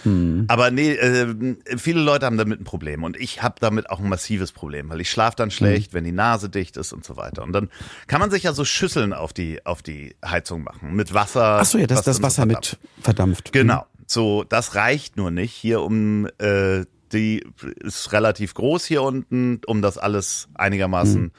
so. 0.04 0.44
Aber 0.48 0.70
nee, 0.70 0.92
äh, 0.92 1.56
viele 1.76 2.00
Leute 2.00 2.24
haben 2.24 2.38
damit 2.38 2.60
ein 2.60 2.64
Problem 2.64 3.04
und 3.04 3.18
ich 3.18 3.42
habe 3.42 3.56
damit 3.60 3.90
auch 3.90 4.00
ein 4.00 4.08
massives 4.08 4.52
Problem, 4.52 4.88
weil 4.88 5.00
ich 5.00 5.10
schlafe 5.10 5.36
dann 5.36 5.50
schlecht, 5.50 5.92
wenn 5.92 6.04
die 6.04 6.12
Nase 6.12 6.48
dicht 6.48 6.76
ist 6.78 6.92
und 6.92 7.04
so 7.04 7.16
weiter. 7.16 7.42
Und 7.42 7.52
dann 7.52 7.68
kann 8.06 8.20
man 8.20 8.30
sich 8.30 8.44
ja 8.44 8.54
so 8.54 8.64
Schüsseln 8.64 9.12
auf 9.12 9.32
die 9.34 9.64
auf 9.66 9.82
die 9.82 10.16
Heizung 10.24 10.62
machen 10.64 10.94
mit 10.94 11.12
Wasser. 11.12 11.58
Ach 11.60 11.64
so, 11.66 11.76
ja, 11.78 11.86
das, 11.86 11.98
das 11.98 12.04
dann 12.06 12.14
so 12.14 12.22
Wasser 12.22 12.42
verdampft. 12.42 12.78
mit 12.96 13.04
verdampft. 13.04 13.52
Genau. 13.52 13.84
So, 14.06 14.44
das 14.44 14.74
reicht 14.74 15.16
nur 15.16 15.30
nicht 15.30 15.52
hier 15.52 15.80
um 15.80 16.26
äh, 16.38 16.84
die 17.14 17.44
ist 17.80 18.12
relativ 18.12 18.52
groß 18.54 18.84
hier 18.84 19.02
unten, 19.02 19.60
um 19.66 19.80
das 19.82 19.96
alles 19.98 20.48
einigermaßen 20.54 21.22
Mhm. 21.22 21.32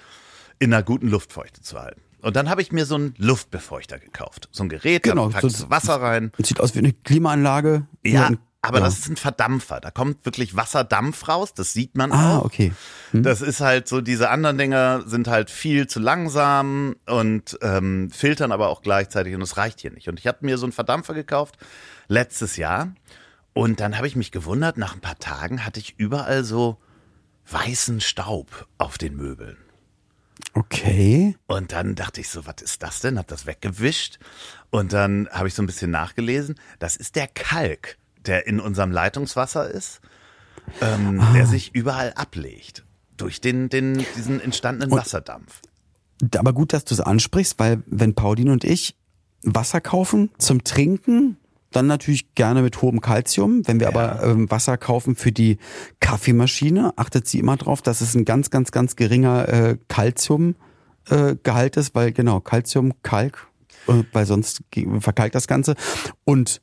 in 0.59 0.73
einer 0.73 0.83
guten 0.83 1.07
Luftfeuchte 1.09 1.61
zu 1.61 1.79
halten. 1.79 2.01
Und 2.21 2.35
dann 2.35 2.49
habe 2.49 2.61
ich 2.63 2.71
mir 2.71 2.85
so 2.87 2.95
einen 2.95 3.13
Luftbefeuchter 3.17 3.99
gekauft. 3.99 4.49
So 4.51 4.63
ein 4.63 4.69
Gerät, 4.69 5.03
Genau, 5.03 5.29
da 5.29 5.39
packst 5.41 5.57
so- 5.57 5.69
Wasser 5.69 6.01
rein. 6.01 6.31
Sieht 6.41 6.59
aus 6.59 6.73
wie 6.73 6.79
eine 6.79 6.93
Klimaanlage. 6.93 7.85
Ja, 8.03 8.21
nur 8.21 8.29
in 8.29 8.39
aber 8.63 8.79
Ja. 8.79 8.85
das 8.85 8.97
ist 8.97 9.09
ein 9.09 9.15
Verdampfer. 9.15 9.79
Da 9.79 9.91
kommt 9.91 10.25
wirklich 10.25 10.55
Wasserdampf 10.55 11.27
raus, 11.27 11.53
das 11.53 11.71
sieht 11.73 11.95
man 11.95 12.11
Ah, 12.11 12.39
auch. 12.39 12.45
okay. 12.45 12.73
Hm? 13.11 13.21
Das 13.21 13.41
ist 13.41 13.59
halt 13.61 13.87
so, 13.87 14.01
diese 14.01 14.31
anderen 14.31 14.57
Dinger 14.57 15.03
sind 15.05 15.27
halt 15.27 15.51
viel 15.51 15.85
zu 15.85 15.99
langsam 15.99 16.95
und 17.05 17.59
ähm, 17.61 18.09
filtern 18.09 18.51
aber 18.51 18.69
auch 18.69 18.81
gleichzeitig 18.81 19.35
und 19.35 19.43
es 19.43 19.57
reicht 19.57 19.81
hier 19.81 19.91
nicht. 19.91 20.07
Und 20.09 20.17
ich 20.19 20.25
habe 20.25 20.39
mir 20.41 20.57
so 20.57 20.65
einen 20.65 20.73
Verdampfer 20.73 21.13
gekauft 21.13 21.57
letztes 22.07 22.57
Jahr 22.57 22.91
und 23.55 23.79
dann 23.79 23.97
habe 23.97 24.05
ich 24.05 24.15
mich 24.15 24.31
gewundert, 24.31 24.77
nach 24.77 24.93
ein 24.93 25.01
paar 25.01 25.17
Tagen 25.17 25.65
hatte 25.65 25.79
ich 25.79 25.95
überall 25.97 26.43
so 26.43 26.77
weißen 27.49 28.01
Staub 28.01 28.67
auf 28.77 28.97
den 28.99 29.15
Möbeln. 29.15 29.57
Okay. 30.53 31.35
Und 31.47 31.71
dann 31.71 31.95
dachte 31.95 32.21
ich 32.21 32.29
so, 32.29 32.45
was 32.45 32.61
ist 32.61 32.83
das 32.83 32.99
denn? 32.99 33.17
Hab 33.17 33.27
das 33.27 33.45
weggewischt 33.45 34.19
und 34.69 34.93
dann 34.93 35.27
habe 35.31 35.47
ich 35.47 35.53
so 35.53 35.63
ein 35.63 35.65
bisschen 35.67 35.91
nachgelesen. 35.91 36.55
Das 36.79 36.95
ist 36.95 37.15
der 37.15 37.27
Kalk, 37.27 37.97
der 38.25 38.45
in 38.47 38.59
unserem 38.59 38.91
Leitungswasser 38.91 39.69
ist, 39.69 40.01
ähm, 40.81 41.19
Ah. 41.21 41.33
der 41.33 41.45
sich 41.47 41.73
überall 41.73 42.13
ablegt 42.13 42.83
durch 43.17 43.39
den, 43.41 43.69
den 43.69 44.05
diesen 44.15 44.41
entstandenen 44.41 44.91
Und- 44.91 44.99
Wasserdampf. 44.99 45.61
Aber 46.37 46.53
gut, 46.53 46.73
dass 46.73 46.85
du 46.85 46.93
es 46.93 47.01
ansprichst, 47.01 47.59
weil 47.59 47.83
wenn 47.85 48.15
Pauline 48.15 48.51
und 48.51 48.63
ich 48.63 48.95
Wasser 49.43 49.79
kaufen 49.81 50.31
zum 50.37 50.63
Trinken, 50.63 51.37
dann 51.75 51.87
natürlich 51.87 52.33
gerne 52.35 52.61
mit 52.61 52.81
hohem 52.81 53.01
Kalzium. 53.01 53.67
Wenn 53.67 53.79
wir 53.79 53.87
aber 53.87 54.23
ähm, 54.23 54.49
Wasser 54.49 54.77
kaufen 54.77 55.15
für 55.15 55.31
die 55.31 55.57
Kaffeemaschine, 55.99 56.93
achtet 56.95 57.27
sie 57.27 57.39
immer 57.39 57.57
drauf, 57.57 57.81
dass 57.81 58.01
es 58.01 58.15
ein 58.15 58.25
ganz, 58.25 58.49
ganz, 58.49 58.71
ganz 58.71 58.95
geringer 58.95 59.49
äh, 59.49 59.77
Kalziumgehalt 59.87 60.55
äh, 61.09 61.35
Gehalt 61.43 61.77
ist, 61.77 61.95
weil 61.95 62.11
genau, 62.11 62.39
Kalzium, 62.39 62.93
Kalk, 63.03 63.47
äh, 63.87 64.03
weil 64.13 64.25
sonst 64.25 64.63
verkalkt 64.99 65.35
das 65.35 65.47
Ganze. 65.47 65.75
Und 66.23 66.61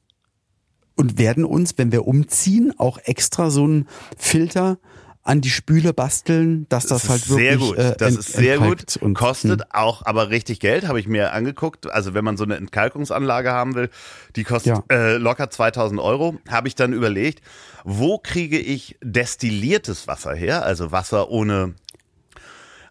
und 0.94 1.18
werden 1.18 1.44
uns, 1.44 1.79
wenn 1.79 1.90
wir 1.90 2.07
umziehen, 2.07 2.72
auch 2.77 2.98
extra 2.98 3.51
so 3.51 3.64
einen 3.64 3.88
Filter 4.16 4.79
an 5.24 5.40
die 5.40 5.50
Spüle 5.50 5.92
basteln, 5.92 6.66
dass 6.68 6.87
das, 6.87 7.02
Das 7.02 7.11
halt 7.11 7.22
ist 7.22 7.28
wirklich 7.30 7.48
sehr 7.48 7.56
gut. 7.58 7.78
Äh, 7.78 7.96
Das 7.96 8.16
ist 8.16 8.32
sehr 8.32 8.58
gut. 8.58 8.96
Und, 8.96 9.08
hm. 9.11 9.14
Kostet 9.14 9.62
auch 9.74 10.04
aber 10.04 10.30
richtig 10.30 10.58
Geld, 10.58 10.88
habe 10.88 10.98
ich 10.98 11.06
mir 11.06 11.32
angeguckt. 11.32 11.88
Also 11.90 12.12
wenn 12.14 12.24
man 12.24 12.37
so 12.37 12.42
eine 12.44 12.56
Entkalkungsanlage 12.56 13.52
haben 13.52 13.74
will, 13.76 13.88
die 14.35 14.42
kostet 14.42 14.76
Ja. 14.76 14.82
äh, 14.90 15.16
locker 15.18 15.48
2000 15.48 16.00
Euro. 16.00 16.38
Habe 16.48 16.66
ich 16.66 16.74
dann 16.74 16.92
überlegt, 16.92 17.40
wo 17.85 18.18
kriege 18.18 18.58
ich 18.58 18.96
destilliertes 19.02 20.08
Wasser 20.08 20.35
her? 20.35 20.64
Also 20.64 20.90
Wasser 20.90 21.30
ohne 21.30 21.74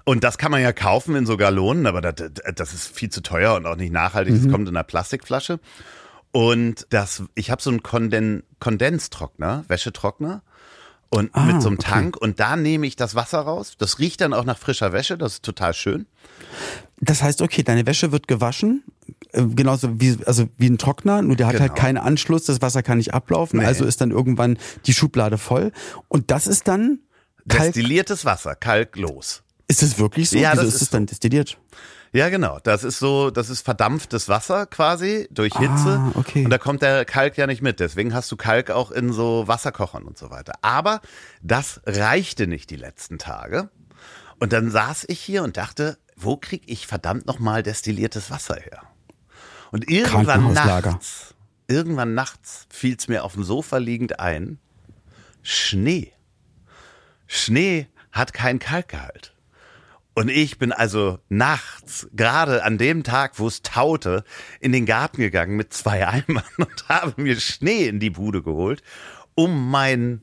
und 0.04 0.24
das 0.24 0.38
kann 0.40 0.52
man 0.52 0.62
ja 0.62 0.74
kaufen 0.74 1.16
in 1.16 1.26
so 1.28 1.38
Gallonen, 1.38 1.86
aber 1.86 2.02
das, 2.02 2.32
das 2.56 2.74
ist 2.74 2.88
viel 2.88 3.10
zu 3.10 3.22
teuer 3.22 3.54
und 3.56 3.68
auch 3.68 3.76
nicht 3.76 3.94
nachhaltig. 3.94 4.34
Mhm. 4.34 4.44
Das 4.44 4.52
kommt 4.52 4.68
in 4.68 4.76
einer 4.76 4.84
Plastikflasche. 4.84 5.60
Und 6.32 6.88
das, 6.90 7.24
ich 7.36 7.52
habe 7.52 7.62
so 7.62 7.70
einen 7.70 7.84
Konden, 7.84 8.44
Kondenstrockner, 8.60 9.64
Wäschetrockner. 9.68 10.42
Und 11.14 11.30
Ah, 11.34 11.44
mit 11.44 11.62
so 11.62 11.68
einem 11.68 11.78
okay. 11.78 11.90
Tank 11.90 12.18
und 12.18 12.40
da 12.40 12.56
nehme 12.56 12.88
ich 12.88 12.96
das 12.96 13.16
Wasser 13.16 13.40
raus. 13.40 13.74
Das 13.78 14.00
riecht 14.00 14.22
dann 14.22 14.34
auch 14.34 14.46
nach 14.46 14.58
frischer 14.58 14.94
Wäsche, 14.94 15.18
das 15.18 15.34
ist 15.34 15.44
total 15.44 15.74
schön. 15.74 16.06
Das 17.02 17.22
heißt, 17.22 17.42
okay, 17.42 17.64
deine 17.64 17.86
Wäsche 17.86 18.14
wird 18.14 18.30
gewaschen, 18.30 18.84
äh, 19.34 19.44
genauso 19.46 20.00
wie, 20.00 20.18
also 20.26 20.48
wie 20.58 20.68
ein 20.70 20.78
Trockner, 20.78 21.22
nur 21.22 21.36
der 21.36 21.48
hat 21.48 21.60
halt 21.60 21.72
Genau. 21.76 21.82
keinen 21.82 21.98
Anschluss, 21.98 22.46
das 22.46 22.62
Wasser 22.62 22.82
kann 22.82 22.98
nicht 22.98 23.14
ablaufen, 23.14 23.60
Nee. 23.60 23.66
also 23.66 23.84
ist 23.84 24.00
dann 24.00 24.12
irgendwann 24.12 24.58
die 24.86 24.94
Schublade 24.94 25.38
voll. 25.38 25.74
Und 26.08 26.32
das 26.32 26.48
ist 26.48 26.68
dann 26.70 27.00
Kalk. 27.50 27.74
Destilliertes 27.74 28.24
Wasser, 28.24 28.56
kalklos. 28.56 29.42
Ist 29.68 29.82
das 29.82 29.98
wirklich 30.00 30.30
so? 30.30 30.38
Ja, 30.38 30.52
Wieso 30.54 30.62
das 30.62 30.70
ist 30.70 30.76
ist 30.76 30.82
es 30.84 30.90
dann 30.92 31.08
destilliert? 31.08 31.58
Ja, 32.14 32.30
genau. 32.30 32.60
Das 32.64 32.84
ist 32.84 33.00
so, 33.00 33.32
das 33.32 33.50
ist 33.50 33.62
verdampftes 33.62 34.28
Wasser 34.28 34.66
quasi 34.66 35.28
durch 35.32 35.54
Hitze. 35.58 36.00
Ah, 36.00 36.12
okay. 36.16 36.44
Und 36.44 36.50
da 36.50 36.58
kommt 36.58 36.82
der 36.82 37.06
Kalk 37.06 37.38
ja 37.38 37.48
nicht 37.48 37.62
mit. 37.62 37.80
Deswegen 37.80 38.14
hast 38.14 38.30
du 38.32 38.36
Kalk 38.36 38.70
auch 38.70 38.92
in 38.92 39.14
so 39.14 39.48
Wasserkochern 39.48 40.04
und 40.04 40.18
so 40.18 40.30
weiter. 40.30 40.54
Aber 40.62 41.00
das 41.42 41.80
reichte 41.86 42.48
nicht 42.48 42.70
die 42.70 42.76
letzten 42.76 43.18
Tage. 43.18 43.70
Und 44.40 44.52
dann 44.52 44.72
saß 44.72 45.06
ich 45.08 45.22
hier 45.22 45.44
und 45.44 45.56
dachte, 45.56 45.98
wo 46.18 46.36
krieg 46.36 46.64
ich 46.66 46.86
verdammt 46.86 47.28
nochmal 47.28 47.64
destilliertes 47.64 48.30
Wasser 48.30 48.56
her? 48.56 48.82
Und 49.72 49.90
irgendwann 49.90 50.52
nachts, 50.52 51.34
irgendwann 51.68 52.14
nachts 52.14 52.68
fiel 52.70 52.96
es 52.98 53.08
mir 53.08 53.24
auf 53.24 53.34
dem 53.34 53.44
Sofa 53.44 53.78
liegend 53.78 54.20
ein, 54.20 54.60
Schnee. 55.44 56.12
Schnee 57.26 57.88
hat 58.12 58.34
keinen 58.34 58.60
Kalkgehalt. 58.60 59.34
Und 60.14 60.30
ich 60.30 60.58
bin 60.58 60.72
also 60.72 61.20
nachts, 61.30 62.10
gerade 62.14 62.64
an 62.64 62.78
dem 62.78 63.04
Tag, 63.04 63.40
wo 63.40 63.48
es 63.48 63.62
taute, 63.62 64.24
in 64.60 64.72
den 64.72 64.86
Garten 64.86 65.22
gegangen 65.22 65.56
mit 65.56 65.74
zwei 65.74 66.08
Eimern 66.08 66.44
und 66.58 66.90
habe 66.90 67.22
mir 67.22 67.40
Schnee 67.40 67.88
in 67.88 68.00
die 68.00 68.10
Bude 68.10 68.42
geholt, 68.44 68.82
um 69.36 69.70
meinen 69.70 70.22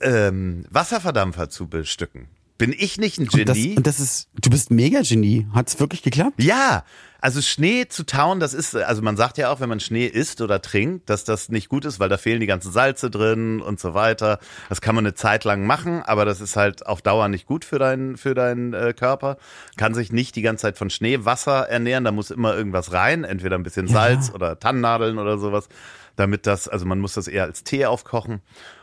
ähm, 0.00 0.64
Wasserverdampfer 0.70 1.50
zu 1.50 1.68
bestücken. 1.68 2.28
Bin 2.58 2.74
ich 2.76 2.98
nicht 2.98 3.18
ein 3.18 3.28
Und 3.28 3.48
das, 3.48 3.56
Genie? 3.56 3.76
und 3.76 3.86
das 3.86 4.00
ist, 4.00 4.28
du 4.40 4.50
bist 4.50 4.70
mega 4.70 5.02
Genie. 5.02 5.46
Hat's 5.52 5.78
wirklich 5.78 6.02
geklappt? 6.02 6.42
Ja, 6.42 6.84
also 7.20 7.40
Schnee 7.40 7.88
zu 7.88 8.06
tauen, 8.06 8.38
das 8.38 8.54
ist, 8.54 8.76
also 8.76 9.02
man 9.02 9.16
sagt 9.16 9.38
ja 9.38 9.50
auch, 9.50 9.58
wenn 9.58 9.68
man 9.68 9.80
Schnee 9.80 10.06
isst 10.06 10.40
oder 10.40 10.62
trinkt, 10.62 11.10
dass 11.10 11.24
das 11.24 11.48
nicht 11.48 11.68
gut 11.68 11.84
ist, 11.84 11.98
weil 11.98 12.08
da 12.08 12.16
fehlen 12.16 12.38
die 12.38 12.46
ganzen 12.46 12.70
Salze 12.70 13.10
drin 13.10 13.60
und 13.60 13.80
so 13.80 13.92
weiter. 13.92 14.38
Das 14.68 14.80
kann 14.80 14.94
man 14.94 15.04
eine 15.04 15.14
Zeit 15.14 15.42
lang 15.44 15.66
machen, 15.66 16.02
aber 16.02 16.24
das 16.24 16.40
ist 16.40 16.56
halt 16.56 16.86
auf 16.86 17.02
Dauer 17.02 17.28
nicht 17.28 17.46
gut 17.46 17.64
für 17.64 17.80
deinen, 17.80 18.16
für 18.16 18.34
deinen 18.34 18.72
äh, 18.72 18.94
Körper. 18.96 19.36
Kann 19.76 19.94
sich 19.94 20.12
nicht 20.12 20.36
die 20.36 20.42
ganze 20.42 20.62
Zeit 20.62 20.78
von 20.78 20.90
Schneewasser 20.90 21.68
ernähren, 21.68 22.04
da 22.04 22.12
muss 22.12 22.30
immer 22.30 22.54
irgendwas 22.54 22.92
rein, 22.92 23.24
entweder 23.24 23.56
ein 23.56 23.64
bisschen 23.64 23.88
Salz 23.88 24.30
oder 24.32 24.58
Tannennadeln 24.60 25.18
oder 25.18 25.38
sowas, 25.38 25.68
damit 26.14 26.46
das, 26.46 26.68
also 26.68 26.86
man 26.86 27.00
muss 27.00 27.14
das 27.14 27.26
eher 27.26 27.44
als 27.44 27.64
Tee 27.64 27.86
aufkochen. 27.86 28.42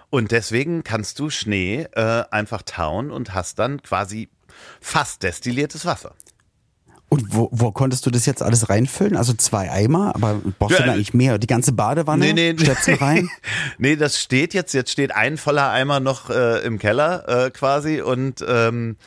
Und 0.10 0.32
deswegen 0.32 0.84
kannst 0.84 1.20
du 1.20 1.30
Schnee 1.30 1.88
äh, 1.94 2.24
einfach 2.32 2.64
tauen 2.64 3.12
und 3.12 3.34
hast 3.34 3.60
dann 3.60 3.82
quasi 3.82 4.30
fast 4.80 5.24
destilliertes 5.24 5.86
Wasser. 5.86 6.14
Und 7.08 7.24
wo, 7.36 7.50
wo 7.52 7.72
konntest 7.72 8.06
du 8.06 8.10
das 8.12 8.26
jetzt 8.26 8.42
alles 8.42 8.68
reinfüllen? 8.70 9.16
Also 9.16 9.34
zwei 9.34 9.72
Eimer, 9.72 10.14
aber 10.16 10.42
brauchst 10.60 10.74
Ja, 10.74 10.78
du 10.80 10.84
da 10.88 10.92
äh, 10.92 10.96
eigentlich 10.96 11.14
mehr? 11.14 11.38
Die 11.38 11.48
ganze 11.48 11.72
Badewanne? 11.72 12.34
Nee, 12.34 12.34
nee, 12.54 12.56
Schleppst 12.58 12.88
du 12.88 13.00
rein? 13.00 13.30
nee, 13.78 13.96
das 13.96 14.20
steht 14.20 14.54
jetzt, 14.54 14.74
jetzt 14.74 14.92
steht 14.92 15.16
ein 15.16 15.38
voller 15.38 15.70
Eimer 15.70 16.00
noch 16.00 16.30
äh, 16.30 16.60
im 16.66 16.80
Keller 16.80 17.46
äh, 17.46 17.52
quasi 17.52 18.02
und 18.02 18.44
ähm, 18.48 18.98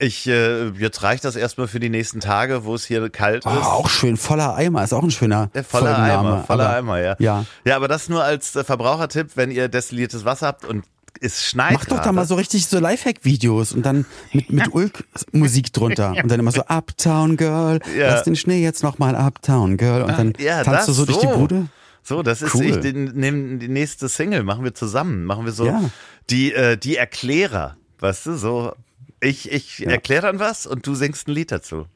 ich, 0.00 0.26
äh, 0.26 0.70
jetzt 0.70 1.02
reicht 1.04 1.24
das 1.24 1.36
erstmal 1.36 1.68
für 1.68 1.78
die 1.78 1.88
nächsten 1.90 2.18
Tage, 2.18 2.64
wo 2.64 2.74
es 2.74 2.84
hier 2.84 3.08
kalt 3.10 3.46
Oh, 3.46 3.50
ist. 3.50 3.64
auch 3.66 3.88
schön, 3.88 4.16
voller 4.16 4.54
Eimer, 4.56 4.82
ist 4.82 4.92
auch 4.92 5.04
ein 5.04 5.12
schöner 5.12 5.48
Der 5.54 5.62
voller 5.62 5.94
Folgenname, 5.94 6.28
Eimer, 6.30 6.44
voller 6.44 6.64
aber- 6.68 6.76
Eimer, 6.76 6.98
ja. 7.00 7.16
Ja. 7.20 7.44
Ja, 7.64 7.76
aber 7.76 7.86
das 7.86 8.08
nur 8.08 8.24
als 8.24 8.56
äh, 8.56 8.64
Verbrauchertipp, 8.64 9.36
wenn 9.36 9.50
ihr 9.52 9.68
destilliertes 9.68 10.24
Wasser 10.24 10.48
habt 10.48 10.64
und 10.64 10.84
es 11.24 11.44
schneit. 11.44 11.72
Mach 11.72 11.84
doch 11.86 12.00
da 12.00 12.12
mal 12.12 12.26
so 12.26 12.34
richtig 12.34 12.66
so 12.66 12.78
Lifehack-Videos 12.78 13.72
und 13.72 13.84
dann 13.84 14.06
mit, 14.32 14.50
mit 14.52 14.68
Ulk-Musik 14.74 15.72
drunter 15.72 16.14
und 16.22 16.30
dann 16.30 16.40
immer 16.40 16.52
so 16.52 16.62
Uptown 16.66 17.36
Girl, 17.36 17.80
Ja. 17.96 18.08
lass 18.14 18.24
den 18.24 18.36
Schnee 18.36 18.62
jetzt 18.62 18.82
noch 18.82 18.98
mal 18.98 19.14
Uptown 19.16 19.76
Girl 19.76 20.02
und 20.02 20.18
dann 20.18 20.32
Ja, 20.38 20.62
tanzt 20.62 20.88
du 20.88 20.92
das 20.92 20.96
so 20.96 21.04
durch 21.06 21.18
die 21.18 21.26
so. 21.28 21.36
Bude. 21.38 21.66
So, 22.02 22.22
das 22.22 22.42
ist 22.42 22.54
Cool. 22.54 22.64
ich, 22.66 22.76
den, 22.80 23.12
nehmen 23.14 23.58
die 23.58 23.68
nächste 23.68 24.08
Single, 24.10 24.42
machen 24.42 24.62
wir 24.64 24.74
zusammen. 24.74 25.24
Machen 25.24 25.46
wir 25.46 25.52
so 25.52 25.66
Ja. 25.66 25.90
die, 26.30 26.52
äh, 26.52 26.76
die 26.76 26.96
Erklärer, 26.96 27.76
weißt 28.00 28.26
du, 28.26 28.36
so 28.36 28.74
ich, 29.20 29.50
ich 29.50 29.86
erkläre 29.86 30.26
dann 30.26 30.38
was 30.38 30.66
und 30.66 30.86
du 30.86 30.94
singst 30.94 31.28
ein 31.28 31.32
Lied 31.32 31.50
dazu. 31.50 31.86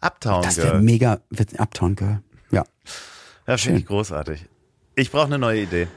Uptown 0.00 0.42
Das 0.42 0.56
wäre 0.56 0.70
Girl. 0.70 0.82
mega, 0.82 1.20
wird 1.30 1.58
Uptown 1.58 1.96
Girl. 1.96 2.20
Ja. 2.52 2.64
Ja, 3.48 3.56
finde 3.56 3.80
ich 3.80 3.86
großartig. 3.86 4.46
Ich 4.94 5.10
brauche 5.10 5.26
eine 5.26 5.38
neue 5.38 5.62
Idee. 5.62 5.88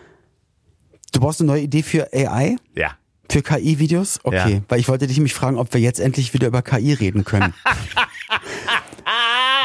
Du 1.13 1.19
brauchst 1.21 1.39
eine 1.39 1.47
neue 1.47 1.62
Idee 1.62 1.84
für 1.84 2.12
AI? 2.13 2.58
Ja. 2.76 2.91
Für 3.32 3.41
KI-Videos? 3.41 4.19
Okay, 4.23 4.54
Ja. 4.56 4.62
weil 4.67 4.80
ich 4.80 4.88
wollte 4.89 5.08
dich 5.08 5.19
mich 5.19 5.34
fragen, 5.34 5.58
ob 5.58 5.73
wir 5.73 5.80
jetzt 5.82 5.99
endlich 5.99 6.34
wieder 6.34 6.47
über 6.47 6.62
KI 6.62 6.93
reden 6.93 7.23
können. 7.23 7.54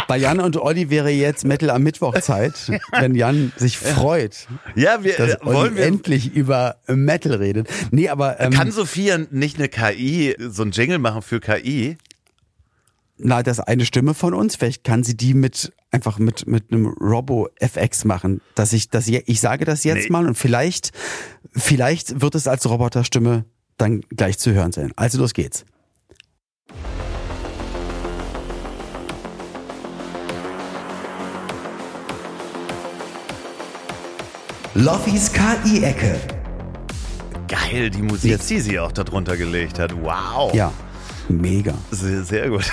Bei 0.06 0.16
Jan 0.16 0.40
und 0.40 0.56
Olli 0.56 0.88
wäre 0.88 1.10
jetzt 1.10 1.44
Metal 1.44 1.68
am 1.68 1.82
Mittwochzeit, 1.82 2.54
wenn 2.92 3.14
Jan 3.14 3.52
sich 3.56 3.76
freut, 3.78 4.46
Ja, 4.74 5.04
wir 5.04 5.14
dass 5.16 5.34
äh, 5.34 5.38
wollen 5.44 5.56
Olli 5.56 5.76
wir. 5.76 5.84
endlich 5.84 6.34
über 6.34 6.76
Metal 6.86 7.34
redet. 7.34 7.68
Nee, 7.90 8.08
aber 8.08 8.40
ähm, 8.40 8.52
Kann 8.52 8.70
Sophia 8.72 9.18
nicht 9.30 9.58
eine 9.58 9.68
KI, 9.68 10.34
so 10.38 10.62
ein 10.62 10.70
Jingle 10.70 10.98
machen 10.98 11.20
für 11.22 11.40
KI? 11.40 11.98
na, 13.20 13.42
das 13.42 13.58
eine 13.58 13.84
Stimme 13.84 14.14
von 14.14 14.32
uns, 14.32 14.54
vielleicht 14.54 14.84
kann 14.84 15.02
sie 15.02 15.16
die 15.16 15.34
mit 15.34 15.72
einfach 15.90 16.20
mit 16.20 16.46
mit 16.46 16.70
einem 16.70 16.86
Robo 16.86 17.48
FX 17.58 18.04
machen, 18.04 18.40
dass 18.54 18.72
ich 18.72 18.90
das 18.90 19.08
ich 19.08 19.40
sage 19.40 19.64
das 19.64 19.82
jetzt 19.82 20.04
Nee. 20.04 20.10
mal 20.12 20.24
und 20.28 20.36
vielleicht 20.36 20.92
vielleicht 21.54 22.20
wird 22.20 22.34
es 22.34 22.46
als 22.46 22.68
Roboterstimme 22.68 23.44
dann 23.76 24.00
gleich 24.10 24.38
zu 24.38 24.52
hören 24.52 24.72
sein. 24.72 24.92
Also 24.96 25.18
los 25.18 25.32
geht's. 25.34 25.64
Loffys 34.74 35.32
KI-Ecke. 35.32 36.20
Geil, 37.48 37.90
die 37.90 38.02
Musik, 38.02 38.30
Jetzt. 38.30 38.50
die 38.50 38.60
sie 38.60 38.78
auch 38.78 38.92
darunter 38.92 39.36
gelegt 39.36 39.78
hat. 39.78 39.92
Wow. 40.02 40.54
Ja, 40.54 40.72
mega. 41.28 41.74
Sehr, 41.90 42.22
sehr 42.22 42.48
gut. 42.50 42.70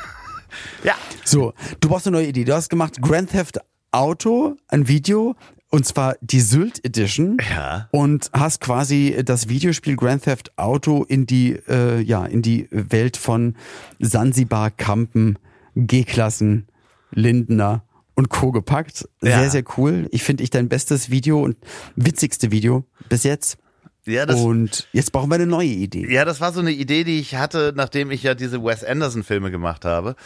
ja, 0.84 0.94
So, 1.24 1.54
du 1.80 1.88
brauchst 1.88 2.06
eine 2.06 2.16
neue 2.18 2.26
Idee. 2.26 2.44
Du 2.44 2.52
hast 2.54 2.68
gemacht 2.68 3.00
Grand 3.00 3.30
Theft 3.30 3.60
Auto, 3.92 4.56
ein 4.68 4.88
Video, 4.88 5.34
Und 5.74 5.86
zwar 5.86 6.16
die 6.20 6.40
Sylt 6.40 6.84
Edition. 6.84 7.38
Ja. 7.50 7.88
Und 7.92 8.30
hast 8.34 8.60
quasi 8.60 9.22
das 9.24 9.48
Videospiel 9.48 9.96
Grand 9.96 10.22
Theft 10.22 10.58
Auto 10.58 11.02
in 11.02 11.24
die, 11.24 11.52
äh, 11.66 11.98
ja, 12.02 12.26
in 12.26 12.42
die 12.42 12.68
Welt 12.70 13.16
von 13.16 13.56
Sansibar, 13.98 14.70
Kampen, 14.70 15.38
G-Klassen, 15.74 16.68
Lindner 17.10 17.84
und 18.14 18.28
Co. 18.28 18.52
gepackt. 18.52 19.08
Ja. 19.22 19.38
Sehr, 19.38 19.50
sehr 19.50 19.64
cool. 19.78 20.08
Ich 20.10 20.24
finde 20.24 20.44
ich 20.44 20.50
dein 20.50 20.68
bestes 20.68 21.10
Video 21.10 21.42
und 21.42 21.56
witzigste 21.96 22.50
Video 22.50 22.84
bis 23.08 23.22
jetzt. 23.22 23.56
Ja, 24.04 24.26
das, 24.26 24.40
und 24.40 24.88
jetzt 24.92 25.12
brauchen 25.12 25.30
wir 25.30 25.36
eine 25.36 25.46
neue 25.46 25.68
Idee. 25.68 26.10
ja, 26.12 26.24
das 26.24 26.40
war 26.40 26.52
so 26.52 26.58
eine 26.58 26.72
Idee, 26.72 27.04
die 27.04 27.20
ich 27.20 27.36
hatte, 27.36 27.72
nachdem 27.76 28.10
ich 28.10 28.24
ja 28.24 28.34
diese 28.34 28.62
Wes 28.64 28.82
Anderson-Filme 28.82 29.52
gemacht 29.52 29.84
habe. 29.84 30.16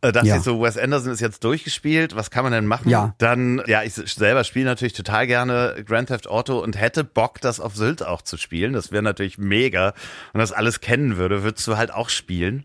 Äh, 0.00 0.12
dachte 0.12 0.26
Ja. 0.28 0.36
ich 0.38 0.42
so, 0.42 0.62
Wes 0.62 0.78
Anderson 0.78 1.12
ist 1.12 1.20
jetzt 1.20 1.44
durchgespielt, 1.44 2.16
was 2.16 2.30
kann 2.30 2.44
man 2.44 2.52
denn 2.52 2.66
machen? 2.66 2.88
Ja. 2.88 3.14
Dann, 3.18 3.62
ja, 3.66 3.82
ich 3.82 3.92
selber 3.94 4.42
spiele 4.44 4.64
natürlich 4.64 4.94
total 4.94 5.26
gerne 5.26 5.82
Grand 5.86 6.08
Theft 6.08 6.28
Auto 6.28 6.58
und 6.60 6.80
hätte 6.80 7.04
Bock, 7.04 7.40
das 7.42 7.60
auf 7.60 7.76
Sylt 7.76 8.02
auch 8.02 8.22
zu 8.22 8.38
spielen. 8.38 8.72
Das 8.72 8.90
wäre 8.90 9.02
natürlich 9.02 9.36
mega. 9.36 9.92
Und 10.32 10.40
das 10.40 10.52
alles 10.52 10.80
kennen 10.80 11.18
würde, 11.18 11.42
würdest 11.42 11.66
du 11.66 11.76
halt 11.76 11.92
auch 11.92 12.08
spielen. 12.08 12.64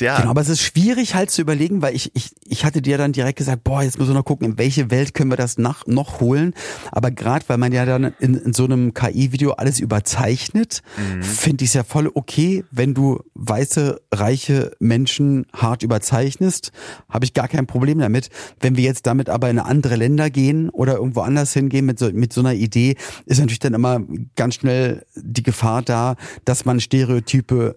Ja, 0.00 0.18
Genau, 0.18 0.30
aber 0.30 0.40
es 0.40 0.48
ist 0.48 0.62
schwierig 0.62 1.14
halt 1.14 1.30
zu 1.30 1.40
überlegen, 1.40 1.80
weil 1.80 1.94
ich, 1.94 2.10
ich, 2.14 2.30
ich 2.44 2.64
hatte 2.64 2.82
dir 2.82 2.98
dann 2.98 3.12
direkt 3.12 3.38
gesagt, 3.38 3.64
boah, 3.64 3.82
jetzt 3.82 3.98
müssen 3.98 4.10
wir 4.10 4.14
noch 4.14 4.24
gucken, 4.24 4.46
in 4.46 4.58
welche 4.58 4.90
Welt 4.90 5.14
können 5.14 5.30
wir 5.30 5.36
das 5.36 5.56
nach, 5.58 5.86
noch 5.86 6.20
holen. 6.20 6.54
Aber 6.92 7.10
gerade 7.10 7.44
weil 7.48 7.58
man 7.58 7.72
ja 7.72 7.84
dann 7.84 8.14
in, 8.18 8.34
in 8.34 8.52
so 8.52 8.64
einem 8.64 8.92
KI-Video 8.92 9.52
alles 9.52 9.80
überzeichnet, 9.80 10.82
finde 11.20 11.64
ich 11.64 11.70
es 11.70 11.74
ja 11.74 11.84
voll 11.84 12.10
okay, 12.12 12.64
wenn 12.70 12.94
du 12.94 13.20
weiße, 13.34 14.00
reiche 14.12 14.72
Menschen 14.80 15.46
hart 15.52 15.82
überzeichnest, 15.82 16.72
habe 17.08 17.24
ich 17.24 17.32
gar 17.32 17.48
kein 17.48 17.66
Problem 17.66 17.98
damit. 17.98 18.28
Wenn 18.60 18.76
wir 18.76 18.84
jetzt 18.84 19.06
damit 19.06 19.30
aber 19.30 19.48
in 19.48 19.58
andere 19.58 19.96
Länder 19.96 20.30
gehen 20.30 20.68
oder 20.70 20.96
irgendwo 20.96 21.20
anders 21.20 21.52
hingehen 21.52 21.86
mit 21.86 21.98
so, 21.98 22.10
mit 22.12 22.32
so 22.32 22.40
einer 22.40 22.54
Idee, 22.54 22.96
ist 23.24 23.38
natürlich 23.38 23.60
dann 23.60 23.74
immer 23.74 24.00
ganz 24.34 24.56
schnell 24.56 25.06
die 25.14 25.42
Gefahr 25.42 25.82
da, 25.82 26.16
dass 26.44 26.64
man 26.64 26.80
Stereotype 26.80 27.76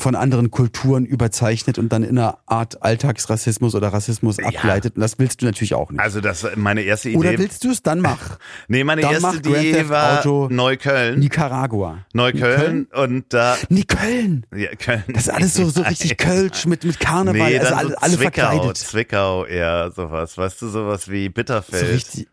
von 0.00 0.14
anderen 0.16 0.50
Kulturen 0.50 1.04
überzeichnet 1.06 1.78
und 1.78 1.90
dann 1.92 2.02
in 2.02 2.18
einer 2.18 2.38
Art 2.46 2.82
Alltagsrassismus 2.82 3.74
oder 3.74 3.92
Rassismus 3.92 4.38
ableitet. 4.38 4.96
Und 4.96 5.02
das 5.02 5.18
willst 5.18 5.42
du 5.42 5.46
natürlich 5.46 5.74
auch 5.74 5.90
nicht. 5.90 6.00
also 6.00 6.20
das 6.20 6.46
meine 6.56 6.82
erste 6.82 7.10
Idee. 7.10 7.18
oder 7.18 7.38
willst 7.38 7.62
du 7.64 7.70
es? 7.70 7.82
Dann 7.82 8.00
mach. 8.00 8.38
nee, 8.68 8.82
meine 8.82 9.02
dann 9.02 9.12
erste 9.12 9.36
Idee 9.48 9.88
war 9.88 10.18
Auto 10.20 10.48
Neukölln. 10.50 11.20
Nicaragua. 11.20 11.98
Neukölln 12.14 12.86
und 12.92 13.26
da 13.32 13.56
Nee, 13.68 13.84
Köln. 13.84 14.46
ja, 14.56 14.74
Köln. 14.74 15.04
Das 15.08 15.24
ist 15.24 15.28
alles 15.30 15.54
so, 15.54 15.68
so 15.68 15.82
richtig 15.82 16.16
Kölsch 16.18 16.66
mit, 16.66 16.84
mit 16.84 16.98
Karneval. 16.98 17.50
Nee, 17.50 17.58
also 17.58 17.74
alle, 17.74 17.88
so 17.90 17.96
alle 17.96 18.16
Zwickau, 18.16 18.40
verkleidet. 18.42 18.76
Zwickau 18.78 19.44
eher 19.44 19.90
sowas, 19.94 20.36
weißt 20.38 20.62
du, 20.62 20.68
sowas 20.68 21.08
wie 21.10 21.26
So 21.26 21.32
Bitterfeld. 21.32 21.94
richtig. 21.94 22.28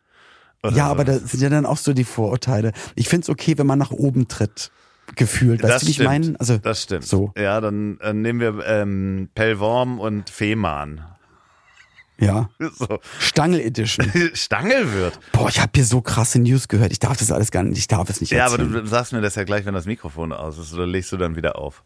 oder 0.63 0.76
Ja, 0.76 0.88
aber 0.88 1.03
das 1.03 1.24
sind 1.32 1.41
ja 1.41 1.49
dann 1.49 1.65
auch 1.65 1.78
so 1.78 1.93
die 1.93 2.03
Vorurteile. 2.05 2.72
Ich 2.95 3.09
find's 3.09 3.30
okay, 3.30 3.57
wenn 3.57 3.68
man 3.68 3.78
nach 3.80 3.91
oben 3.91 4.28
tritt. 4.28 4.72
Gefühlt. 5.18 5.61
Weißt 5.63 5.74
das 5.74 5.82
du, 5.82 5.88
wie 5.88 5.91
ich 5.91 5.95
stimmt. 5.97 6.09
meine? 6.09 6.36
Also, 6.39 6.57
das 6.57 6.84
stimmt. 6.84 7.05
So. 7.05 7.34
Ja, 7.38 7.59
dann 7.59 7.99
äh, 7.99 8.13
nehmen 8.13 8.39
wir 8.39 8.65
ähm, 8.65 9.30
Pellworm 9.36 9.99
und 9.99 10.30
Fehmarn. 10.30 11.03
Ja. 12.20 12.49
So. 12.74 12.99
Stangel 13.20 13.59
Edition. 13.61 14.11
Stangel 14.34 14.91
wird. 14.93 15.20
Boah, 15.34 15.49
ich 15.49 15.59
habe 15.59 15.72
hier 15.76 15.86
so 15.86 16.01
krasse 16.01 16.39
News 16.39 16.68
gehört. 16.68 16.91
Ich 16.91 16.99
darf 16.99 17.18
das 17.18 17.32
alles 17.32 17.51
gar 17.51 17.63
nicht. 17.63 17.78
Ich 17.78 17.88
darf 17.88 18.09
es 18.09 18.22
nicht 18.22 18.32
Ja, 18.32 18.45
aber 18.45 18.53
erzählen. 18.53 18.72
du, 18.74 18.82
du 18.82 18.88
sagst 18.88 19.13
mir 19.13 19.22
das 19.22 19.36
ja 19.36 19.43
gleich, 19.43 19.65
wenn 19.65 19.74
das 19.74 19.86
Mikrofon 19.86 20.32
aus 20.34 20.57
ist, 20.57 20.74
oder 20.74 20.88
legst 20.88 21.11
du 21.11 21.18
dann 21.18 21.36
wieder 21.36 21.57
auf? 21.57 21.84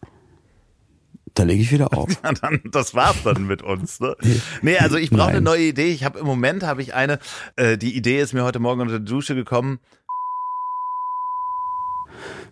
Da 1.34 1.43
lege 1.43 1.61
ich 1.61 1.71
wieder 1.71 1.93
auf. 1.97 2.09
Ja, 2.23 2.34
dann, 2.34 2.61
das 2.71 2.93
war's 2.93 3.23
dann 3.23 3.45
mit 3.45 3.61
uns. 3.61 3.99
Ne? 4.01 4.15
Nee, 4.61 4.77
also 4.77 4.97
ich 4.97 5.09
brauche 5.09 5.29
eine 5.29 5.41
neue 5.41 5.63
Idee. 5.63 5.91
Ich 5.91 6.03
habe 6.03 6.19
im 6.19 6.25
Moment 6.25 6.63
habe 6.63 6.82
ich 6.82 6.93
eine. 6.93 7.19
Äh, 7.55 7.77
die 7.77 7.95
Idee 7.95 8.19
ist 8.21 8.34
mir 8.34 8.43
heute 8.43 8.59
Morgen 8.59 8.82
unter 8.82 8.99
der 8.99 9.07
Dusche 9.07 9.36
gekommen. 9.36 9.79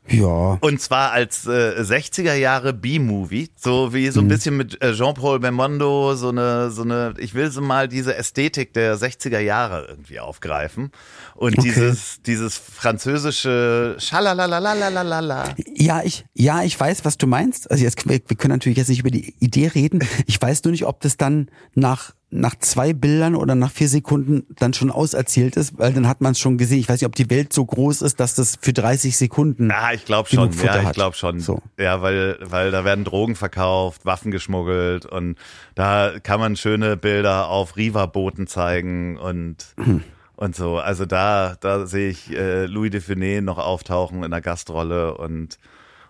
Ja. 0.09 0.57
Und 0.61 0.81
zwar 0.81 1.11
als 1.11 1.45
äh, 1.45 1.49
60er 1.81 2.33
Jahre 2.33 2.73
B-Movie, 2.73 3.49
so 3.55 3.93
wie 3.93 4.09
so 4.09 4.19
ein 4.21 4.27
bisschen 4.27 4.57
mit 4.57 4.81
äh, 4.81 4.93
Jean-Paul 4.93 5.39
Belmondo, 5.39 6.15
so 6.15 6.29
eine, 6.29 6.71
so 6.71 6.81
eine, 6.81 7.13
ich 7.17 7.33
will 7.33 7.51
so 7.51 7.61
mal 7.61 7.87
diese 7.87 8.15
Ästhetik 8.15 8.73
der 8.73 8.97
60er 8.97 9.39
Jahre 9.39 9.85
irgendwie 9.89 10.19
aufgreifen. 10.19 10.91
Und 11.35 11.57
Okay. 11.57 11.61
dieses, 11.69 12.21
dieses 12.23 12.57
französische 12.57 13.95
Schalalalalalalalala. 13.99 15.55
Ja, 15.75 16.01
ich, 16.03 16.25
ja, 16.33 16.63
ich 16.63 16.79
weiß, 16.79 17.05
was 17.05 17.17
du 17.17 17.27
meinst. 17.27 17.69
Also 17.71 17.83
jetzt, 17.83 18.07
wir 18.07 18.19
können 18.19 18.53
natürlich 18.53 18.77
jetzt 18.77 18.89
nicht 18.89 18.99
über 18.99 19.11
die 19.11 19.35
Idee 19.39 19.67
reden. 19.67 19.99
Ich 20.27 20.41
weiß 20.41 20.63
nur 20.63 20.71
nicht, 20.71 20.85
ob 20.85 21.01
das 21.01 21.17
dann 21.17 21.49
nach 21.75 22.11
nach 22.31 22.55
zwei 22.59 22.93
Bildern 22.93 23.35
oder 23.35 23.55
nach 23.55 23.71
vier 23.71 23.87
Sekunden 23.89 24.45
dann 24.59 24.73
schon 24.73 24.91
auserzählt 24.91 25.57
ist, 25.57 25.79
weil 25.79 25.93
dann 25.93 26.07
hat 26.07 26.21
man 26.21 26.33
es 26.33 26.39
schon 26.39 26.59
gesehen. 26.59 26.77
Ich 26.79 26.87
weiß 26.87 27.01
nicht, 27.01 27.07
ob 27.07 27.15
die 27.15 27.29
Welt 27.31 27.51
so 27.53 27.65
groß 27.65 28.03
ist, 28.03 28.19
dass 28.19 28.35
das 28.35 28.57
für 28.61 28.71
30 28.71 29.17
Sekunden. 29.17 29.69
Ja, 29.71 29.93
ich 29.93 30.05
glaube 30.05 30.29
schon. 30.29 30.51
Futter 30.53 30.81
Ja, 30.83 30.89
ich 30.89 30.93
glaube 30.95 31.15
schon. 31.15 31.39
So. 31.39 31.59
Ja, 31.79 32.03
weil, 32.03 32.37
weil 32.41 32.69
da 32.69 32.85
werden 32.85 33.03
Drogen 33.03 33.35
verkauft, 33.35 34.05
Waffen 34.05 34.29
geschmuggelt 34.29 35.07
und 35.07 35.37
da 35.73 36.13
kann 36.21 36.39
man 36.39 36.55
schöne 36.55 36.97
Bilder 36.97 37.47
auf 37.49 37.75
Riva-Booten 37.77 38.45
zeigen 38.45 39.17
und, 39.17 39.65
Hm. 39.77 40.03
und 40.35 40.55
so. 40.55 40.77
Also 40.77 41.07
da, 41.07 41.55
da 41.59 41.87
sehe 41.87 42.09
ich 42.11 42.29
äh, 42.31 42.65
Louis 42.67 42.91
de 42.91 43.01
Funès 43.01 43.41
noch 43.41 43.57
auftauchen 43.57 44.23
in 44.23 44.29
der 44.29 44.41
Gastrolle 44.41 45.17
und, 45.17 45.57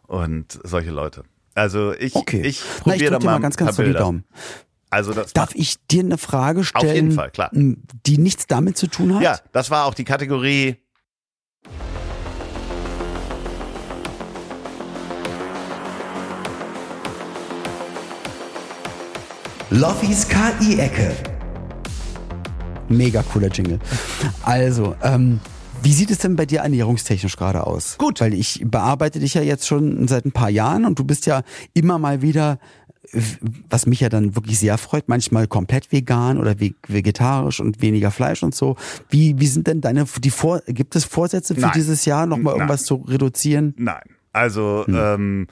und 0.08 0.60
solche 0.66 0.92
Leute. 0.92 1.24
Also 1.56 1.94
ich, 1.94 2.16
Okay. 2.16 2.42
ich 2.42 2.62
probiere 2.82 3.12
da 3.12 3.20
mal, 3.20 3.34
mal 3.36 3.40
ganz, 3.40 3.56
paar 3.56 3.68
ganz 3.68 3.78
doll 3.78 3.86
die 3.86 3.92
Bilder. 3.92 4.00
Daumen. 4.06 4.24
Also 4.90 5.14
das 5.14 5.34
Darf 5.34 5.54
ich 5.54 5.76
dir 5.88 6.04
eine 6.04 6.18
Frage 6.18 6.64
stellen, 6.64 6.96
jeden 6.96 7.12
Fall, 7.12 7.30
klar. 7.30 7.52
die 7.54 8.18
nichts 8.18 8.48
damit 8.48 8.78
zu 8.78 8.88
tun 8.88 9.16
hat? 9.16 9.22
ja, 9.22 9.40
das 9.52 9.70
war 9.70 9.86
auch 9.86 9.94
die 9.94 10.04
Kategorie 10.04 10.78
Loffys 19.70 20.28
KI-Ecke. 20.28 21.16
Mega 22.88 23.22
cooler 23.22 23.50
Jingle. 23.50 23.78
Also, 24.42 24.96
ähm, 25.04 25.40
wie 25.84 25.94
sieht 25.94 26.10
es 26.10 26.18
denn 26.18 26.36
bei 26.36 26.46
dir 26.46 26.62
ernährungstechnisch 26.62 27.38
gerade 27.38 27.66
aus? 27.66 27.98
Gut. 28.00 28.20
Weil 28.20 28.34
ich 28.34 28.64
bearbeite 28.66 29.20
dich 29.20 29.36
ja 29.36 29.42
jetzt 29.42 29.68
schon 29.68 30.08
seit 30.08 30.26
ein 30.26 30.32
paar 30.32 30.50
Jahren 30.50 30.86
und 30.86 30.98
du 30.98 31.04
bist 31.04 31.26
ja 31.28 31.44
immer 31.74 32.00
mal 32.00 32.24
wieder, 32.24 32.58
was 33.70 33.86
mich 33.86 34.00
ja 34.02 34.10
dann 34.10 34.36
wirklich 34.36 34.60
sehr 34.60 34.78
freut, 34.78 35.08
manchmal 35.10 35.48
komplett 35.48 35.92
vegan 35.92 36.38
oder 36.38 36.60
ve- 36.60 36.76
vegetarisch 36.88 37.60
und 37.60 37.82
weniger 37.82 38.12
Fleisch 38.12 38.44
und 38.44 38.54
so. 38.54 38.76
Wie, 39.10 39.40
wie 39.40 39.48
sind 39.48 39.68
denn 39.68 39.82
deine, 39.82 40.06
die 40.20 40.30
Vor, 40.30 40.62
gibt 40.68 40.96
es 40.96 41.06
Vorsätze 41.06 41.56
für 41.56 41.62
Nein. 41.62 41.72
dieses 41.76 42.06
Jahr, 42.06 42.26
nochmal 42.26 42.54
irgendwas 42.56 42.84
zu 42.84 42.96
reduzieren? 43.08 43.74
Nein. 43.78 44.04
Also 44.32 44.84
Hm. 44.86 44.96
ähm, 44.96 45.48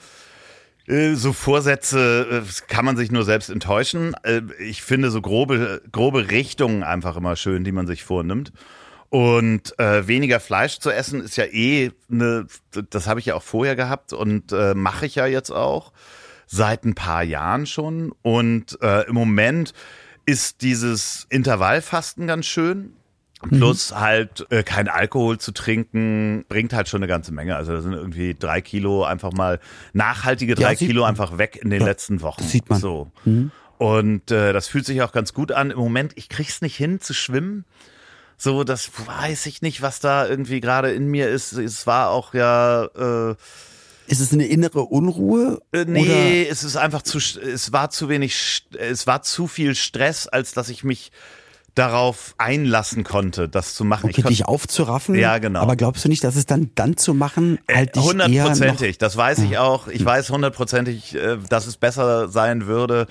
äh, 0.87 1.15
so 1.15 1.33
Vorsätze 1.33 2.43
äh, 2.45 2.71
kann 2.71 2.85
man 2.85 2.95
sich 2.95 3.11
nur 3.11 3.25
selbst 3.25 3.49
enttäuschen. 3.49 4.13
Äh, 4.23 4.41
Ich 4.59 4.83
finde 4.83 5.09
so 5.11 5.21
grobe, 5.21 5.81
grobe 5.91 6.29
Richtungen 6.31 6.83
einfach 6.83 7.17
immer 7.17 7.35
schön, 7.35 7.63
die 7.63 7.71
man 7.71 7.87
sich 7.87 8.03
vornimmt. 8.03 8.51
Und 9.09 9.77
äh, 9.79 10.05
weniger 10.07 10.39
Fleisch 10.39 10.79
zu 10.79 10.91
essen 10.91 11.21
ist 11.21 11.37
ja 11.37 11.45
eh 11.45 11.91
eine, 12.11 12.45
das 12.89 13.07
habe 13.07 13.19
ich 13.21 13.25
ja 13.25 13.35
auch 13.35 13.43
vorher 13.43 13.75
gehabt 13.77 14.11
und 14.13 14.51
äh, 14.51 14.73
mache 14.75 15.05
ich 15.05 15.15
ja 15.15 15.25
jetzt 15.25 15.49
auch 15.49 15.93
seit 16.47 16.85
ein 16.85 16.95
paar 16.95 17.23
Jahren 17.23 17.65
schon. 17.65 18.13
Und 18.23 18.81
äh, 18.81 19.07
im 19.07 19.13
Moment 19.13 19.73
ist 20.25 20.61
dieses 20.61 21.27
Intervallfasten 21.29 22.25
ganz 22.27 22.45
schön. 22.47 22.93
Plus 23.49 23.93
halt 23.93 24.47
äh, 24.49 24.63
kein 24.63 24.87
Alkohol 24.87 25.37
zu 25.37 25.51
trinken, 25.51 26.43
bringt 26.49 26.73
halt 26.73 26.89
schon 26.89 27.03
eine 27.03 27.07
ganze 27.07 27.31
Menge. 27.31 27.55
Also 27.55 27.71
da 27.71 27.81
sind 27.81 27.93
irgendwie 27.93 28.33
drei 28.33 28.61
Kilo 28.61 29.03
einfach 29.03 29.31
mal 29.31 29.59
nachhaltige 29.93 30.55
drei 30.55 30.75
sieht 30.75 30.87
Kilo 30.87 31.01
man. 31.01 31.09
einfach 31.09 31.37
weg 31.37 31.59
in 31.61 31.69
den 31.69 31.83
letzten 31.83 32.21
Wochen. 32.21 32.41
das 32.41 32.51
sieht 32.51 32.67
man. 32.67 32.79
So. 32.79 33.11
Und 33.77 34.31
äh, 34.31 34.53
das 34.53 34.67
fühlt 34.67 34.87
sich 34.87 35.03
auch 35.03 35.11
ganz 35.11 35.35
gut 35.35 35.51
an. 35.51 35.69
Im 35.69 35.77
Moment, 35.77 36.13
ich 36.15 36.29
krieg's 36.29 36.61
nicht 36.61 36.75
hin 36.75 36.99
zu 36.99 37.13
schwimmen. 37.13 37.65
So, 38.37 38.63
das 38.63 38.89
weiß 39.05 39.45
ich 39.45 39.61
nicht, 39.61 39.83
was 39.83 39.99
da 39.99 40.27
irgendwie 40.27 40.59
gerade 40.59 40.91
in 40.91 41.05
mir 41.07 41.29
ist. 41.29 41.53
Es 41.53 41.85
war 41.85 42.09
auch 42.09 42.33
ja 42.33 42.85
äh, 42.85 43.35
Ist 44.07 44.21
es 44.21 44.31
eine 44.31 44.45
innere 44.45 44.83
Unruhe? 44.83 45.61
äh, 45.73 45.85
nee, 45.85 46.47
es 46.49 46.63
ist 46.63 46.77
einfach 46.77 47.01
zu, 47.01 47.17
es 47.17 47.71
war 47.71 47.89
zu 47.89 48.09
wenig, 48.09 48.63
es 48.77 49.05
war 49.05 49.21
zu 49.21 49.47
viel 49.47 49.75
Stress, 49.75 50.27
als 50.27 50.53
dass 50.53 50.69
ich 50.69 50.83
mich 50.83 51.11
darauf 51.77 52.33
einlassen 52.37 53.03
konnte, 53.03 53.47
das 53.47 53.75
zu 53.75 53.85
machen. 53.85 54.09
Okay, 54.09 54.21
ich 54.21 54.25
dich 54.25 54.45
aufzuraffen. 54.45 55.15
Ja, 55.15 55.37
genau. 55.37 55.59
Aber 55.61 55.75
glaubst 55.75 56.03
du 56.05 56.09
nicht, 56.09 56.23
dass 56.23 56.35
es 56.35 56.45
dann 56.45 56.71
dann 56.75 56.97
zu 56.97 57.13
machen, 57.13 57.59
halt 57.71 57.95
dich 57.95 58.03
Hundertprozentig, 58.03 58.97
das 58.97 59.15
weiß 59.15 59.39
ich 59.39 59.57
auch. 59.57 59.87
Ich 59.87 60.03
weiß 60.03 60.29
hundertprozentig, 60.31 61.15
äh, 61.15 61.37
dass 61.49 61.67
es 61.67 61.77
besser 61.77 62.29
sein 62.29 62.65
würde. 62.65 63.07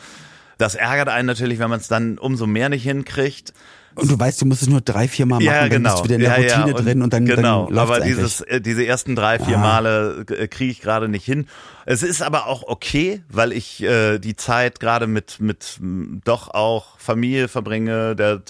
Das 0.59 0.75
ärgert 0.75 1.09
einen 1.09 1.27
natürlich, 1.27 1.59
wenn 1.59 1.71
man 1.71 1.81
es 1.81 1.89
dann 1.89 2.19
umso 2.19 2.47
mehr 2.47 2.69
nicht 2.69 2.83
hinkriegt. 2.83 3.53
Und 3.97 4.11
du 4.11 4.19
weißt, 4.19 4.41
du 4.43 4.47
musst 4.47 4.63
es 4.63 4.69
nur 4.69 4.81
drei, 4.81 5.09
vier 5.09 5.27
Mal 5.27 5.37
machen, 5.37 5.45
Ja, 5.47 5.61
dann 5.63 5.71
genau. 5.71 5.91
bist 5.91 6.01
du 6.01 6.05
wieder 6.05 6.15
in 6.17 6.21
der 6.21 6.31
ja, 6.47 6.57
Routine 6.57 6.77
ja. 6.77 6.83
drin 6.83 7.03
und 7.03 7.13
dann, 7.13 7.27
genau. 7.27 7.67
dann 7.67 7.79
aber 7.79 8.01
dieses, 8.01 8.41
äh, 8.43 8.61
diese 8.61 8.87
ersten 8.87 9.17
drei, 9.17 9.39
vier 9.39 9.57
Ah. 9.57 9.61
Male 9.61 10.25
äh, 10.31 10.49
kriege 10.49 10.71
ich 10.71 10.81
gerade 10.81 11.09
nicht 11.09 11.25
hin. 11.25 11.47
Es 11.85 12.03
ist 12.03 12.21
aber 12.23 12.47
auch 12.47 12.65
okay, 12.67 13.23
weil 13.29 13.53
ich 13.53 13.83
äh, 13.83 14.19
die 14.19 14.37
Zeit 14.37 14.81
gerade 14.81 15.07
mit 15.07 15.41
mit 15.41 15.79
doch 16.25 16.49
auch 16.49 16.99
Familie 16.99 17.49
verbringe. 17.49 18.17
Der 18.17 18.43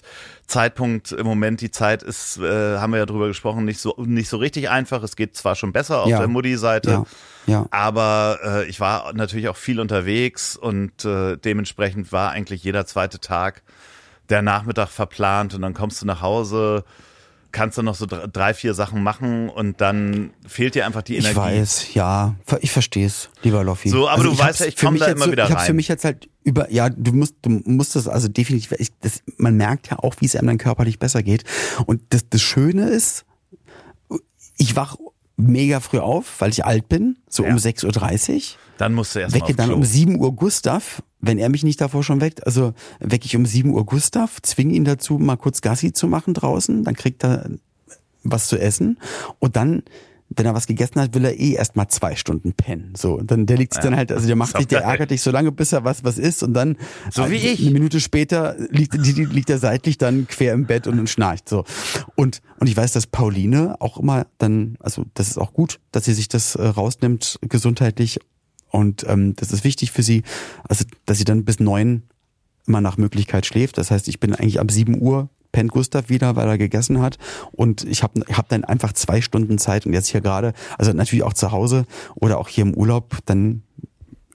Zeitpunkt 0.46 1.12
im 1.12 1.26
Moment, 1.26 1.60
die 1.60 1.70
Zeit 1.70 2.02
ist, 2.02 2.38
äh, 2.38 2.78
haben 2.78 2.92
wir 2.92 2.98
ja 3.00 3.06
drüber 3.06 3.26
gesprochen, 3.26 3.64
nicht 3.64 3.80
so 3.80 3.94
nicht 3.98 4.28
so 4.28 4.36
richtig 4.38 4.70
einfach. 4.70 5.02
Es 5.02 5.16
geht 5.16 5.36
zwar 5.36 5.54
schon 5.56 5.72
besser 5.72 6.02
auf 6.02 6.08
Ja. 6.08 6.18
der 6.18 6.28
Mutti-Seite, 6.28 6.90
Ja, 6.90 7.04
ja. 7.46 7.66
aber 7.70 8.38
äh, 8.44 8.64
ich 8.66 8.80
war 8.80 9.12
natürlich 9.12 9.48
auch 9.48 9.56
viel 9.56 9.80
unterwegs 9.80 10.56
und 10.56 11.04
äh, 11.04 11.36
dementsprechend 11.36 12.12
war 12.12 12.30
eigentlich 12.30 12.62
jeder 12.64 12.86
zweite 12.86 13.18
Tag 13.20 13.62
der 14.28 14.42
Nachmittag 14.42 14.88
verplant 14.88 15.54
und 15.54 15.62
dann 15.62 15.74
kommst 15.74 16.02
du 16.02 16.06
nach 16.06 16.20
Hause, 16.22 16.84
kannst 17.52 17.78
du 17.78 17.82
noch 17.82 17.94
so 17.94 18.06
dr- 18.06 18.28
drei, 18.28 18.52
vier 18.54 18.74
Sachen 18.74 19.02
machen 19.02 19.48
und 19.48 19.80
dann 19.80 20.30
fehlt 20.46 20.74
dir 20.74 20.84
einfach 20.84 21.02
die 21.02 21.14
Energie. 21.16 21.30
Ich 21.30 21.36
weiß, 21.36 21.94
ja, 21.94 22.34
ich 22.60 22.70
verstehe 22.70 23.06
es, 23.06 23.30
lieber 23.42 23.64
Loffi. 23.64 23.88
So, 23.88 24.08
aber 24.08 24.24
du 24.24 24.32
ich 24.32 24.38
weißt 24.38 24.60
ja, 24.60 24.66
ich 24.66 24.76
für 24.76 24.86
komm 24.86 24.94
mich 24.94 25.02
da 25.02 25.08
immer 25.08 25.24
so, 25.26 25.32
wieder 25.32 25.44
Ich 25.44 25.50
hab's 25.52 25.62
für 25.62 25.68
rein. 25.70 25.76
mich 25.76 25.88
jetzt 25.88 26.04
halt 26.04 26.28
über, 26.44 26.70
ja, 26.70 26.90
du 26.90 27.12
musst, 27.12 27.36
du 27.42 27.50
musst 27.64 27.96
das 27.96 28.08
also 28.08 28.28
definitiv, 28.28 28.72
ich, 28.78 28.90
das, 29.00 29.22
man 29.38 29.56
merkt 29.56 29.88
ja 29.90 29.98
auch, 30.00 30.14
wie 30.20 30.26
es 30.26 30.36
einem 30.36 30.48
dann 30.48 30.58
körperlich 30.58 30.98
besser 30.98 31.22
geht. 31.22 31.44
Und 31.86 32.02
das, 32.10 32.28
das 32.28 32.42
Schöne 32.42 32.88
ist, 32.88 33.24
ich 34.58 34.76
wach 34.76 34.96
mega 35.36 35.80
früh 35.80 35.98
auf, 35.98 36.40
weil 36.40 36.50
ich 36.50 36.64
alt 36.64 36.88
bin, 36.88 37.18
so 37.28 37.44
Ja. 37.44 37.50
um 37.50 37.56
6.30 37.56 38.34
Uhr. 38.34 38.42
Dann 38.78 38.94
musst 38.94 39.14
du 39.14 39.20
erst 39.20 39.34
Wecke 39.34 39.52
mal 39.52 39.56
dann 39.56 39.72
um 39.72 39.80
Klo. 39.80 39.88
7 39.90 40.18
Uhr 40.20 40.34
Gustav, 40.34 41.02
wenn 41.26 41.38
er 41.38 41.48
mich 41.48 41.64
nicht 41.64 41.80
davor 41.80 42.02
schon 42.02 42.20
weckt. 42.20 42.46
Also 42.46 42.74
wecke 43.00 43.26
ich 43.26 43.36
um 43.36 43.46
7 43.46 43.70
Uhr 43.70 43.84
Gustav, 43.86 44.40
zwinge 44.42 44.74
ihn 44.74 44.84
dazu, 44.84 45.18
mal 45.18 45.36
kurz 45.36 45.60
Gassi 45.60 45.92
zu 45.92 46.06
machen 46.06 46.34
draußen, 46.34 46.84
dann 46.84 46.94
kriegt 46.94 47.24
er 47.24 47.50
was 48.22 48.48
zu 48.48 48.58
essen 48.58 48.98
und 49.38 49.56
dann 49.56 49.82
wenn 50.28 50.44
er 50.44 50.54
was 50.54 50.66
gegessen 50.66 51.00
hat, 51.00 51.14
will 51.14 51.24
er 51.24 51.38
eh 51.38 51.52
erst 51.52 51.76
mal 51.76 51.88
zwei 51.88 52.16
Stunden 52.16 52.52
pennen. 52.52 52.94
So, 52.96 53.14
und 53.14 53.30
dann 53.30 53.46
der 53.46 53.56
liegt 53.56 53.74
sich 53.74 53.82
dann 53.82 53.96
halt, 53.96 54.10
also 54.10 54.26
der 54.26 54.36
macht 54.36 54.54
Ist 54.54 54.58
sich, 54.58 54.66
der 54.66 54.82
ärgert 54.82 55.10
dich 55.10 55.22
so 55.22 55.30
lange, 55.30 55.52
bis 55.52 55.72
er 55.72 55.84
was 55.84 56.02
was 56.04 56.18
isst 56.18 56.42
und 56.42 56.52
dann 56.52 56.76
So 57.12 57.30
wie 57.30 57.36
äh, 57.36 57.52
ich. 57.52 57.60
eine 57.60 57.70
Minute 57.70 58.00
später 58.00 58.56
liegt, 58.70 58.94
liegt 58.94 59.50
er 59.50 59.58
seitlich 59.58 59.98
dann 59.98 60.26
quer 60.26 60.52
im 60.52 60.66
Bett 60.66 60.86
und, 60.86 60.98
und 60.98 61.08
schnarcht 61.08 61.48
so. 61.48 61.64
Und 62.16 62.42
und 62.58 62.68
ich 62.68 62.76
weiß, 62.76 62.92
dass 62.92 63.06
Pauline 63.06 63.76
auch 63.80 63.98
immer 63.98 64.26
dann, 64.38 64.76
also 64.80 65.04
das 65.14 65.28
ist 65.28 65.38
auch 65.38 65.52
gut, 65.52 65.78
dass 65.92 66.04
sie 66.06 66.14
sich 66.14 66.28
das 66.28 66.56
äh, 66.56 66.66
rausnimmt 66.66 67.38
gesundheitlich 67.42 68.18
und 68.70 69.04
ähm, 69.08 69.34
das 69.36 69.52
ist 69.52 69.64
wichtig 69.64 69.92
für 69.92 70.02
sie, 70.02 70.22
also 70.68 70.84
dass 71.06 71.18
sie 71.18 71.24
dann 71.24 71.44
bis 71.44 71.60
neun 71.60 72.02
immer 72.66 72.80
nach 72.80 72.96
Möglichkeit 72.96 73.46
schläft. 73.46 73.78
Das 73.78 73.90
heißt, 73.90 74.08
ich 74.08 74.20
bin 74.20 74.34
eigentlich 74.34 74.60
ab 74.60 74.70
7 74.70 75.00
Uhr 75.00 75.28
pennt 75.52 75.72
Gustav 75.72 76.10
wieder, 76.10 76.36
weil 76.36 76.48
er 76.48 76.58
gegessen 76.58 77.00
hat. 77.00 77.18
Und 77.52 77.84
ich 77.84 78.02
habe 78.02 78.20
hab 78.32 78.48
dann 78.48 78.64
einfach 78.64 78.92
zwei 78.92 79.20
Stunden 79.20 79.56
Zeit 79.58 79.86
und 79.86 79.92
jetzt 79.92 80.08
hier 80.08 80.20
gerade, 80.20 80.52
also 80.76 80.92
natürlich 80.92 81.22
auch 81.22 81.32
zu 81.32 81.52
Hause 81.52 81.86
oder 82.14 82.38
auch 82.38 82.48
hier 82.48 82.62
im 82.62 82.74
Urlaub, 82.74 83.18
dann, 83.24 83.62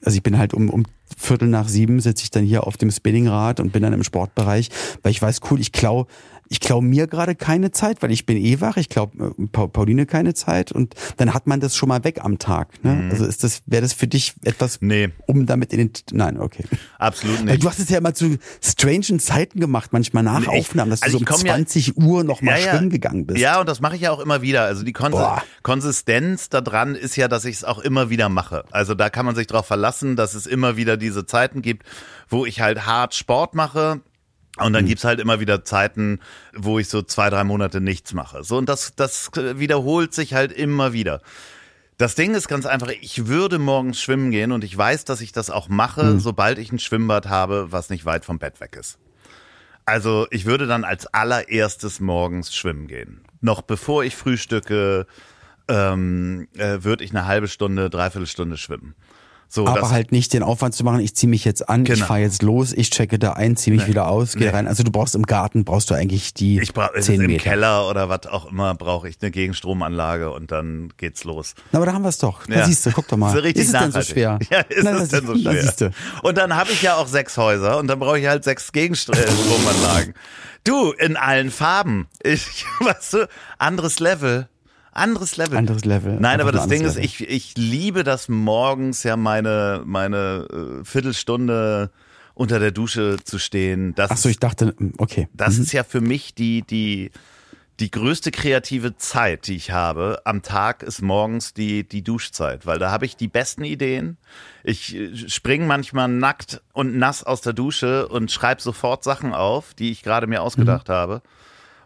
also 0.03 0.15
ich 0.15 0.23
bin 0.23 0.38
halt 0.38 0.53
um, 0.53 0.69
um 0.69 0.86
Viertel 1.17 1.47
nach 1.47 1.67
sieben 1.67 1.99
sitze 1.99 2.23
ich 2.23 2.32
dann 2.32 2.45
hier 2.45 2.65
auf 2.65 2.77
dem 2.77 2.89
Spinningrad 2.89 3.59
und 3.59 3.71
bin 3.71 3.84
dann 3.84 3.93
im 3.93 4.03
Sportbereich, 4.03 4.69
weil 5.03 5.11
ich 5.11 5.21
weiß, 5.21 5.41
cool, 5.51 5.59
ich 5.59 5.71
klau, 5.71 6.07
ich 6.52 6.60
klau 6.60 6.82
mir 6.82 7.08
gerade 7.08 7.34
keine 7.34 7.72
Zeit, 7.72 8.02
weil 8.04 8.12
ich 8.12 8.26
bin 8.26 8.36
eh 8.36 8.60
wach, 8.60 8.76
ich 8.76 8.89
glaube 8.89 9.34
pa 9.54 9.68
Pauline 9.68 10.06
keine 10.06 10.34
Zeit 10.34 10.72
und 10.74 10.95
dann 11.16 11.34
hat 11.34 11.47
man 11.47 11.62
das 11.62 11.78
schon 11.78 11.88
mal 11.88 12.04
weg 12.04 12.20
am 12.26 12.39
Tag. 12.39 12.84
Ne? 12.84 13.08
Also 13.10 13.26
ist 13.26 13.45
das, 13.45 13.62
wäre 13.68 13.82
das 13.82 13.93
für 13.93 14.08
dich 14.08 14.34
etwas, 14.43 14.80
Nee. 14.82 15.10
um 15.28 15.45
damit 15.45 15.72
in 15.72 15.80
den, 15.80 15.91
nein, 16.12 16.38
okay. 16.39 16.66
Absolut 16.99 17.38
Weil 17.39 17.45
nicht. 17.45 17.64
du 17.64 17.70
hast 17.70 17.80
es 17.80 17.88
ja 17.89 17.99
immer 17.99 18.14
zu 18.14 18.38
strangen 18.62 19.20
Zeiten 19.20 19.62
gemacht, 19.62 19.93
manchmal 19.93 20.24
nach 20.24 20.41
Nee, 20.41 20.60
Aufnahmen, 20.60 20.91
dass 20.91 21.02
also 21.02 21.20
du 21.20 21.26
so 21.26 21.32
um 21.34 21.38
komm 21.38 21.45
ja- 21.47 21.54
20 21.56 21.95
Uhr 21.97 22.24
noch 22.26 22.41
mal 22.41 22.58
schwimmen 22.60 22.89
gegangen 22.89 23.26
bist. 23.26 23.39
Ja, 23.39 23.62
und 23.62 23.70
das 23.70 23.80
mache 23.80 23.95
ich 23.95 24.02
ja 24.02 24.12
auch 24.12 24.20
immer 24.20 24.41
wieder. 24.41 24.64
Also 24.64 24.84
die 24.84 24.91
Konsi 24.93 25.18
Boah. 25.18 25.41
Konsistenz 25.64 26.49
da 26.49 26.60
dran 26.62 26.95
ist 26.95 27.16
ja, 27.16 27.28
dass 27.28 27.45
ich 27.45 27.56
es 27.56 27.64
auch 27.64 27.80
immer 27.80 28.10
wieder 28.10 28.28
mache. 28.30 28.66
Also 28.72 28.93
da 28.93 29.10
kann 29.10 29.26
man 29.26 29.36
sich 29.36 29.47
drauf 29.47 29.66
verlassen, 29.66 30.16
dass 30.18 30.36
es 30.36 30.45
immer 30.45 30.76
wieder 30.76 30.97
diese 30.97 31.26
Zeiten 31.26 31.62
gibt, 31.62 31.86
wo 32.30 32.45
ich 32.45 32.60
halt 32.62 32.86
hart 32.86 33.16
Sport 33.16 33.56
mache. 33.56 34.02
Und 34.62 34.72
Mhm. 34.72 34.74
dann 34.76 34.86
gibt's 34.86 35.03
halt 35.03 35.20
immer 35.20 35.39
wieder 35.39 35.64
Zeiten, 35.64 36.20
wo 36.55 36.80
ich 36.80 36.88
so 36.89 37.01
zwei, 37.01 37.30
drei 37.30 37.43
Monate 37.43 37.82
nichts 37.82 38.14
mache. 38.14 38.43
So, 38.43 38.57
und 38.57 38.68
das, 38.70 38.93
das 38.95 39.32
wiederholt 39.36 40.14
sich 40.14 40.34
halt 40.34 40.51
immer 40.51 40.93
wieder. 40.93 41.22
Das 41.97 42.16
Ding 42.16 42.34
ist 42.34 42.47
ganz 42.47 42.66
einfach, 42.66 42.89
ich 42.99 43.28
würde 43.28 43.59
morgens 43.59 44.01
schwimmen 44.01 44.32
gehen 44.32 44.51
und 44.51 44.64
ich 44.64 44.76
weiß, 44.76 45.05
dass 45.05 45.22
ich 45.22 45.32
das 45.34 45.49
auch 45.51 45.70
mache, 45.70 46.14
Mhm. 46.16 46.20
sobald 46.20 46.57
ich 46.57 46.72
ein 46.72 46.80
Schwimmbad 46.80 47.28
habe, 47.30 47.72
was 47.72 47.89
nicht 47.89 48.05
weit 48.05 48.26
vom 48.26 48.39
Bett 48.39 48.59
weg 48.59 48.76
ist. 48.80 48.97
Also 49.86 50.28
ich 50.32 50.45
würde 50.45 50.68
dann 50.68 50.84
als 50.84 51.05
allererstes 51.07 51.99
morgens 51.99 52.55
schwimmen 52.55 52.88
gehen. 52.88 53.22
Noch 53.41 53.62
bevor 53.62 54.03
ich 54.03 54.16
frühstücke, 54.16 55.05
ähm, 55.68 56.47
äh, 56.57 56.84
würde 56.84 57.03
ich 57.03 57.12
eine 57.12 57.26
halbe 57.26 57.47
Stunde, 57.47 57.89
dreiviertel 57.89 58.28
Stunde 58.28 58.57
schwimmen. 58.57 58.95
So, 59.54 59.68
Aber 59.68 59.89
halt 59.89 60.14
nicht 60.14 60.32
den 60.32 60.43
Aufwand 60.43 60.74
zu 60.76 60.86
machen, 60.86 61.02
ich 61.02 61.14
ziehe 61.14 61.30
mich 61.30 61.43
jetzt 61.43 61.68
an, 61.68 61.84
ich 61.84 61.89
Genau. 61.91 62.06
fahre 62.06 62.22
jetzt 62.22 62.41
los, 62.41 62.72
ich 62.72 62.89
checke 62.89 63.20
da 63.20 63.34
ein, 63.34 63.58
ziehe 63.58 63.76
mich 63.76 63.86
wieder 63.86 64.08
aus, 64.08 64.36
gehe 64.36 64.47
Nee. 64.47 64.54
rein. 64.56 64.66
Also 64.66 64.84
du 64.84 64.91
brauchst 64.91 65.14
im 65.14 65.24
Garten, 65.24 65.66
brauchst 65.66 65.89
du 65.89 65.93
eigentlich 65.93 66.34
die 66.34 66.62
ich 66.62 66.72
brauche 66.74 66.97
10 66.97 67.20
im 67.20 67.28
Meter. 67.28 67.43
Keller 67.43 67.89
oder 67.89 68.08
was 68.08 68.28
auch 68.28 68.49
immer, 68.49 68.76
brauche 68.76 69.10
ich 69.10 69.18
eine 69.22 69.30
Gegenstromanlage 69.30 70.32
und 70.32 70.54
dann 70.54 70.93
geht's 70.95 71.26
los. 71.26 71.54
Na, 71.74 71.80
aber 71.80 71.86
da 71.86 71.91
haben 71.91 72.04
wir 72.04 72.08
es 72.10 72.18
doch. 72.20 72.45
Da 72.47 72.60
Ja. 72.60 72.66
siehst 72.66 72.86
du, 72.86 72.91
guck 72.91 73.10
doch 73.10 73.18
mal. 73.18 73.34
So 73.34 73.39
richtig 73.39 73.66
ist 73.66 73.74
es 73.74 73.80
denn 73.80 73.91
so 73.91 73.99
nachhaltig. 73.99 74.14
schwer? 74.14 74.39
Ja, 74.49 74.60
ist 74.62 74.84
Na, 74.86 74.91
es 74.91 74.99
das- 74.99 75.10
denn 75.10 75.28
so 75.28 75.36
schwer? 75.36 75.74
du. 75.78 75.91
Und 76.26 76.38
dann 76.38 76.56
habe 76.56 76.72
ich 76.72 76.82
ja 76.82 76.95
auch 76.95 77.08
sechs 77.08 77.36
Häuser 77.36 77.78
und 77.78 77.88
dann 77.88 77.99
brauche 77.99 78.20
ich 78.20 78.28
halt 78.28 78.45
sechs 78.45 78.72
Gegenstromanlagen. 78.72 80.14
Du, 80.64 80.91
in 80.91 81.18
allen 81.18 81.52
Farben. 81.52 82.08
Ich, 82.24 82.66
weißt 82.80 83.14
du, 83.14 83.28
anderes 83.58 83.99
Level. 83.99 84.47
Anderes 84.92 85.38
Level. 85.38 85.58
Anderes 85.58 85.86
Level. 85.86 86.14
Nein, 86.14 86.26
Einfach 86.26 86.42
aber 86.42 86.52
das 86.52 86.68
Ding 86.68 86.80
anderes 86.80 86.98
ist, 86.98 87.20
Level. 87.20 87.34
ich, 87.34 87.48
ich 87.52 87.58
liebe 87.58 88.04
das 88.04 88.28
morgens 88.28 89.04
ja 89.04 89.16
meine, 89.16 89.84
meine 89.86 90.48
äh, 90.82 90.86
Viertelstunde 90.86 91.92
unter 92.34 92.60
der 92.60 92.72
Dusche 92.72 93.18
zu 93.24 93.39
stehen. 93.39 93.94
Das 93.96 94.12
Ach 94.12 94.18
so, 94.18 94.30
ich 94.30 94.39
dachte, 94.39 94.76
okay. 94.98 95.28
das 95.34 95.58
ist 95.58 95.72
ja 95.72 95.84
für 95.84 96.02
mich 96.02 96.34
die, 96.34 96.64
die, 96.64 97.12
die 97.80 97.92
größte 97.92 98.32
kreative 98.32 98.96
Zeit, 98.98 99.48
die 99.48 99.56
ich 99.56 99.72
habe 99.72 100.22
am 100.26 100.42
Tag, 100.42 100.84
ist 100.84 101.02
morgens 101.02 101.54
die, 101.54 101.88
die 101.88 102.04
Duschzeit, 102.04 102.66
weil 102.66 102.80
da 102.80 102.92
habe 102.92 103.06
ich 103.06 103.16
die 103.16 103.28
besten 103.28 103.64
Ideen. 103.64 104.18
Ich 104.64 104.98
springe 105.28 105.66
manchmal 105.66 106.08
nackt 106.08 106.62
und 106.74 106.98
nass 106.98 107.24
aus 107.24 107.42
der 107.42 107.54
Dusche 107.54 108.08
und 108.08 108.32
schreibe 108.32 108.62
sofort 108.62 109.04
Sachen 109.04 109.34
auf, 109.34 109.74
die 109.74 109.92
ich 109.92 110.04
gerade 110.04 110.28
mir 110.28 110.42
ausgedacht 110.42 110.89
habe. 110.89 111.22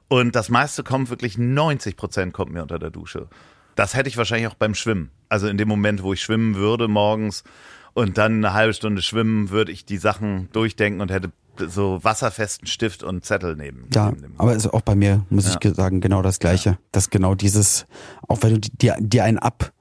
Und 0.08 0.36
das 0.36 0.49
meiste 0.49 0.84
kommt 0.84 1.10
wirklich, 1.10 1.38
90 1.38 1.95
Prozent 1.97 2.34
kommt 2.34 2.51
mir 2.53 2.62
unter 2.62 2.80
der 2.80 2.91
Dusche. 2.91 3.28
Das 3.76 3.95
hätte 3.95 4.08
ich 4.08 4.18
wahrscheinlich 4.18 4.47
auch 4.47 4.53
beim 4.56 4.76
Schwimmen. 4.76 5.10
Also 5.30 5.47
in 5.47 5.58
dem 5.58 5.68
Moment, 5.68 6.03
wo 6.03 6.14
ich 6.14 6.22
schwimmen 6.22 6.56
würde 6.56 6.88
morgens 6.88 7.43
und 7.93 8.18
dann 8.18 8.36
eine 8.36 8.53
halbe 8.53 8.74
Stunde 8.74 9.01
schwimmen, 9.01 9.49
würde 9.49 9.72
ich 9.72 9.86
die 9.86 9.97
Sachen 9.97 10.49
durchdenken 10.53 11.01
und 11.01 11.12
hätte 11.12 11.32
so 11.58 12.03
wasserfesten 12.03 12.68
Stift 12.68 13.01
und 13.03 13.26
Zettel 13.26 13.56
neben. 13.56 13.88
Ja, 13.93 14.12
dem- 14.12 14.34
aber 14.38 14.53
ist 14.53 14.68
auch 14.68 14.82
bei 14.82 14.95
mir, 14.95 15.26
muss 15.30 15.45
Ja. 15.45 15.51
ich 15.53 15.60
ge- 15.60 15.74
sagen, 15.74 16.01
genau 16.01 16.22
das 16.22 16.39
Gleiche. 16.39 16.78
Dass 16.91 17.10
genau 17.10 17.34
dieses, 17.34 17.86
auch 18.28 18.43
wenn 18.43 18.53
du 18.56 18.60
di- 18.60 18.72
dir, 18.78 18.97
dir 18.99 19.24
einen 19.24 19.39
ab, 19.39 19.72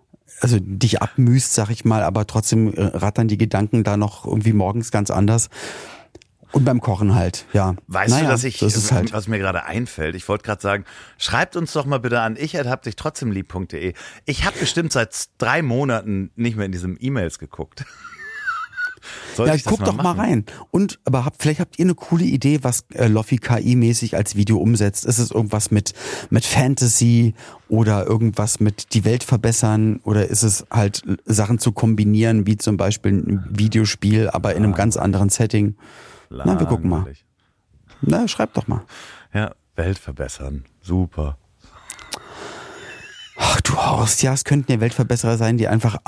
also 0.40 0.58
dich 0.60 1.02
abmühst, 1.02 1.54
sag 1.54 1.70
ich 1.70 1.84
mal, 1.84 2.02
aber 2.02 2.26
trotzdem 2.26 2.72
äh, 2.74 2.82
rattern 2.82 3.28
die 3.28 3.38
Gedanken 3.38 3.82
da 3.84 3.96
noch 3.96 4.24
irgendwie 4.24 4.52
morgens 4.52 4.90
ganz 4.92 5.10
anders. 5.10 5.50
Und 6.54 6.64
beim 6.64 6.80
Kochen 6.80 7.14
halt, 7.16 7.46
ja. 7.52 7.74
Weißt 7.88 8.10
naja, 8.10 8.24
du, 8.24 8.30
dass 8.30 8.44
ich, 8.44 8.58
so 8.58 8.66
ist 8.66 8.92
halt. 8.92 9.12
was 9.12 9.26
mir 9.28 9.38
gerade 9.38 9.64
einfällt, 9.64 10.14
ich 10.14 10.28
wollte 10.28 10.44
gerade 10.44 10.62
sagen, 10.62 10.84
schreibt 11.18 11.56
uns 11.56 11.72
doch 11.72 11.84
mal 11.84 11.98
bitte 11.98 12.20
an 12.20 12.36
ich 12.38 12.56
hab 12.56 12.82
dich 12.82 12.94
trotzdem 12.96 13.32
lieb.de. 13.32 13.92
Ich 14.24 14.44
habe 14.44 14.56
bestimmt 14.58 14.92
seit 14.92 15.28
drei 15.38 15.62
Monaten 15.62 16.30
nicht 16.36 16.56
mehr 16.56 16.66
in 16.66 16.72
diesen 16.72 16.96
E-Mails 17.00 17.38
geguckt. 17.40 17.84
Sollte 19.36 19.50
Ja, 19.50 19.56
ich 19.56 19.64
das 19.64 19.70
guck 19.70 19.84
doch 19.84 19.96
mal 19.96 20.02
machen? 20.14 20.20
rein. 20.20 20.44
Und 20.70 20.98
aber 21.04 21.24
habt, 21.26 21.42
vielleicht 21.42 21.60
habt 21.60 21.78
ihr 21.78 21.84
eine 21.84 21.94
coole 21.94 22.24
Idee, 22.24 22.60
was 22.62 22.84
äh, 22.94 23.06
Loffi 23.08 23.36
KI-mäßig 23.36 24.16
als 24.16 24.34
Video 24.36 24.56
umsetzt. 24.58 25.04
Ist 25.04 25.18
es 25.18 25.30
irgendwas 25.30 25.70
mit 25.70 25.92
mit 26.30 26.46
Fantasy 26.46 27.34
oder 27.68 28.06
irgendwas 28.06 28.60
mit 28.60 28.94
die 28.94 29.04
Welt 29.04 29.22
verbessern 29.24 30.00
oder 30.04 30.28
ist 30.28 30.42
es 30.42 30.64
halt 30.70 31.02
Sachen 31.26 31.58
zu 31.58 31.72
kombinieren, 31.72 32.46
wie 32.46 32.56
zum 32.56 32.76
Beispiel 32.78 33.12
ein 33.12 33.44
Videospiel, 33.50 34.30
aber 34.30 34.54
in 34.54 34.62
einem 34.64 34.74
ganz 34.74 34.96
anderen 34.96 35.28
Setting? 35.28 35.74
Na, 36.44 36.58
wir 36.58 36.66
gucken 36.66 36.90
mal. 36.90 37.06
Na, 38.00 38.26
schreibt 38.28 38.56
doch 38.56 38.66
mal. 38.66 38.82
Ja, 39.32 39.54
Welt 39.76 39.98
verbessern. 39.98 40.64
Super. 40.80 41.38
Ach 43.36 43.60
du 43.60 43.76
Horst, 43.76 44.22
ja, 44.22 44.32
es 44.32 44.44
könnten 44.44 44.70
ja 44.72 44.80
Weltverbesserer 44.80 45.36
sein, 45.36 45.56
die 45.56 45.68
einfach 45.68 45.98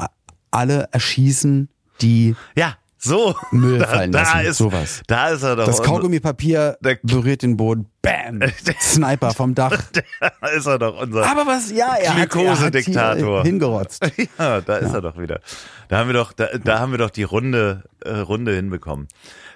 alle 0.51 0.89
erschießen, 0.93 1.69
die 2.01 2.37
Ja, 2.57 2.77
so. 3.07 3.35
Müll 3.51 3.79
da, 3.79 3.87
fallen 3.87 4.13
da 4.13 4.21
lassen. 4.23 4.41
ist, 4.47 4.59
Sowas. 4.59 5.03
Da 5.07 5.29
ist 5.31 5.43
er 5.43 5.57
doch. 5.57 5.67
das 5.67 5.83
Kaugummipapier 5.83 6.77
Der- 6.81 6.99
berührt 7.03 7.43
den 7.43 7.57
Boden, 7.57 7.87
bam, 8.03 8.41
Sniper 8.81 9.33
vom 9.33 9.55
Dach. 9.55 9.83
Da 10.41 10.49
ist 10.49 10.67
er 10.67 10.79
doch 10.79 11.01
unser. 11.01 11.27
Aber 11.27 11.47
was, 11.47 11.71
ja, 11.73 11.95
er 11.97 12.27
Glukose-Diktator. 12.27 13.43
hier 13.43 13.51
hingerotzt. 13.51 14.05
Ja, 14.39 14.61
da 14.61 14.77
ist 14.77 14.93
er 14.93 15.01
doch 15.01 15.19
wieder. 15.19 15.41
Da 15.89 15.99
haben 15.99 16.09
wir 16.09 16.15
doch, 16.15 16.33
da, 16.33 16.49
da 16.63 16.79
haben 16.79 16.91
wir 16.93 16.99
doch 16.99 17.11
die 17.11 17.23
Runde, 17.23 17.85
äh, 18.05 18.11
Runde 18.11 18.55
hinbekommen. 18.55 19.09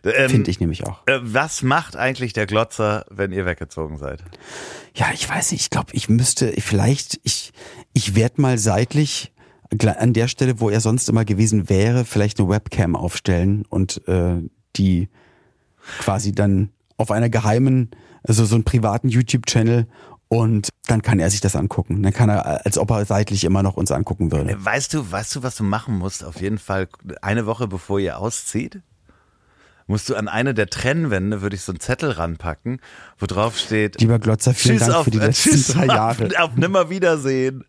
Ähm, 0.04 0.30
Finde 0.30 0.50
ich 0.50 0.60
nämlich 0.60 0.86
auch. 0.86 1.06
Äh, 1.06 1.18
was 1.22 1.62
macht 1.62 1.96
eigentlich 1.96 2.32
der 2.32 2.46
Glotzer, 2.46 3.04
wenn 3.10 3.32
ihr 3.32 3.44
weggezogen 3.46 3.98
seid? 3.98 4.22
Ja, 4.94 5.08
ich 5.12 5.28
weiß 5.28 5.52
nicht, 5.52 5.60
ich 5.62 5.70
glaube, 5.70 5.88
ich 5.92 6.08
müsste, 6.08 6.52
vielleicht, 6.60 7.20
ich, 7.22 7.52
ich 7.92 8.14
werde 8.14 8.40
mal 8.40 8.56
seitlich 8.58 9.32
an 9.84 10.12
der 10.12 10.28
Stelle, 10.28 10.60
wo 10.60 10.68
er 10.70 10.80
sonst 10.80 11.08
immer 11.08 11.24
gewesen 11.24 11.68
wäre, 11.68 12.04
vielleicht 12.04 12.40
eine 12.40 12.48
Webcam 12.48 12.96
aufstellen 12.96 13.64
und 13.68 14.06
äh, 14.08 14.42
die 14.76 15.08
quasi 16.00 16.32
dann 16.32 16.70
auf 16.96 17.10
einer 17.10 17.30
geheimen 17.30 17.90
also 18.22 18.44
so 18.44 18.54
einen 18.54 18.64
privaten 18.64 19.08
YouTube-Channel 19.08 19.86
und 20.28 20.68
dann 20.86 21.02
kann 21.02 21.18
er 21.18 21.30
sich 21.30 21.40
das 21.40 21.56
angucken. 21.56 22.02
Dann 22.02 22.12
kann 22.12 22.28
er, 22.28 22.64
als 22.64 22.78
ob 22.78 22.90
er 22.90 23.04
seitlich 23.04 23.44
immer 23.44 23.62
noch 23.62 23.76
uns 23.76 23.90
angucken 23.90 24.30
würde. 24.30 24.56
Weißt 24.64 24.94
du, 24.94 25.10
weißt 25.10 25.36
du, 25.36 25.42
was 25.42 25.56
du 25.56 25.64
machen 25.64 25.98
musst? 25.98 26.24
Auf 26.24 26.40
jeden 26.40 26.58
Fall 26.58 26.88
eine 27.22 27.46
Woche 27.46 27.66
bevor 27.66 27.98
ihr 27.98 28.18
auszieht, 28.18 28.80
musst 29.90 30.08
du 30.08 30.14
an 30.14 30.28
eine 30.28 30.54
der 30.54 30.68
Trennwände, 30.68 31.42
würde 31.42 31.56
ich 31.56 31.62
so 31.62 31.72
einen 31.72 31.80
Zettel 31.80 32.10
ranpacken, 32.12 32.80
wo 33.18 33.26
drauf 33.26 33.58
steht. 33.58 34.00
Lieber 34.00 34.18
Glotzer, 34.18 34.54
vielen 34.54 34.78
Dank 34.78 34.94
auf, 34.94 35.04
für 35.04 35.10
die 35.10 35.18
äh, 35.18 35.26
letzten 35.26 35.50
tschüss 35.50 35.68
drei 35.68 35.86
Jahre. 35.86 36.26
Auf, 36.26 36.34
auf 36.38 36.56
Nimmerwiedersehen. 36.56 37.64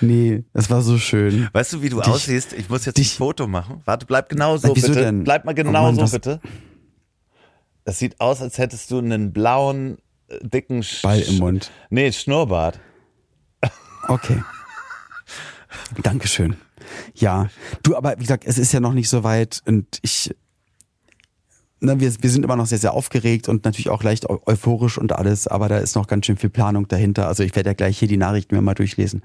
Nee, 0.00 0.44
das 0.52 0.70
war 0.70 0.82
so 0.82 0.98
schön. 0.98 1.48
Weißt 1.52 1.72
du, 1.74 1.82
wie 1.82 1.88
du 1.90 2.00
Dich- 2.00 2.08
aussiehst? 2.12 2.52
Ich 2.54 2.68
muss 2.68 2.84
jetzt 2.86 2.98
dich- 2.98 3.14
ein 3.14 3.18
Foto 3.18 3.46
machen. 3.46 3.82
Warte, 3.84 4.06
bleib 4.06 4.28
genau 4.28 4.56
so, 4.56 4.72
bitte. 4.72 4.92
denn? 4.92 5.24
Bleib 5.24 5.44
mal 5.44 5.52
Oh 5.52 5.54
genau 5.54 5.92
Mann, 5.92 6.06
so, 6.06 6.12
bitte. 6.12 6.40
Das 7.84 7.98
sieht 7.98 8.20
aus, 8.20 8.42
als 8.42 8.58
hättest 8.58 8.90
du 8.90 8.98
einen 8.98 9.32
blauen, 9.32 9.98
äh, 10.28 10.38
dicken 10.42 10.82
Sch 10.82 11.02
Ball 11.02 11.20
im 11.20 11.38
Mund. 11.38 11.70
Nee, 11.90 12.10
Schnurrbart. 12.10 12.80
Okay. 14.08 14.42
Dankeschön. 16.02 16.56
Ja, 17.14 17.48
du, 17.82 17.96
aber 17.96 18.14
wie 18.18 18.22
gesagt, 18.22 18.44
es 18.46 18.58
ist 18.58 18.72
ja 18.72 18.80
noch 18.80 18.92
nicht 18.92 19.08
so 19.08 19.24
weit 19.24 19.62
und 19.66 19.98
ich, 20.02 20.34
ne, 21.80 22.00
wir, 22.00 22.12
wir 22.20 22.30
sind 22.30 22.44
immer 22.44 22.56
noch 22.56 22.66
sehr, 22.66 22.78
sehr 22.78 22.94
aufgeregt 22.94 23.48
und 23.48 23.64
natürlich 23.64 23.90
auch 23.90 24.02
leicht 24.02 24.28
eu 24.28 24.38
euphorisch 24.46 24.98
und 24.98 25.12
alles, 25.12 25.46
aber 25.46 25.68
da 25.68 25.78
ist 25.78 25.94
noch 25.96 26.06
ganz 26.06 26.26
schön 26.26 26.36
viel 26.36 26.50
Planung 26.50 26.88
dahinter. 26.88 27.28
Also 27.28 27.42
ich 27.42 27.54
werde 27.54 27.70
ja 27.70 27.74
gleich 27.74 27.98
hier 27.98 28.08
die 28.08 28.16
Nachrichten 28.16 28.54
mir 28.54 28.62
mal 28.62 28.74
durchlesen. 28.74 29.22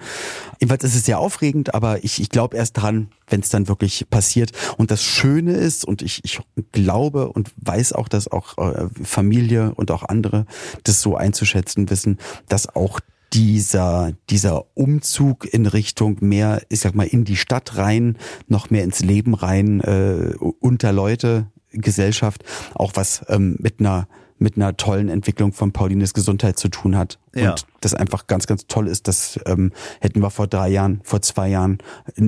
Jedenfalls 0.60 0.84
ist 0.84 0.96
es 0.96 1.06
sehr 1.06 1.20
aufregend, 1.20 1.74
aber 1.74 2.04
ich, 2.04 2.22
ich 2.22 2.30
glaube 2.30 2.58
erst 2.58 2.78
dran, 2.78 3.10
wenn 3.28 3.42
es 3.42 3.50
dann 3.50 3.68
wirklich 3.68 4.10
passiert. 4.10 4.52
Und 4.78 4.92
das 4.92 5.04
Schöne 5.04 5.54
ist, 5.54 5.86
und 5.86 6.02
ich, 6.02 6.22
ich 6.24 6.40
glaube 6.72 7.30
und 7.30 7.52
weiß 7.58 7.94
auch, 7.94 8.08
dass 8.08 8.28
auch 8.28 8.58
äh, 8.58 8.88
Familie 9.04 9.74
und 9.76 9.92
auch 9.92 10.04
andere 10.04 10.46
das 10.84 11.02
so 11.02 11.16
einzuschätzen 11.16 11.90
wissen, 11.90 12.18
dass 12.48 12.76
auch 12.76 13.00
dieser, 13.34 14.12
dieser 14.30 14.66
Umzug 14.76 15.46
in 15.46 15.66
Richtung 15.66 16.18
mehr, 16.20 16.62
ich 16.68 16.82
sag 16.82 16.96
mal, 16.96 17.08
in 17.08 17.24
die 17.24 17.38
Stadt 17.38 17.78
rein, 17.78 18.18
noch 18.48 18.70
mehr 18.70 18.84
ins 18.84 19.00
Leben 19.00 19.34
rein, 19.34 19.80
äh, 19.80 20.36
unter 20.60 20.92
Leute, 20.92 21.48
Gesellschaft, 21.72 22.44
auch 22.76 22.92
was 22.96 23.24
ähm, 23.30 23.56
mit 23.60 23.80
einer 23.80 24.08
mit 24.38 24.56
einer 24.58 24.76
tollen 24.76 25.08
Entwicklung 25.08 25.54
von 25.54 25.72
Paulines 25.72 26.16
Gesundheit 26.16 26.58
zu 26.58 26.68
tun 26.70 26.98
hat. 26.98 27.20
Ja. 27.36 27.52
Und 27.52 27.68
das 27.82 27.94
einfach 27.94 28.26
ganz, 28.26 28.48
ganz 28.48 28.66
toll 28.66 28.88
ist. 28.88 29.08
Das 29.08 29.40
ähm, 29.46 29.72
hätten 30.00 30.20
wir 30.20 30.32
vor 30.32 30.48
drei 30.48 30.68
Jahren, 30.70 31.00
vor 31.04 31.22
zwei 31.22 31.48
Jahren 31.48 31.78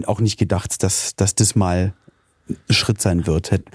auch 0.05 0.19
nicht 0.19 0.37
gedacht, 0.37 0.83
dass, 0.83 1.15
dass 1.15 1.33
das 1.33 1.55
mal 1.55 1.93
ein 2.47 2.57
Schritt 2.69 3.01
sein 3.01 3.25
wird. 3.25 3.51
Hätt- 3.51 3.65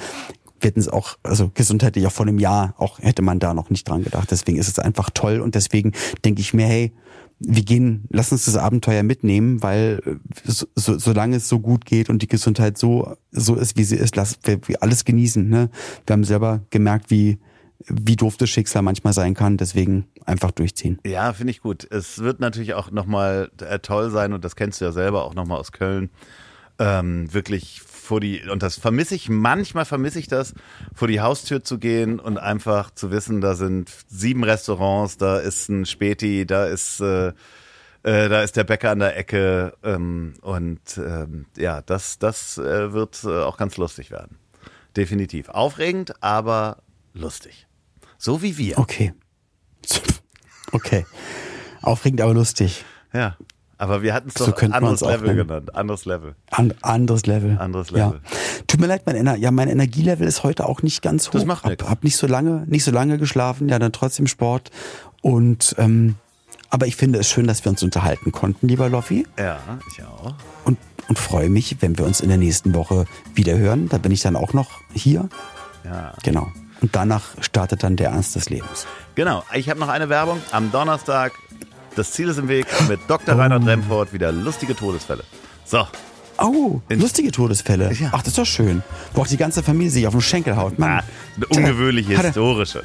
Wir 0.61 0.69
hätten 0.69 0.79
es 0.79 0.89
auch, 0.89 1.19
also 1.25 1.51
gesundheitlich 1.53 2.07
auch 2.07 2.13
vor 2.13 2.27
einem 2.29 2.39
Jahr, 2.39 2.75
auch 2.79 3.01
hätte 3.01 3.23
man 3.23 3.41
da 3.41 3.55
noch 3.55 3.71
nicht 3.71 3.89
dran 3.89 4.05
gedacht. 4.05 4.31
Deswegen 4.31 4.57
ist 4.59 4.69
es 4.69 4.79
einfach 4.79 5.11
toll 5.11 5.41
und 5.41 5.57
deswegen 5.57 5.91
denke 6.25 6.41
ich 6.41 6.55
mir, 6.55 6.67
hey, 6.67 6.93
wir 7.41 7.63
gehen, 7.63 8.05
lass 8.11 8.33
uns 8.33 8.47
das 8.47 8.57
Abenteuer 8.57 9.03
mitnehmen, 9.03 9.63
weil 9.63 10.01
äh, 10.05 10.17
so, 10.45 10.67
so, 10.75 10.99
solange 10.99 11.37
es 11.37 11.49
so 11.49 11.61
gut 11.61 11.85
geht 11.85 12.11
und 12.11 12.23
die 12.23 12.29
Gesundheit 12.29 12.79
so 12.79 13.17
so 13.31 13.55
ist, 13.55 13.77
wie 13.77 13.85
sie 13.85 13.97
ist, 13.97 14.17
lass 14.17 14.39
wir, 14.45 14.61
wir 14.67 14.83
alles 14.83 15.05
genießen. 15.05 15.49
Ne? 15.49 15.71
Wir 16.07 16.15
haben 16.15 16.25
selber 16.25 16.63
gemerkt, 16.71 17.11
wie 17.11 17.39
wie 17.87 18.17
doof 18.17 18.37
das 18.37 18.51
Schicksal 18.51 18.83
manchmal 18.83 19.13
sein 19.13 19.35
kann. 19.35 19.57
Deswegen 19.57 20.07
einfach 20.25 20.51
durchziehen. 20.51 20.99
Ja, 21.07 21.33
finde 21.33 21.53
ich 21.53 21.61
gut. 21.61 21.87
Es 21.91 22.19
wird 22.19 22.41
natürlich 22.41 22.75
auch 22.75 22.91
nochmal 22.91 23.51
äh, 23.61 23.79
toll 23.79 24.11
sein, 24.11 24.33
und 24.33 24.45
das 24.45 24.57
kennst 24.57 24.81
du 24.81 24.85
ja 24.85 24.93
selber 24.93 25.25
auch 25.25 25.35
nochmal 25.35 25.59
aus 25.59 25.73
Köln, 25.73 26.11
ähm, 26.79 27.33
wirklich 27.33 27.81
vor 28.09 28.21
die, 28.21 28.43
und 28.49 28.63
das 28.63 28.79
vermisse 28.79 29.15
ich, 29.15 29.29
manchmal 29.29 29.85
vermisse 29.85 30.19
ich 30.19 30.29
das, 30.29 30.55
vor 30.95 31.09
die 31.09 31.21
Haustür 31.21 31.63
zu 31.63 31.79
gehen 31.79 32.19
und 32.19 32.39
einfach 32.39 32.91
zu 32.91 33.11
wissen, 33.11 33.43
da 33.43 33.55
sind 33.55 33.93
sieben 34.09 34.45
Restaurants, 34.45 35.19
da 35.19 35.39
ist 35.39 35.69
ein 35.69 35.85
Späti, 35.85 36.47
da 36.47 36.65
ist, 36.65 37.01
äh, 37.01 37.29
äh, 37.29 37.33
da 38.03 38.43
ist 38.43 38.57
der 38.57 38.65
Bäcker 38.65 38.91
an 38.91 39.01
der 39.01 39.17
Ecke 39.19 39.75
ähm, 39.85 40.35
und 40.41 40.81
ähm, 40.97 41.47
ja, 41.57 41.83
das, 41.83 42.19
das 42.19 42.57
äh, 42.57 42.95
wird 42.95 43.23
äh, 43.25 43.43
auch 43.43 43.59
ganz 43.59 43.77
lustig 43.77 44.11
werden. 44.11 44.39
Definitiv. 44.97 45.51
Aufregend, 45.51 46.23
aber 46.23 46.79
lustig. 47.13 47.67
So 48.17 48.43
wie 48.43 48.57
wir. 48.57 48.79
Okay. 48.79 49.13
Okay. 50.71 51.07
Aufregend, 51.81 52.21
aber 52.21 52.35
lustig. 52.35 52.85
Ja. 53.15 53.39
Aber 53.79 54.03
wir 54.03 54.13
hatten 54.13 54.29
es 54.29 54.35
So 54.35 54.51
doch 54.51 54.61
anderes 54.61 55.01
Level 55.01 55.37
genannt. 55.37 55.75
Anderes 55.75 56.05
Level. 56.05 56.35
An, 56.51 56.75
anderes 56.83 57.27
Level. 57.27 57.57
Anderes 57.59 57.91
Ja. 57.91 58.09
Level. 58.09 58.21
Tut 58.67 58.81
mir 58.81 58.89
leid, 58.89 59.03
mein, 59.07 59.17
Ener 59.17 59.37
ja, 59.37 59.51
mein 59.53 59.69
Energielevel 59.69 60.27
ist 60.27 60.43
heute 60.43 60.67
auch 60.67 60.83
nicht 60.83 61.01
ganz 61.01 61.29
hoch. 61.29 61.33
Das 61.33 61.45
macht 61.45 61.63
hab, 61.63 61.71
nix. 61.71 61.85
hab 61.89 62.05
nicht 62.05 62.17
so 62.17 62.27
lange, 62.27 62.65
nicht 62.67 62.85
so 62.85 62.91
lange 62.91 63.19
geschlafen, 63.19 63.69
ja, 63.69 63.79
dann 63.79 63.93
trotzdem 63.93 64.27
Sport. 64.27 64.71
Und 65.23 65.77
ähm, 65.79 66.17
aber 66.71 66.87
ich 66.87 66.97
finde 66.97 67.19
es 67.19 67.29
schön, 67.31 67.47
dass 67.47 67.65
wir 67.65 67.71
uns 67.71 67.83
unterhalten 67.83 68.33
konnten, 68.33 68.69
lieber 68.69 68.89
Loffi. 68.89 69.27
Ja, 69.39 69.59
ich 69.91 70.05
auch. 70.05 70.35
Und, 70.65 70.79
und 71.09 71.19
freue 71.19 71.49
mich, 71.49 71.77
wenn 71.81 71.97
wir 71.97 72.05
uns 72.05 72.21
in 72.21 72.29
der 72.29 72.37
nächsten 72.37 72.75
Woche 72.75 73.07
wieder 73.35 73.57
hören. 73.57 73.89
Da 73.89 73.99
bin 73.99 74.13
ich 74.13 74.21
dann 74.21 74.37
auch 74.37 74.53
noch 74.53 74.69
hier. 74.93 75.29
Ja. 75.85 76.13
Genau. 76.23 76.49
Und 76.81 76.95
danach 76.95 77.23
startet 77.41 77.83
dann 77.83 77.97
der 77.97 78.11
Ernst 78.11 78.37
des 78.37 78.51
Lebens. 78.51 78.87
Genau. 79.15 79.43
Ich 79.55 79.71
habe 79.71 79.81
noch 79.81 79.89
eine 79.89 80.09
Werbung. 80.11 80.41
Am 80.53 80.71
Donnerstag, 80.71 81.33
das 81.99 82.13
Ziel 82.13 82.29
ist 82.29 82.39
im 82.39 82.49
Weg, 82.49 82.67
mit 82.89 83.01
Dr. 83.09 83.37
Reinhard 83.37 83.67
Remford 83.67 84.13
wieder 84.13 84.33
lustige 84.33 84.75
Todesfälle. 84.77 85.25
So. 85.65 85.87
Oh, 86.41 86.81
In- 86.89 87.01
lustige 87.01 87.33
Todesfälle. 87.33 87.93
Ja. 87.95 88.11
Ach, 88.13 88.19
das 88.23 88.29
ist 88.29 88.39
doch 88.39 88.47
schön. 88.47 88.83
Wo 89.13 89.23
auch 89.23 89.27
die 89.27 89.37
ganze 89.37 89.63
Familie 89.63 89.91
sich 89.91 90.07
auf 90.07 90.15
den 90.15 90.21
Schenkel 90.23 90.57
haut. 90.57 90.79
Mann, 90.79 91.01
Ah, 91.01 91.03
eine 91.37 91.47
ungewöhnliche, 91.49 92.15
er- 92.15 92.23
historische. 92.23 92.83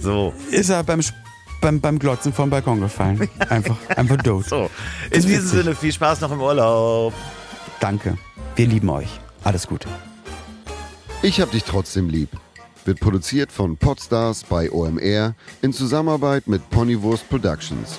So. 0.00 0.32
ist 0.50 0.70
er 0.70 0.82
beim, 0.84 1.00
beim, 1.60 1.80
beim 1.80 1.98
Glotzen 1.98 2.32
vom 2.32 2.48
Balkon 2.50 2.80
gefallen. 2.80 3.28
Einfach, 3.50 3.76
einfach 3.94 4.16
tot. 4.22 4.46
So. 4.48 4.70
In 5.10 5.20
diesem 5.22 5.30
witzig. 5.32 5.48
Sinne, 5.50 5.74
viel 5.74 5.92
Spaß 5.92 6.22
noch 6.22 6.32
im 6.32 6.40
Urlaub. 6.40 7.12
Danke. 7.80 8.16
Wir 8.56 8.66
lieben 8.66 8.88
euch. 8.88 9.08
Alles 9.44 9.66
Gute. 9.66 9.88
Ich 11.22 11.40
hab 11.40 11.50
dich 11.50 11.64
trotzdem 11.64 12.08
lieb. 12.08 12.30
Wird 12.86 13.00
produziert 13.00 13.50
von 13.52 13.76
Podstars 13.78 14.44
bei 14.44 14.70
OMR 14.70 15.34
in 15.62 15.72
Zusammenarbeit 15.72 16.46
mit 16.48 16.68
Ponywurst 16.70 17.28
Productions. 17.30 17.98